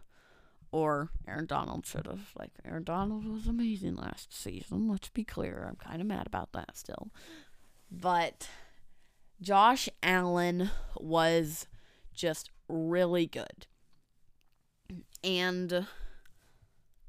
Or 0.74 1.10
Aaron 1.28 1.48
Donald 1.48 1.86
should 1.86 2.08
have. 2.08 2.32
Like, 2.40 2.52
Aaron 2.64 2.86
Donald 2.86 3.26
was 3.26 3.46
amazing 3.46 3.96
last 3.96 4.34
season. 4.34 4.88
Let's 4.88 5.10
be 5.10 5.26
clear. 5.26 5.66
I'm 5.68 5.76
kind 5.76 6.02
of 6.02 6.08
mad 6.08 6.28
about 6.28 6.54
that 6.54 6.78
still. 6.78 7.10
But 7.92 8.48
Josh 9.42 9.90
Allen 10.02 10.70
was 10.96 11.68
just 12.14 12.50
really 12.72 13.28
good. 13.28 13.68
And 15.24 15.86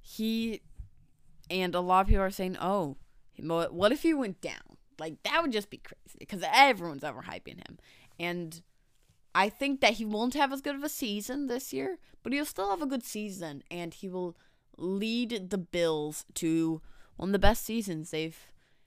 he. 0.00 0.60
And 1.50 1.74
a 1.74 1.80
lot 1.80 2.02
of 2.02 2.06
people 2.06 2.22
are 2.22 2.30
saying, 2.30 2.56
oh, 2.60 2.96
what 3.36 3.92
if 3.92 4.02
he 4.02 4.14
went 4.14 4.40
down? 4.40 4.78
Like 4.98 5.22
that 5.24 5.42
would 5.42 5.52
just 5.52 5.68
be 5.68 5.78
crazy 5.78 6.16
because 6.18 6.42
everyone's 6.50 7.02
overhyping 7.02 7.58
him. 7.58 7.78
And 8.18 8.62
I 9.34 9.48
think 9.48 9.80
that 9.80 9.94
he 9.94 10.04
won't 10.04 10.34
have 10.34 10.52
as 10.52 10.60
good 10.60 10.76
of 10.76 10.84
a 10.84 10.88
season 10.88 11.46
this 11.46 11.72
year, 11.72 11.98
but 12.22 12.32
he'll 12.32 12.44
still 12.44 12.70
have 12.70 12.82
a 12.82 12.86
good 12.86 13.04
season 13.04 13.62
and 13.70 13.92
he 13.92 14.08
will 14.08 14.36
lead 14.78 15.50
the 15.50 15.58
Bills 15.58 16.24
to 16.34 16.80
one 17.16 17.30
of 17.30 17.32
the 17.32 17.38
best 17.38 17.64
seasons 17.64 18.10
they've 18.10 18.38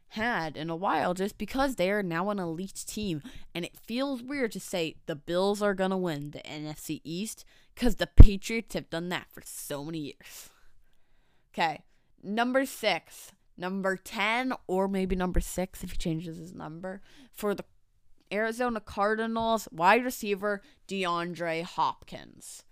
had 0.10 0.56
in 0.56 0.70
a 0.70 0.76
while 0.76 1.14
just 1.14 1.38
because 1.38 1.76
they 1.76 1.91
are 1.91 2.03
now 2.03 2.30
an 2.30 2.39
elite 2.39 2.84
team. 2.88 3.22
And 3.53 3.66
it 3.66 3.78
feels 3.86 4.24
weird 4.24 4.51
to 4.53 4.60
say 4.60 4.95
the 5.06 5.16
Bills 5.16 5.62
are 5.62 5.74
going 5.74 5.91
to 5.91 5.97
win 5.97 6.32
the 6.32 6.39
NFC 6.39 7.01
East 7.03 7.45
because 7.74 7.95
the 7.95 8.08
Patriots 8.08 8.74
have 8.74 8.89
done 8.89 9.10
that 9.10 9.28
for 9.32 9.41
so 9.45 9.84
many 9.84 9.99
years. 9.99 10.49
Okay, 11.53 11.84
number 12.24 12.66
six, 12.66 13.32
number 13.58 13.95
10 13.95 14.53
or 14.68 14.88
maybe 14.88 15.16
number 15.16 15.39
6 15.39 15.84
if 15.84 15.91
he 15.91 15.97
changes 15.97 16.38
his 16.38 16.53
number 16.53 17.01
for 17.32 17.56
the 17.56 17.64
Arizona 18.32 18.80
Cardinals 18.80 19.68
wide 19.72 20.03
receiver 20.03 20.62
DeAndre 20.88 21.64
Hopkins. 21.64 22.64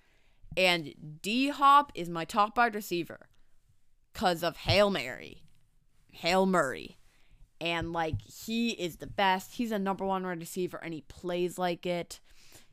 And 0.57 0.93
D 1.21 1.49
Hop 1.49 1.91
is 1.95 2.09
my 2.09 2.25
top 2.25 2.57
wide 2.57 2.75
receiver 2.75 3.27
because 4.11 4.43
of 4.43 4.57
Hail 4.57 4.89
Mary. 4.89 5.43
Hail 6.11 6.45
Murray. 6.45 6.97
And 7.61 7.93
like 7.93 8.21
he 8.21 8.71
is 8.71 8.97
the 8.97 9.07
best. 9.07 9.55
He's 9.55 9.71
a 9.71 9.79
number 9.79 10.05
one 10.05 10.23
wide 10.23 10.39
receiver 10.39 10.77
and 10.83 10.93
he 10.93 11.01
plays 11.01 11.57
like 11.57 11.85
it. 11.85 12.19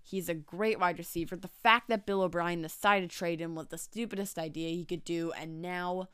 He's 0.02 0.28
a 0.28 0.34
great 0.34 0.80
wide 0.80 0.98
receiver. 0.98 1.36
The 1.36 1.48
fact 1.48 1.88
that 1.88 2.06
Bill 2.06 2.22
O'Brien 2.22 2.62
decided 2.62 3.10
to 3.10 3.16
trade 3.16 3.40
him 3.40 3.54
was 3.54 3.68
the 3.68 3.78
stupidest 3.78 4.38
idea 4.38 4.70
he 4.70 4.84
could 4.84 5.04
do, 5.04 5.30
and 5.32 5.62
now 5.62 6.08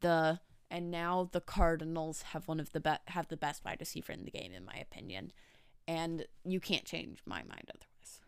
the 0.00 0.40
and 0.70 0.90
now 0.90 1.28
the 1.32 1.40
Cardinals 1.40 2.22
have 2.22 2.46
one 2.46 2.60
of 2.60 2.70
the 2.72 2.78
best 2.78 3.00
have 3.06 3.26
the 3.28 3.36
best 3.36 3.64
wide 3.64 3.78
receiver 3.80 4.12
in 4.12 4.24
the 4.24 4.30
game 4.30 4.52
in 4.52 4.64
my 4.64 4.74
opinion, 4.74 5.32
and 5.88 6.26
you 6.44 6.60
can't 6.60 6.84
change 6.84 7.20
my 7.26 7.42
mind 7.42 7.70
otherwise. 7.74 8.20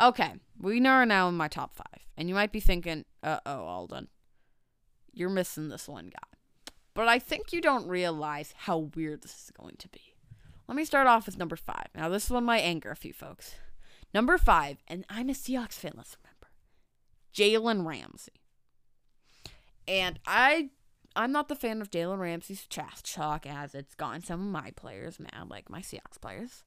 Okay, 0.00 0.34
we 0.58 0.84
are 0.86 1.06
now 1.06 1.28
in 1.28 1.36
my 1.36 1.46
top 1.46 1.76
five, 1.76 2.06
and 2.16 2.28
you 2.28 2.34
might 2.34 2.52
be 2.52 2.60
thinking, 2.60 3.04
"Uh 3.22 3.38
oh, 3.46 3.64
Alden, 3.64 4.08
you're 5.12 5.28
missing 5.28 5.68
this 5.68 5.86
one 5.86 6.06
guy," 6.08 6.29
but 6.94 7.08
I 7.08 7.18
think 7.18 7.52
you 7.52 7.60
don't 7.60 7.88
realize 7.88 8.54
how 8.56 8.90
weird 8.94 9.22
this 9.22 9.44
is 9.44 9.50
going 9.50 9.76
to 9.78 9.88
be. 9.88 10.14
Let 10.68 10.76
me 10.76 10.84
start 10.84 11.06
off 11.06 11.26
with 11.26 11.38
number 11.38 11.56
five. 11.56 11.88
Now 11.94 12.08
this 12.08 12.30
one 12.30 12.44
might 12.44 12.60
anger 12.60 12.90
a 12.90 12.96
few 12.96 13.12
folks. 13.12 13.56
Number 14.14 14.38
five, 14.38 14.78
and 14.88 15.04
I'm 15.08 15.28
a 15.28 15.32
Seahawks 15.32 15.74
fan. 15.74 15.92
Let's 15.96 16.16
remember, 16.22 16.48
Jalen 17.34 17.86
Ramsey. 17.86 18.42
And 19.86 20.18
I 20.26 20.70
I'm 21.16 21.32
not 21.32 21.48
the 21.48 21.56
fan 21.56 21.80
of 21.80 21.90
Jalen 21.90 22.18
Ramsey's 22.18 22.66
trash 22.66 23.02
talk 23.02 23.46
as 23.46 23.74
it's 23.74 23.94
gotten 23.94 24.22
some 24.22 24.40
of 24.40 24.46
my 24.46 24.70
players 24.72 25.18
mad, 25.18 25.48
like 25.48 25.68
my 25.68 25.80
Seahawks 25.80 26.20
players. 26.20 26.64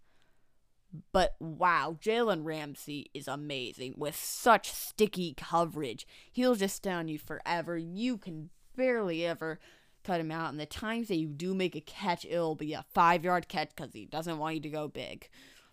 But 1.12 1.36
wow, 1.40 1.98
Jalen 2.00 2.44
Ramsey 2.44 3.10
is 3.14 3.28
amazing 3.28 3.96
with 3.98 4.16
such 4.16 4.72
sticky 4.72 5.34
coverage. 5.36 6.06
He'll 6.32 6.56
just 6.56 6.76
stay 6.76 6.92
on 6.92 7.08
you 7.08 7.18
forever. 7.18 7.78
You 7.78 8.18
can 8.18 8.50
barely 8.76 9.26
ever 9.26 9.60
cut 10.04 10.20
him 10.20 10.32
out. 10.32 10.52
And 10.52 10.60
the 10.60 10.66
times 10.66 11.08
that 11.08 11.18
you 11.18 11.28
do 11.28 11.54
make 11.54 11.76
a 11.76 11.82
catch, 11.82 12.26
it'll 12.26 12.56
be 12.56 12.74
a 12.74 12.86
five 12.94 13.24
yard 13.24 13.48
catch 13.48 13.70
because 13.76 13.94
he 13.94 14.06
doesn't 14.06 14.38
want 14.38 14.56
you 14.56 14.62
to 14.62 14.70
go 14.70 14.88
big. 14.88 15.30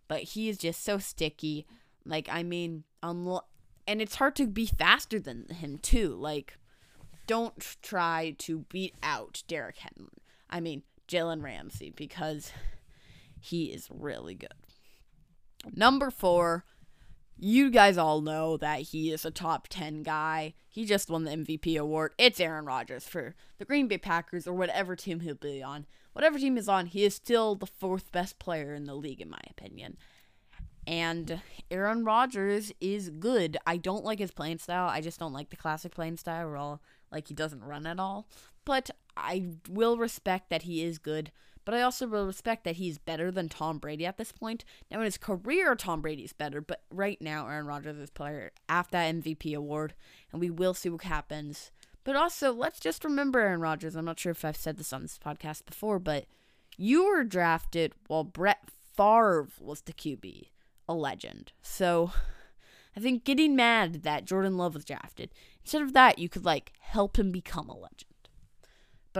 But 0.08 0.22
he 0.22 0.48
is 0.48 0.58
just 0.58 0.84
so 0.84 0.98
sticky. 0.98 1.66
Like, 2.04 2.28
I 2.30 2.42
mean, 2.42 2.84
um, 3.02 3.24
unlo- 3.24 3.44
and 3.86 4.00
it's 4.00 4.16
hard 4.16 4.36
to 4.36 4.46
be 4.46 4.66
faster 4.66 5.18
than 5.18 5.48
him, 5.48 5.78
too. 5.78 6.14
Like, 6.14 6.58
don't 7.26 7.60
try 7.82 8.34
to 8.38 8.60
beat 8.70 8.94
out 9.02 9.42
Derrick 9.46 9.78
Henry. 9.78 10.22
I 10.48 10.60
mean, 10.60 10.82
Jalen 11.08 11.42
Ramsey, 11.42 11.92
because 11.94 12.52
he 13.38 13.66
is 13.66 13.88
really 13.90 14.34
good. 14.34 14.54
Number 15.74 16.10
four, 16.10 16.64
you 17.40 17.70
guys 17.70 17.96
all 17.96 18.20
know 18.20 18.58
that 18.58 18.80
he 18.80 19.10
is 19.10 19.24
a 19.24 19.30
top 19.30 19.66
10 19.68 20.02
guy. 20.02 20.52
He 20.68 20.84
just 20.84 21.08
won 21.08 21.24
the 21.24 21.30
MVP 21.30 21.78
award. 21.78 22.12
It's 22.18 22.38
Aaron 22.38 22.66
Rodgers 22.66 23.04
for 23.04 23.34
the 23.58 23.64
Green 23.64 23.88
Bay 23.88 23.96
Packers 23.96 24.46
or 24.46 24.52
whatever 24.52 24.94
team 24.94 25.20
he'll 25.20 25.34
be 25.34 25.62
on. 25.62 25.86
Whatever 26.12 26.38
team 26.38 26.58
is 26.58 26.68
on, 26.68 26.86
he 26.86 27.04
is 27.04 27.14
still 27.14 27.54
the 27.54 27.66
fourth 27.66 28.12
best 28.12 28.38
player 28.38 28.74
in 28.74 28.84
the 28.84 28.94
league, 28.94 29.22
in 29.22 29.30
my 29.30 29.40
opinion. 29.48 29.96
And 30.86 31.40
Aaron 31.70 32.04
Rodgers 32.04 32.72
is 32.80 33.08
good. 33.08 33.56
I 33.66 33.78
don't 33.78 34.04
like 34.04 34.18
his 34.18 34.32
playing 34.32 34.58
style. 34.58 34.88
I 34.88 35.00
just 35.00 35.18
don't 35.18 35.32
like 35.32 35.48
the 35.48 35.56
classic 35.56 35.94
playing 35.94 36.18
style 36.18 36.46
where 36.46 36.56
all 36.56 36.82
like 37.10 37.28
he 37.28 37.34
doesn't 37.34 37.64
run 37.64 37.86
at 37.86 37.98
all. 37.98 38.28
But 38.66 38.90
I 39.16 39.52
will 39.68 39.96
respect 39.96 40.50
that 40.50 40.62
he 40.62 40.82
is 40.82 40.98
good. 40.98 41.32
But 41.70 41.78
I 41.78 41.82
also 41.82 42.08
respect 42.08 42.64
that 42.64 42.78
he's 42.78 42.98
better 42.98 43.30
than 43.30 43.48
Tom 43.48 43.78
Brady 43.78 44.04
at 44.04 44.16
this 44.16 44.32
point. 44.32 44.64
Now 44.90 44.98
in 44.98 45.04
his 45.04 45.16
career, 45.16 45.76
Tom 45.76 46.00
Brady's 46.00 46.32
better, 46.32 46.60
but 46.60 46.82
right 46.90 47.22
now 47.22 47.46
Aaron 47.46 47.64
Rodgers 47.64 47.96
is 47.96 48.10
player 48.10 48.50
after 48.68 48.98
that 48.98 49.14
MVP 49.14 49.54
award, 49.54 49.94
and 50.32 50.40
we 50.40 50.50
will 50.50 50.74
see 50.74 50.88
what 50.88 51.04
happens. 51.04 51.70
But 52.02 52.16
also, 52.16 52.52
let's 52.52 52.80
just 52.80 53.04
remember 53.04 53.38
Aaron 53.38 53.60
Rodgers. 53.60 53.94
I'm 53.94 54.04
not 54.04 54.18
sure 54.18 54.32
if 54.32 54.44
I've 54.44 54.56
said 54.56 54.78
this 54.78 54.92
on 54.92 55.02
this 55.02 55.16
podcast 55.16 55.64
before, 55.64 56.00
but 56.00 56.24
you 56.76 57.04
were 57.04 57.22
drafted 57.22 57.92
while 58.08 58.24
Brett 58.24 58.68
Favre 58.96 59.46
was 59.60 59.82
the 59.82 59.92
QB, 59.92 60.48
a 60.88 60.94
legend. 60.94 61.52
So 61.62 62.10
I 62.96 63.00
think 63.00 63.22
getting 63.22 63.54
mad 63.54 64.02
that 64.02 64.24
Jordan 64.24 64.56
Love 64.56 64.74
was 64.74 64.84
drafted, 64.84 65.30
instead 65.62 65.82
of 65.82 65.92
that, 65.92 66.18
you 66.18 66.28
could 66.28 66.44
like 66.44 66.72
help 66.80 67.16
him 67.16 67.30
become 67.30 67.68
a 67.68 67.78
legend. 67.78 68.09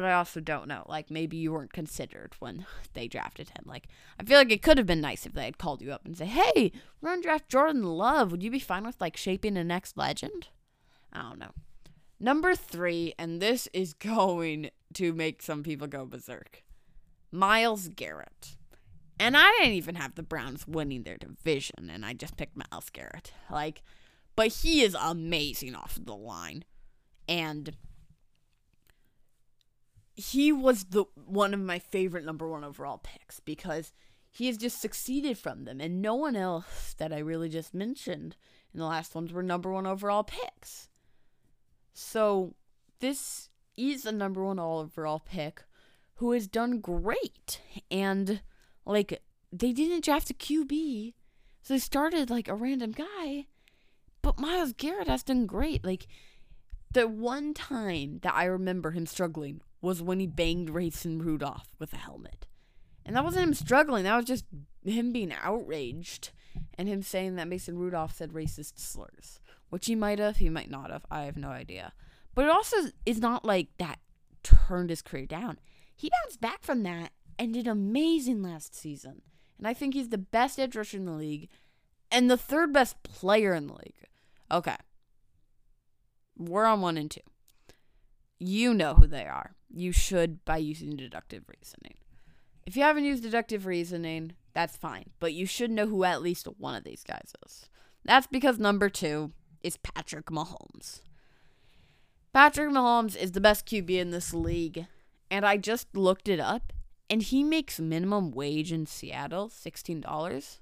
But 0.01 0.09
I 0.09 0.15
also 0.15 0.41
don't 0.41 0.67
know. 0.67 0.87
Like 0.89 1.11
maybe 1.11 1.37
you 1.37 1.53
weren't 1.53 1.75
considered 1.75 2.35
when 2.39 2.65
they 2.95 3.07
drafted 3.07 3.51
him. 3.51 3.65
Like 3.67 3.87
I 4.19 4.25
feel 4.25 4.39
like 4.39 4.51
it 4.51 4.63
could 4.63 4.79
have 4.79 4.87
been 4.87 5.03
nice 5.03 5.27
if 5.27 5.35
they 5.35 5.45
had 5.45 5.59
called 5.59 5.83
you 5.83 5.93
up 5.93 6.07
and 6.07 6.17
say, 6.17 6.25
"Hey, 6.25 6.73
we're 7.01 7.11
gonna 7.11 7.21
draft 7.21 7.51
Jordan 7.51 7.83
Love. 7.83 8.33
Would 8.33 8.43
you 8.43 8.51
be 8.51 8.59
fine 8.59 8.87
with 8.87 8.99
like 8.99 9.19
shaping 9.19 9.53
the 9.55 9.63
next 9.63 9.99
legend?" 9.99 10.49
I 11.13 11.21
don't 11.21 11.39
know. 11.39 11.51
Number 12.19 12.55
three, 12.55 13.13
and 13.19 13.43
this 13.43 13.69
is 13.75 13.93
going 13.95 14.71
to 14.95 15.13
make 15.13 15.43
some 15.43 15.63
people 15.63 15.87
go 15.87 16.07
berserk. 16.07 16.63
Myles 17.31 17.89
Garrett. 17.89 18.57
And 19.19 19.37
I 19.37 19.51
didn't 19.59 19.75
even 19.75 19.97
have 19.97 20.15
the 20.15 20.23
Browns 20.23 20.67
winning 20.67 21.03
their 21.03 21.19
division, 21.19 21.91
and 21.91 22.07
I 22.07 22.15
just 22.15 22.39
picked 22.39 22.57
Myles 22.57 22.89
Garrett. 22.89 23.35
Like, 23.51 23.83
but 24.35 24.49
he 24.49 24.81
is 24.81 24.97
amazing 24.99 25.75
off 25.75 25.99
the 26.03 26.17
line. 26.17 26.65
And 27.29 27.77
he 30.21 30.53
was 30.53 30.85
the 30.85 31.05
one 31.15 31.55
of 31.55 31.61
my 31.61 31.79
favorite 31.79 32.25
number 32.25 32.49
one 32.49 32.63
overall 32.63 32.99
picks 32.99 33.41
because 33.41 33.93
he 34.31 34.47
has 34.47 34.57
just 34.59 34.81
succeeded 34.81 35.39
from 35.39 35.65
them, 35.65 35.81
and 35.81 36.03
no 36.03 36.15
one 36.15 36.37
else 36.37 36.95
that 36.99 37.13
I 37.13 37.19
really 37.19 37.49
just 37.49 37.73
mentioned 37.75 38.37
in 38.73 38.81
the 38.81 38.87
last 38.87 39.15
ones 39.15 39.33
were 39.33 39.43
number 39.43 39.73
one 39.73 39.87
overall 39.87 40.23
picks. 40.23 40.89
So 41.93 42.55
this 43.01 43.49
is 43.77 44.05
a 44.05 44.13
number 44.13 44.45
one 44.45 44.59
overall 44.59 45.21
pick 45.21 45.65
who 46.17 46.33
has 46.33 46.47
done 46.47 46.81
great. 46.81 47.61
And 47.91 48.43
like 48.85 49.23
they 49.51 49.73
didn't 49.73 50.05
draft 50.05 50.31
a 50.31 50.35
QB. 50.35 51.15
So 51.63 51.75
they 51.75 51.79
started 51.79 52.31
like 52.31 52.49
a 52.49 52.55
random 52.55 52.93
guy. 52.93 53.47
But 54.23 54.39
Myles 54.39 54.75
Garrett 54.75 55.09
has 55.09 55.23
done 55.23 55.47
great. 55.47 55.85
Like 55.85 56.07
the 56.93 57.09
one 57.09 57.55
time 57.55 58.19
that 58.23 58.35
I 58.35 58.45
remember 58.45 58.91
him 58.91 59.07
struggling 59.07 59.63
was 59.81 60.03
when 60.03 60.21
he 60.21 60.27
banged 60.27 60.73
Mason 60.73 61.21
Rudolph 61.21 61.73
with 61.79 61.93
a 61.93 61.97
helmet. 61.97 62.47
And 63.05 63.17
that 63.17 63.25
wasn't 63.25 63.49
him 63.49 63.55
struggling, 63.55 64.05
that 64.05 64.17
was 64.17 64.27
just 64.27 64.45
him 64.85 65.13
being 65.13 65.33
outraged 65.43 66.31
and 66.75 66.89
him 66.89 67.03
saying 67.03 67.37
that 67.37 67.49
Mason 67.49 67.79
Rudolph 67.79 68.15
said 68.15 68.33
racist 68.33 68.79
slurs. 68.79 69.41
Which 69.71 69.87
he 69.87 69.95
might 69.95 70.19
have, 70.19 70.39
he 70.39 70.49
might 70.49 70.71
not 70.71 70.91
have. 70.91 71.07
I 71.11 71.23
have 71.23 71.37
no 71.37 71.49
idea. 71.49 71.93
But 72.35 72.47
it 72.47 72.51
also 72.51 72.77
is 73.07 73.21
not 73.21 73.45
like 73.45 73.69
that 73.79 74.01
turned 74.43 74.91
his 74.91 75.03
career 75.03 75.27
down. 75.27 75.59
He 75.97 76.11
bounced 76.11 76.41
back 76.41 76.65
from 76.65 76.83
that 76.83 77.13
and 77.39 77.55
did 77.55 77.67
amazing 77.67 78.43
last 78.43 78.75
season. 78.75 79.23
And 79.59 79.67
I 79.69 79.75
think 79.75 79.95
he's 79.95 80.09
the 80.09 80.19
best 80.19 80.59
edge 80.59 80.75
rusher 80.75 80.97
in 80.97 81.05
the 81.05 81.13
league 81.13 81.49
and 82.11 82.31
the 82.31 82.37
third 82.37 82.73
best 82.73 83.03
player 83.03 83.55
in 83.55 83.67
the 83.67 83.75
league. 83.75 84.07
Okay. 84.51 84.77
We're 86.37 86.65
on 86.65 86.81
one 86.81 86.97
and 86.97 87.11
two. 87.11 87.21
You 88.39 88.75
know 88.75 88.95
who 88.95 89.07
they 89.07 89.27
are. 89.27 89.55
You 89.73 89.93
should 89.93 90.45
by 90.45 90.59
using 90.59 90.97
deductive 90.97 91.45
reasoning. 91.49 91.95
If 92.67 92.77
you 92.77 92.83
haven't 92.83 93.05
used 93.05 93.23
deductive 93.23 93.67
reasoning, 93.67 94.33
that's 94.53 94.77
fine. 94.77 95.11
But 95.21 95.33
you 95.33 95.47
should 95.47 95.71
know 95.71 95.87
who 95.87 96.05
at 96.05 96.23
least 96.23 96.47
one 96.59 96.75
of 96.75 96.85
these 96.85 97.05
guys 97.05 97.33
is. 97.47 97.67
That's 98.05 98.27
because 98.27 98.59
number 98.59 98.89
two 98.89 99.33
is 99.63 99.77
Patrick 99.77 100.27
Mahomes. 100.27 101.01
Patrick 102.33 102.71
Mahomes 102.71 103.17
is 103.17 103.33
the 103.33 103.41
best 103.41 103.67
QB 103.67 103.91
in 103.91 104.11
this 104.11 104.33
league. 104.33 104.87
And 105.31 105.45
I 105.45 105.57
just 105.57 105.97
looked 105.97 106.29
it 106.29 106.41
up, 106.41 106.73
and 107.09 107.23
he 107.23 107.45
makes 107.45 107.79
minimum 107.79 108.33
wage 108.33 108.73
in 108.73 108.87
Seattle, 108.87 109.49
$16, 109.49 110.59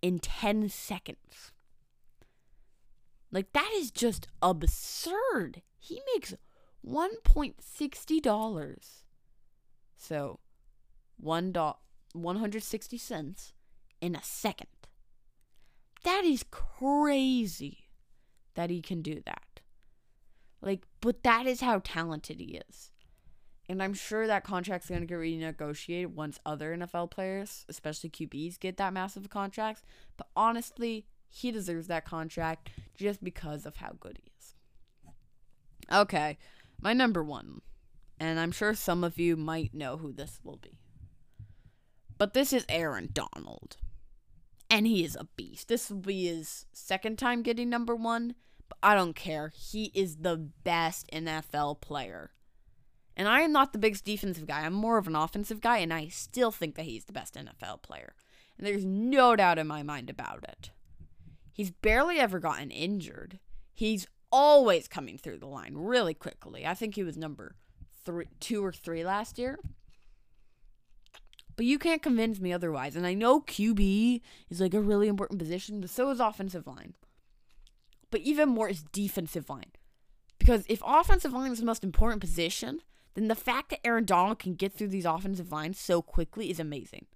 in 0.00 0.18
10 0.18 0.68
seconds. 0.70 1.52
Like, 3.30 3.52
that 3.52 3.70
is 3.74 3.90
just 3.90 4.28
absurd. 4.40 5.60
He 5.78 6.00
makes 6.14 6.34
$1.60. 6.86 9.02
So, 9.96 10.40
one 11.16 11.52
do- 11.52 11.72
160 12.12 12.98
cents 12.98 13.54
in 14.00 14.14
a 14.14 14.22
second. 14.22 14.68
That 16.04 16.24
is 16.24 16.44
crazy 16.50 17.88
that 18.54 18.70
he 18.70 18.80
can 18.80 19.02
do 19.02 19.22
that. 19.26 19.60
Like, 20.60 20.84
but 21.00 21.22
that 21.22 21.46
is 21.46 21.60
how 21.60 21.80
talented 21.80 22.40
he 22.40 22.60
is. 22.68 22.90
And 23.68 23.82
I'm 23.82 23.94
sure 23.94 24.26
that 24.26 24.44
contract's 24.44 24.88
going 24.88 25.00
to 25.00 25.06
get 25.06 25.18
renegotiated 25.18 26.14
once 26.14 26.38
other 26.46 26.76
NFL 26.76 27.10
players, 27.10 27.64
especially 27.68 28.10
QBs, 28.10 28.60
get 28.60 28.76
that 28.76 28.92
massive 28.92 29.28
contracts. 29.28 29.82
But 30.16 30.28
honestly, 30.36 31.06
he 31.28 31.50
deserves 31.50 31.88
that 31.88 32.04
contract 32.04 32.70
just 32.94 33.24
because 33.24 33.66
of 33.66 33.76
how 33.76 33.96
good 33.98 34.20
he 34.22 34.30
is. 34.38 34.54
Okay, 35.92 36.38
my 36.80 36.92
number 36.92 37.22
one. 37.22 37.60
And 38.18 38.40
I'm 38.40 38.52
sure 38.52 38.74
some 38.74 39.04
of 39.04 39.18
you 39.18 39.36
might 39.36 39.74
know 39.74 39.98
who 39.98 40.12
this 40.12 40.40
will 40.42 40.56
be. 40.56 40.78
But 42.18 42.32
this 42.32 42.52
is 42.52 42.64
Aaron 42.68 43.10
Donald. 43.12 43.76
And 44.70 44.86
he 44.86 45.04
is 45.04 45.16
a 45.16 45.28
beast. 45.36 45.68
This 45.68 45.90
will 45.90 45.98
be 45.98 46.26
his 46.26 46.66
second 46.72 47.18
time 47.18 47.42
getting 47.42 47.68
number 47.68 47.94
one. 47.94 48.34
But 48.68 48.78
I 48.82 48.94
don't 48.94 49.14
care. 49.14 49.52
He 49.54 49.92
is 49.94 50.16
the 50.16 50.36
best 50.36 51.08
NFL 51.12 51.80
player. 51.80 52.32
And 53.16 53.28
I 53.28 53.40
am 53.40 53.52
not 53.52 53.72
the 53.72 53.78
biggest 53.78 54.04
defensive 54.04 54.46
guy. 54.46 54.60
I'm 54.60 54.74
more 54.74 54.98
of 54.98 55.06
an 55.06 55.16
offensive 55.16 55.60
guy, 55.60 55.78
and 55.78 55.92
I 55.92 56.08
still 56.08 56.50
think 56.50 56.74
that 56.74 56.84
he's 56.84 57.04
the 57.04 57.12
best 57.12 57.34
NFL 57.34 57.82
player. 57.82 58.14
And 58.58 58.66
there's 58.66 58.84
no 58.84 59.36
doubt 59.36 59.58
in 59.58 59.66
my 59.66 59.82
mind 59.82 60.10
about 60.10 60.44
it. 60.44 60.70
He's 61.52 61.70
barely 61.70 62.18
ever 62.18 62.38
gotten 62.38 62.70
injured. 62.70 63.38
He's 63.72 64.06
always 64.36 64.86
coming 64.86 65.16
through 65.16 65.38
the 65.38 65.46
line 65.46 65.72
really 65.74 66.12
quickly. 66.12 66.66
I 66.66 66.74
think 66.74 66.94
he 66.94 67.02
was 67.02 67.16
number 67.16 67.54
three, 68.04 68.26
two 68.38 68.62
or 68.62 68.70
three 68.70 69.02
last 69.02 69.38
year. 69.38 69.58
But 71.56 71.64
you 71.64 71.78
can't 71.78 72.02
convince 72.02 72.38
me 72.38 72.52
otherwise. 72.52 72.96
And 72.96 73.06
I 73.06 73.14
know 73.14 73.40
QB 73.40 74.20
is 74.50 74.60
like 74.60 74.74
a 74.74 74.80
really 74.80 75.08
important 75.08 75.38
position, 75.38 75.80
but 75.80 75.88
so 75.88 76.10
is 76.10 76.20
offensive 76.20 76.66
line. 76.66 76.92
But 78.10 78.20
even 78.20 78.50
more 78.50 78.68
is 78.68 78.84
defensive 78.92 79.48
line. 79.48 79.72
Because 80.38 80.66
if 80.68 80.82
offensive 80.84 81.32
line 81.32 81.52
is 81.52 81.60
the 81.60 81.64
most 81.64 81.82
important 81.82 82.20
position, 82.20 82.80
then 83.14 83.28
the 83.28 83.34
fact 83.34 83.70
that 83.70 83.86
Aaron 83.86 84.04
Donald 84.04 84.38
can 84.38 84.54
get 84.54 84.74
through 84.74 84.88
these 84.88 85.06
offensive 85.06 85.50
lines 85.50 85.80
so 85.80 86.02
quickly 86.02 86.50
is 86.50 86.60
amazing. 86.60 87.06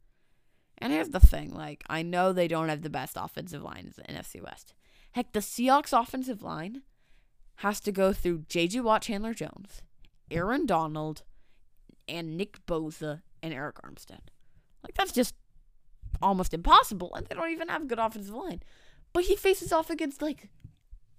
And 0.78 0.90
here's 0.90 1.10
the 1.10 1.20
thing 1.20 1.52
like, 1.52 1.84
I 1.90 2.00
know 2.00 2.32
they 2.32 2.48
don't 2.48 2.70
have 2.70 2.80
the 2.80 2.88
best 2.88 3.18
offensive 3.20 3.62
lines 3.62 3.98
in 3.98 4.04
the 4.06 4.20
NFC 4.22 4.42
West. 4.42 4.72
Heck, 5.12 5.34
the 5.34 5.40
Seahawks 5.40 5.92
offensive 5.92 6.42
line 6.42 6.80
has 7.60 7.80
to 7.80 7.92
go 7.92 8.12
through 8.12 8.44
J.J. 8.48 8.80
Watt 8.80 9.02
Chandler 9.02 9.34
Jones, 9.34 9.82
Aaron 10.30 10.64
Donald, 10.64 11.22
and 12.08 12.36
Nick 12.36 12.64
Bosa 12.66 13.20
and 13.42 13.52
Arik 13.52 13.74
Armstead. 13.84 14.28
Like, 14.82 14.94
that's 14.94 15.12
just 15.12 15.34
almost 16.22 16.54
impossible. 16.54 17.14
And 17.14 17.26
they 17.26 17.34
don't 17.34 17.50
even 17.50 17.68
have 17.68 17.86
good 17.86 17.98
offensive 17.98 18.34
line. 18.34 18.62
But 19.12 19.24
he 19.24 19.36
faces 19.36 19.72
off 19.72 19.90
against, 19.90 20.22
like, 20.22 20.48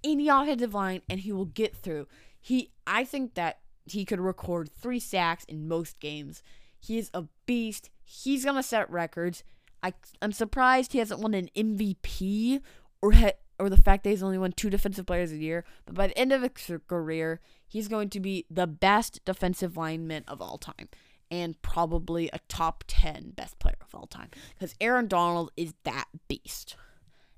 any 0.03 0.29
offensive 0.29 0.73
line 0.73 1.01
and 1.07 1.19
he 1.19 1.31
will 1.31 1.45
get 1.45 1.75
through. 1.75 2.07
He, 2.39 2.71
I 2.87 3.03
think 3.03 3.35
that 3.35 3.59
he 3.85 4.03
could 4.03 4.19
record 4.19 4.69
three 4.71 4.99
sacks 4.99 5.43
in 5.45 5.67
most 5.67 5.99
games. 5.99 6.41
He 6.79 6.97
is 6.97 7.11
a 7.13 7.25
beast. 7.45 7.91
He's 8.03 8.45
gonna 8.45 8.63
set 8.63 8.89
records. 8.89 9.43
I 9.83 9.93
I'm 10.21 10.31
surprised 10.31 10.93
he 10.93 10.99
hasn't 10.99 11.19
won 11.19 11.33
an 11.33 11.49
MVP 11.55 12.61
or 13.01 13.13
ha- 13.13 13.37
or 13.61 13.69
the 13.69 13.77
fact 13.77 14.03
that 14.03 14.09
he's 14.09 14.23
only 14.23 14.37
won 14.37 14.51
two 14.51 14.69
defensive 14.69 15.05
players 15.05 15.31
a 15.31 15.37
year. 15.37 15.63
But 15.85 15.95
by 15.95 16.07
the 16.07 16.17
end 16.17 16.31
of 16.31 16.41
his 16.41 16.79
career, 16.87 17.39
he's 17.67 17.87
going 17.87 18.09
to 18.09 18.19
be 18.19 18.45
the 18.49 18.67
best 18.67 19.23
defensive 19.23 19.77
lineman 19.77 20.23
of 20.27 20.41
all 20.41 20.57
time 20.57 20.89
and 21.29 21.61
probably 21.61 22.29
a 22.33 22.39
top 22.49 22.83
10 22.87 23.31
best 23.35 23.59
player 23.59 23.77
of 23.81 23.93
all 23.93 24.07
time 24.07 24.29
because 24.53 24.75
Aaron 24.81 25.07
Donald 25.07 25.51
is 25.55 25.73
that 25.83 26.05
beast. 26.27 26.75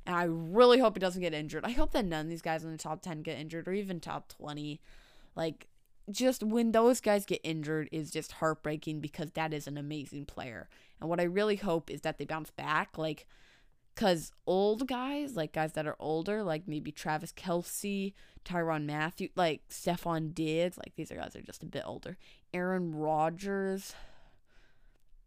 And 0.05 0.15
I 0.15 0.23
really 0.23 0.79
hope 0.79 0.95
he 0.95 0.99
doesn't 0.99 1.21
get 1.21 1.33
injured. 1.33 1.65
I 1.65 1.71
hope 1.71 1.91
that 1.91 2.05
none 2.05 2.25
of 2.25 2.29
these 2.29 2.41
guys 2.41 2.63
in 2.63 2.71
the 2.71 2.77
top 2.77 3.01
10 3.01 3.21
get 3.21 3.37
injured 3.37 3.67
or 3.67 3.73
even 3.73 3.99
top 3.99 4.29
20. 4.29 4.81
Like, 5.35 5.67
just 6.11 6.43
when 6.43 6.71
those 6.71 6.99
guys 6.99 7.25
get 7.25 7.39
injured 7.43 7.87
is 7.91 8.11
just 8.11 8.33
heartbreaking 8.33 8.99
because 8.99 9.31
that 9.31 9.53
is 9.53 9.67
an 9.67 9.77
amazing 9.77 10.25
player. 10.25 10.67
And 10.99 11.09
what 11.09 11.19
I 11.19 11.23
really 11.23 11.55
hope 11.55 11.89
is 11.89 12.01
that 12.01 12.17
they 12.17 12.25
bounce 12.25 12.51
back. 12.51 12.97
Like 12.97 13.25
Because 13.93 14.31
old 14.47 14.87
guys, 14.87 15.35
like 15.35 15.53
guys 15.53 15.73
that 15.73 15.85
are 15.85 15.95
older, 15.99 16.43
like 16.43 16.67
maybe 16.67 16.91
Travis 16.91 17.31
Kelce, 17.31 18.13
Tyrann 18.43 18.85
Mathieu, 18.85 19.29
like 19.35 19.61
Stefon 19.69 20.33
Diggs, 20.33 20.77
like 20.77 20.93
these 20.95 21.11
are 21.11 21.15
guys 21.15 21.33
that 21.33 21.43
are 21.43 21.45
just 21.45 21.63
a 21.63 21.67
bit 21.67 21.83
older. 21.85 22.17
Aaron 22.53 22.95
Rodgers 22.95 23.93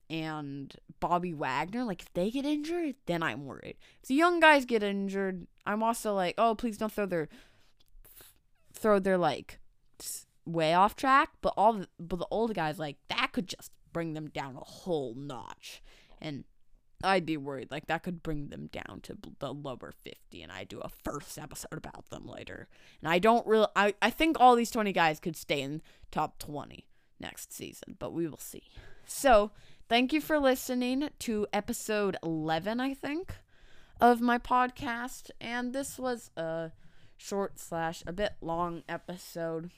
and 0.08 0.74
Bobby 1.00 1.32
Wagner, 1.32 1.84
like 1.84 2.02
if 2.02 2.12
they 2.12 2.30
get 2.30 2.44
injured, 2.44 2.96
then 3.06 3.22
I'm 3.22 3.46
worried. 3.46 3.76
If 4.02 4.08
the 4.08 4.14
young 4.14 4.40
guys 4.40 4.64
get 4.64 4.82
injured, 4.82 5.46
I'm 5.64 5.82
also 5.82 6.14
like, 6.14 6.34
oh, 6.38 6.54
please 6.54 6.78
don't 6.78 6.92
throw 6.92 7.06
their 7.06 7.28
throw 8.72 8.98
their 8.98 9.18
like 9.18 9.58
way 10.44 10.74
off 10.74 10.96
track. 10.96 11.30
But 11.40 11.54
all 11.56 11.72
the, 11.72 11.88
but 11.98 12.18
the 12.18 12.28
old 12.30 12.54
guys, 12.54 12.78
like 12.78 12.96
that 13.08 13.32
could 13.32 13.48
just 13.48 13.70
bring 13.92 14.14
them 14.14 14.28
down 14.28 14.56
a 14.56 14.64
whole 14.64 15.14
notch, 15.14 15.82
and 16.20 16.44
I'd 17.04 17.26
be 17.26 17.36
worried. 17.36 17.70
Like 17.70 17.86
that 17.86 18.02
could 18.02 18.22
bring 18.22 18.48
them 18.48 18.68
down 18.72 19.00
to 19.02 19.16
the 19.38 19.52
lower 19.52 19.92
50 20.02 20.42
and 20.42 20.50
I 20.50 20.64
do 20.64 20.80
a 20.80 20.88
first 20.88 21.38
episode 21.38 21.76
about 21.76 22.10
them 22.10 22.26
later. 22.26 22.68
And 23.02 23.10
I 23.10 23.18
don't 23.18 23.46
really 23.46 23.66
I 23.76 23.94
I 24.00 24.10
think 24.10 24.38
all 24.40 24.56
these 24.56 24.70
20 24.70 24.92
guys 24.92 25.20
could 25.20 25.36
stay 25.36 25.60
in 25.60 25.82
top 26.10 26.38
20 26.38 26.86
next 27.20 27.52
season, 27.52 27.96
but 27.98 28.12
we 28.12 28.26
will 28.26 28.38
see. 28.38 28.64
So, 29.06 29.52
thank 29.88 30.12
you 30.12 30.20
for 30.20 30.38
listening 30.38 31.10
to 31.20 31.46
episode 31.52 32.16
11, 32.22 32.80
I 32.80 32.94
think, 32.94 33.34
of 34.00 34.20
my 34.20 34.38
podcast, 34.38 35.30
and 35.40 35.72
this 35.72 35.98
was 35.98 36.30
a 36.36 36.72
short 37.16 37.58
slash 37.58 38.02
a 38.06 38.12
bit 38.12 38.32
long 38.40 38.82
episode. 38.88 39.70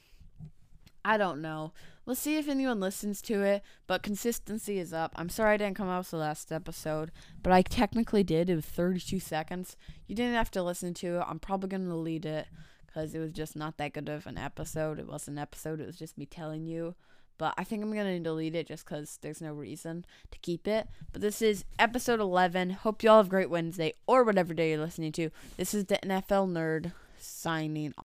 I 1.05 1.17
don't 1.17 1.41
know. 1.41 1.73
We'll 2.09 2.15
see 2.15 2.39
if 2.39 2.49
anyone 2.49 2.81
listens 2.81 3.21
to 3.21 3.43
it, 3.43 3.63
but 3.87 4.03
consistency 4.03 4.79
is 4.79 4.95
up. 4.95 5.13
I'm 5.17 5.29
sorry 5.29 5.53
I 5.53 5.57
didn't 5.59 5.77
come 5.77 5.91
out 5.91 5.99
with 5.99 6.11
the 6.11 6.17
last 6.17 6.51
episode, 6.51 7.13
but 7.43 7.53
I 7.53 7.61
technically 7.61 8.25
did. 8.25 8.49
It 8.49 8.55
was 8.55 8.65
32 8.65 9.21
seconds. 9.21 9.77
You 10.07 10.17
didn't 10.17 10.33
have 10.33 10.51
to 10.53 10.63
listen 10.63 10.95
to 10.95 11.17
it. 11.17 11.25
I'm 11.29 11.39
probably 11.39 11.69
going 11.69 11.85
to 11.85 11.91
delete 11.91 12.25
it 12.25 12.47
because 12.87 13.15
it 13.15 13.19
was 13.19 13.33
just 13.33 13.57
not 13.57 13.77
that 13.77 13.93
good 13.93 14.09
of 14.09 14.27
an 14.27 14.39
episode. 14.39 14.99
It 14.99 15.07
wasn't 15.07 15.37
an 15.37 15.43
episode, 15.43 15.83
it 15.83 15.87
was 15.87 15.99
just 15.99 16.17
me 16.17 16.25
telling 16.25 16.65
you. 16.65 16.95
But 17.37 17.53
I 17.59 17.65
think 17.65 17.83
I'm 17.83 17.93
going 17.93 18.07
to 18.07 18.21
delete 18.21 18.55
it 18.55 18.69
just 18.69 18.87
because 18.87 19.19
there's 19.21 19.43
no 19.43 19.53
reason 19.53 20.07
to 20.31 20.39
keep 20.39 20.67
it. 20.67 20.89
But 21.13 21.21
this 21.21 21.43
is 21.43 21.67
episode 21.79 22.21
11. 22.21 22.71
Hope 22.71 23.03
you 23.03 23.11
all 23.11 23.19
have 23.19 23.27
a 23.27 23.29
great 23.29 23.51
Wednesday 23.51 23.93
or 24.07 24.25
whatever 24.25 24.55
day 24.55 24.71
you're 24.71 24.79
listening 24.79 25.13
to. 25.13 25.29
This 25.59 25.75
is 25.75 25.85
the 25.85 25.99
NFL 25.99 26.51
Nerd 26.51 26.93
signing 27.19 27.95
off. 27.99 28.05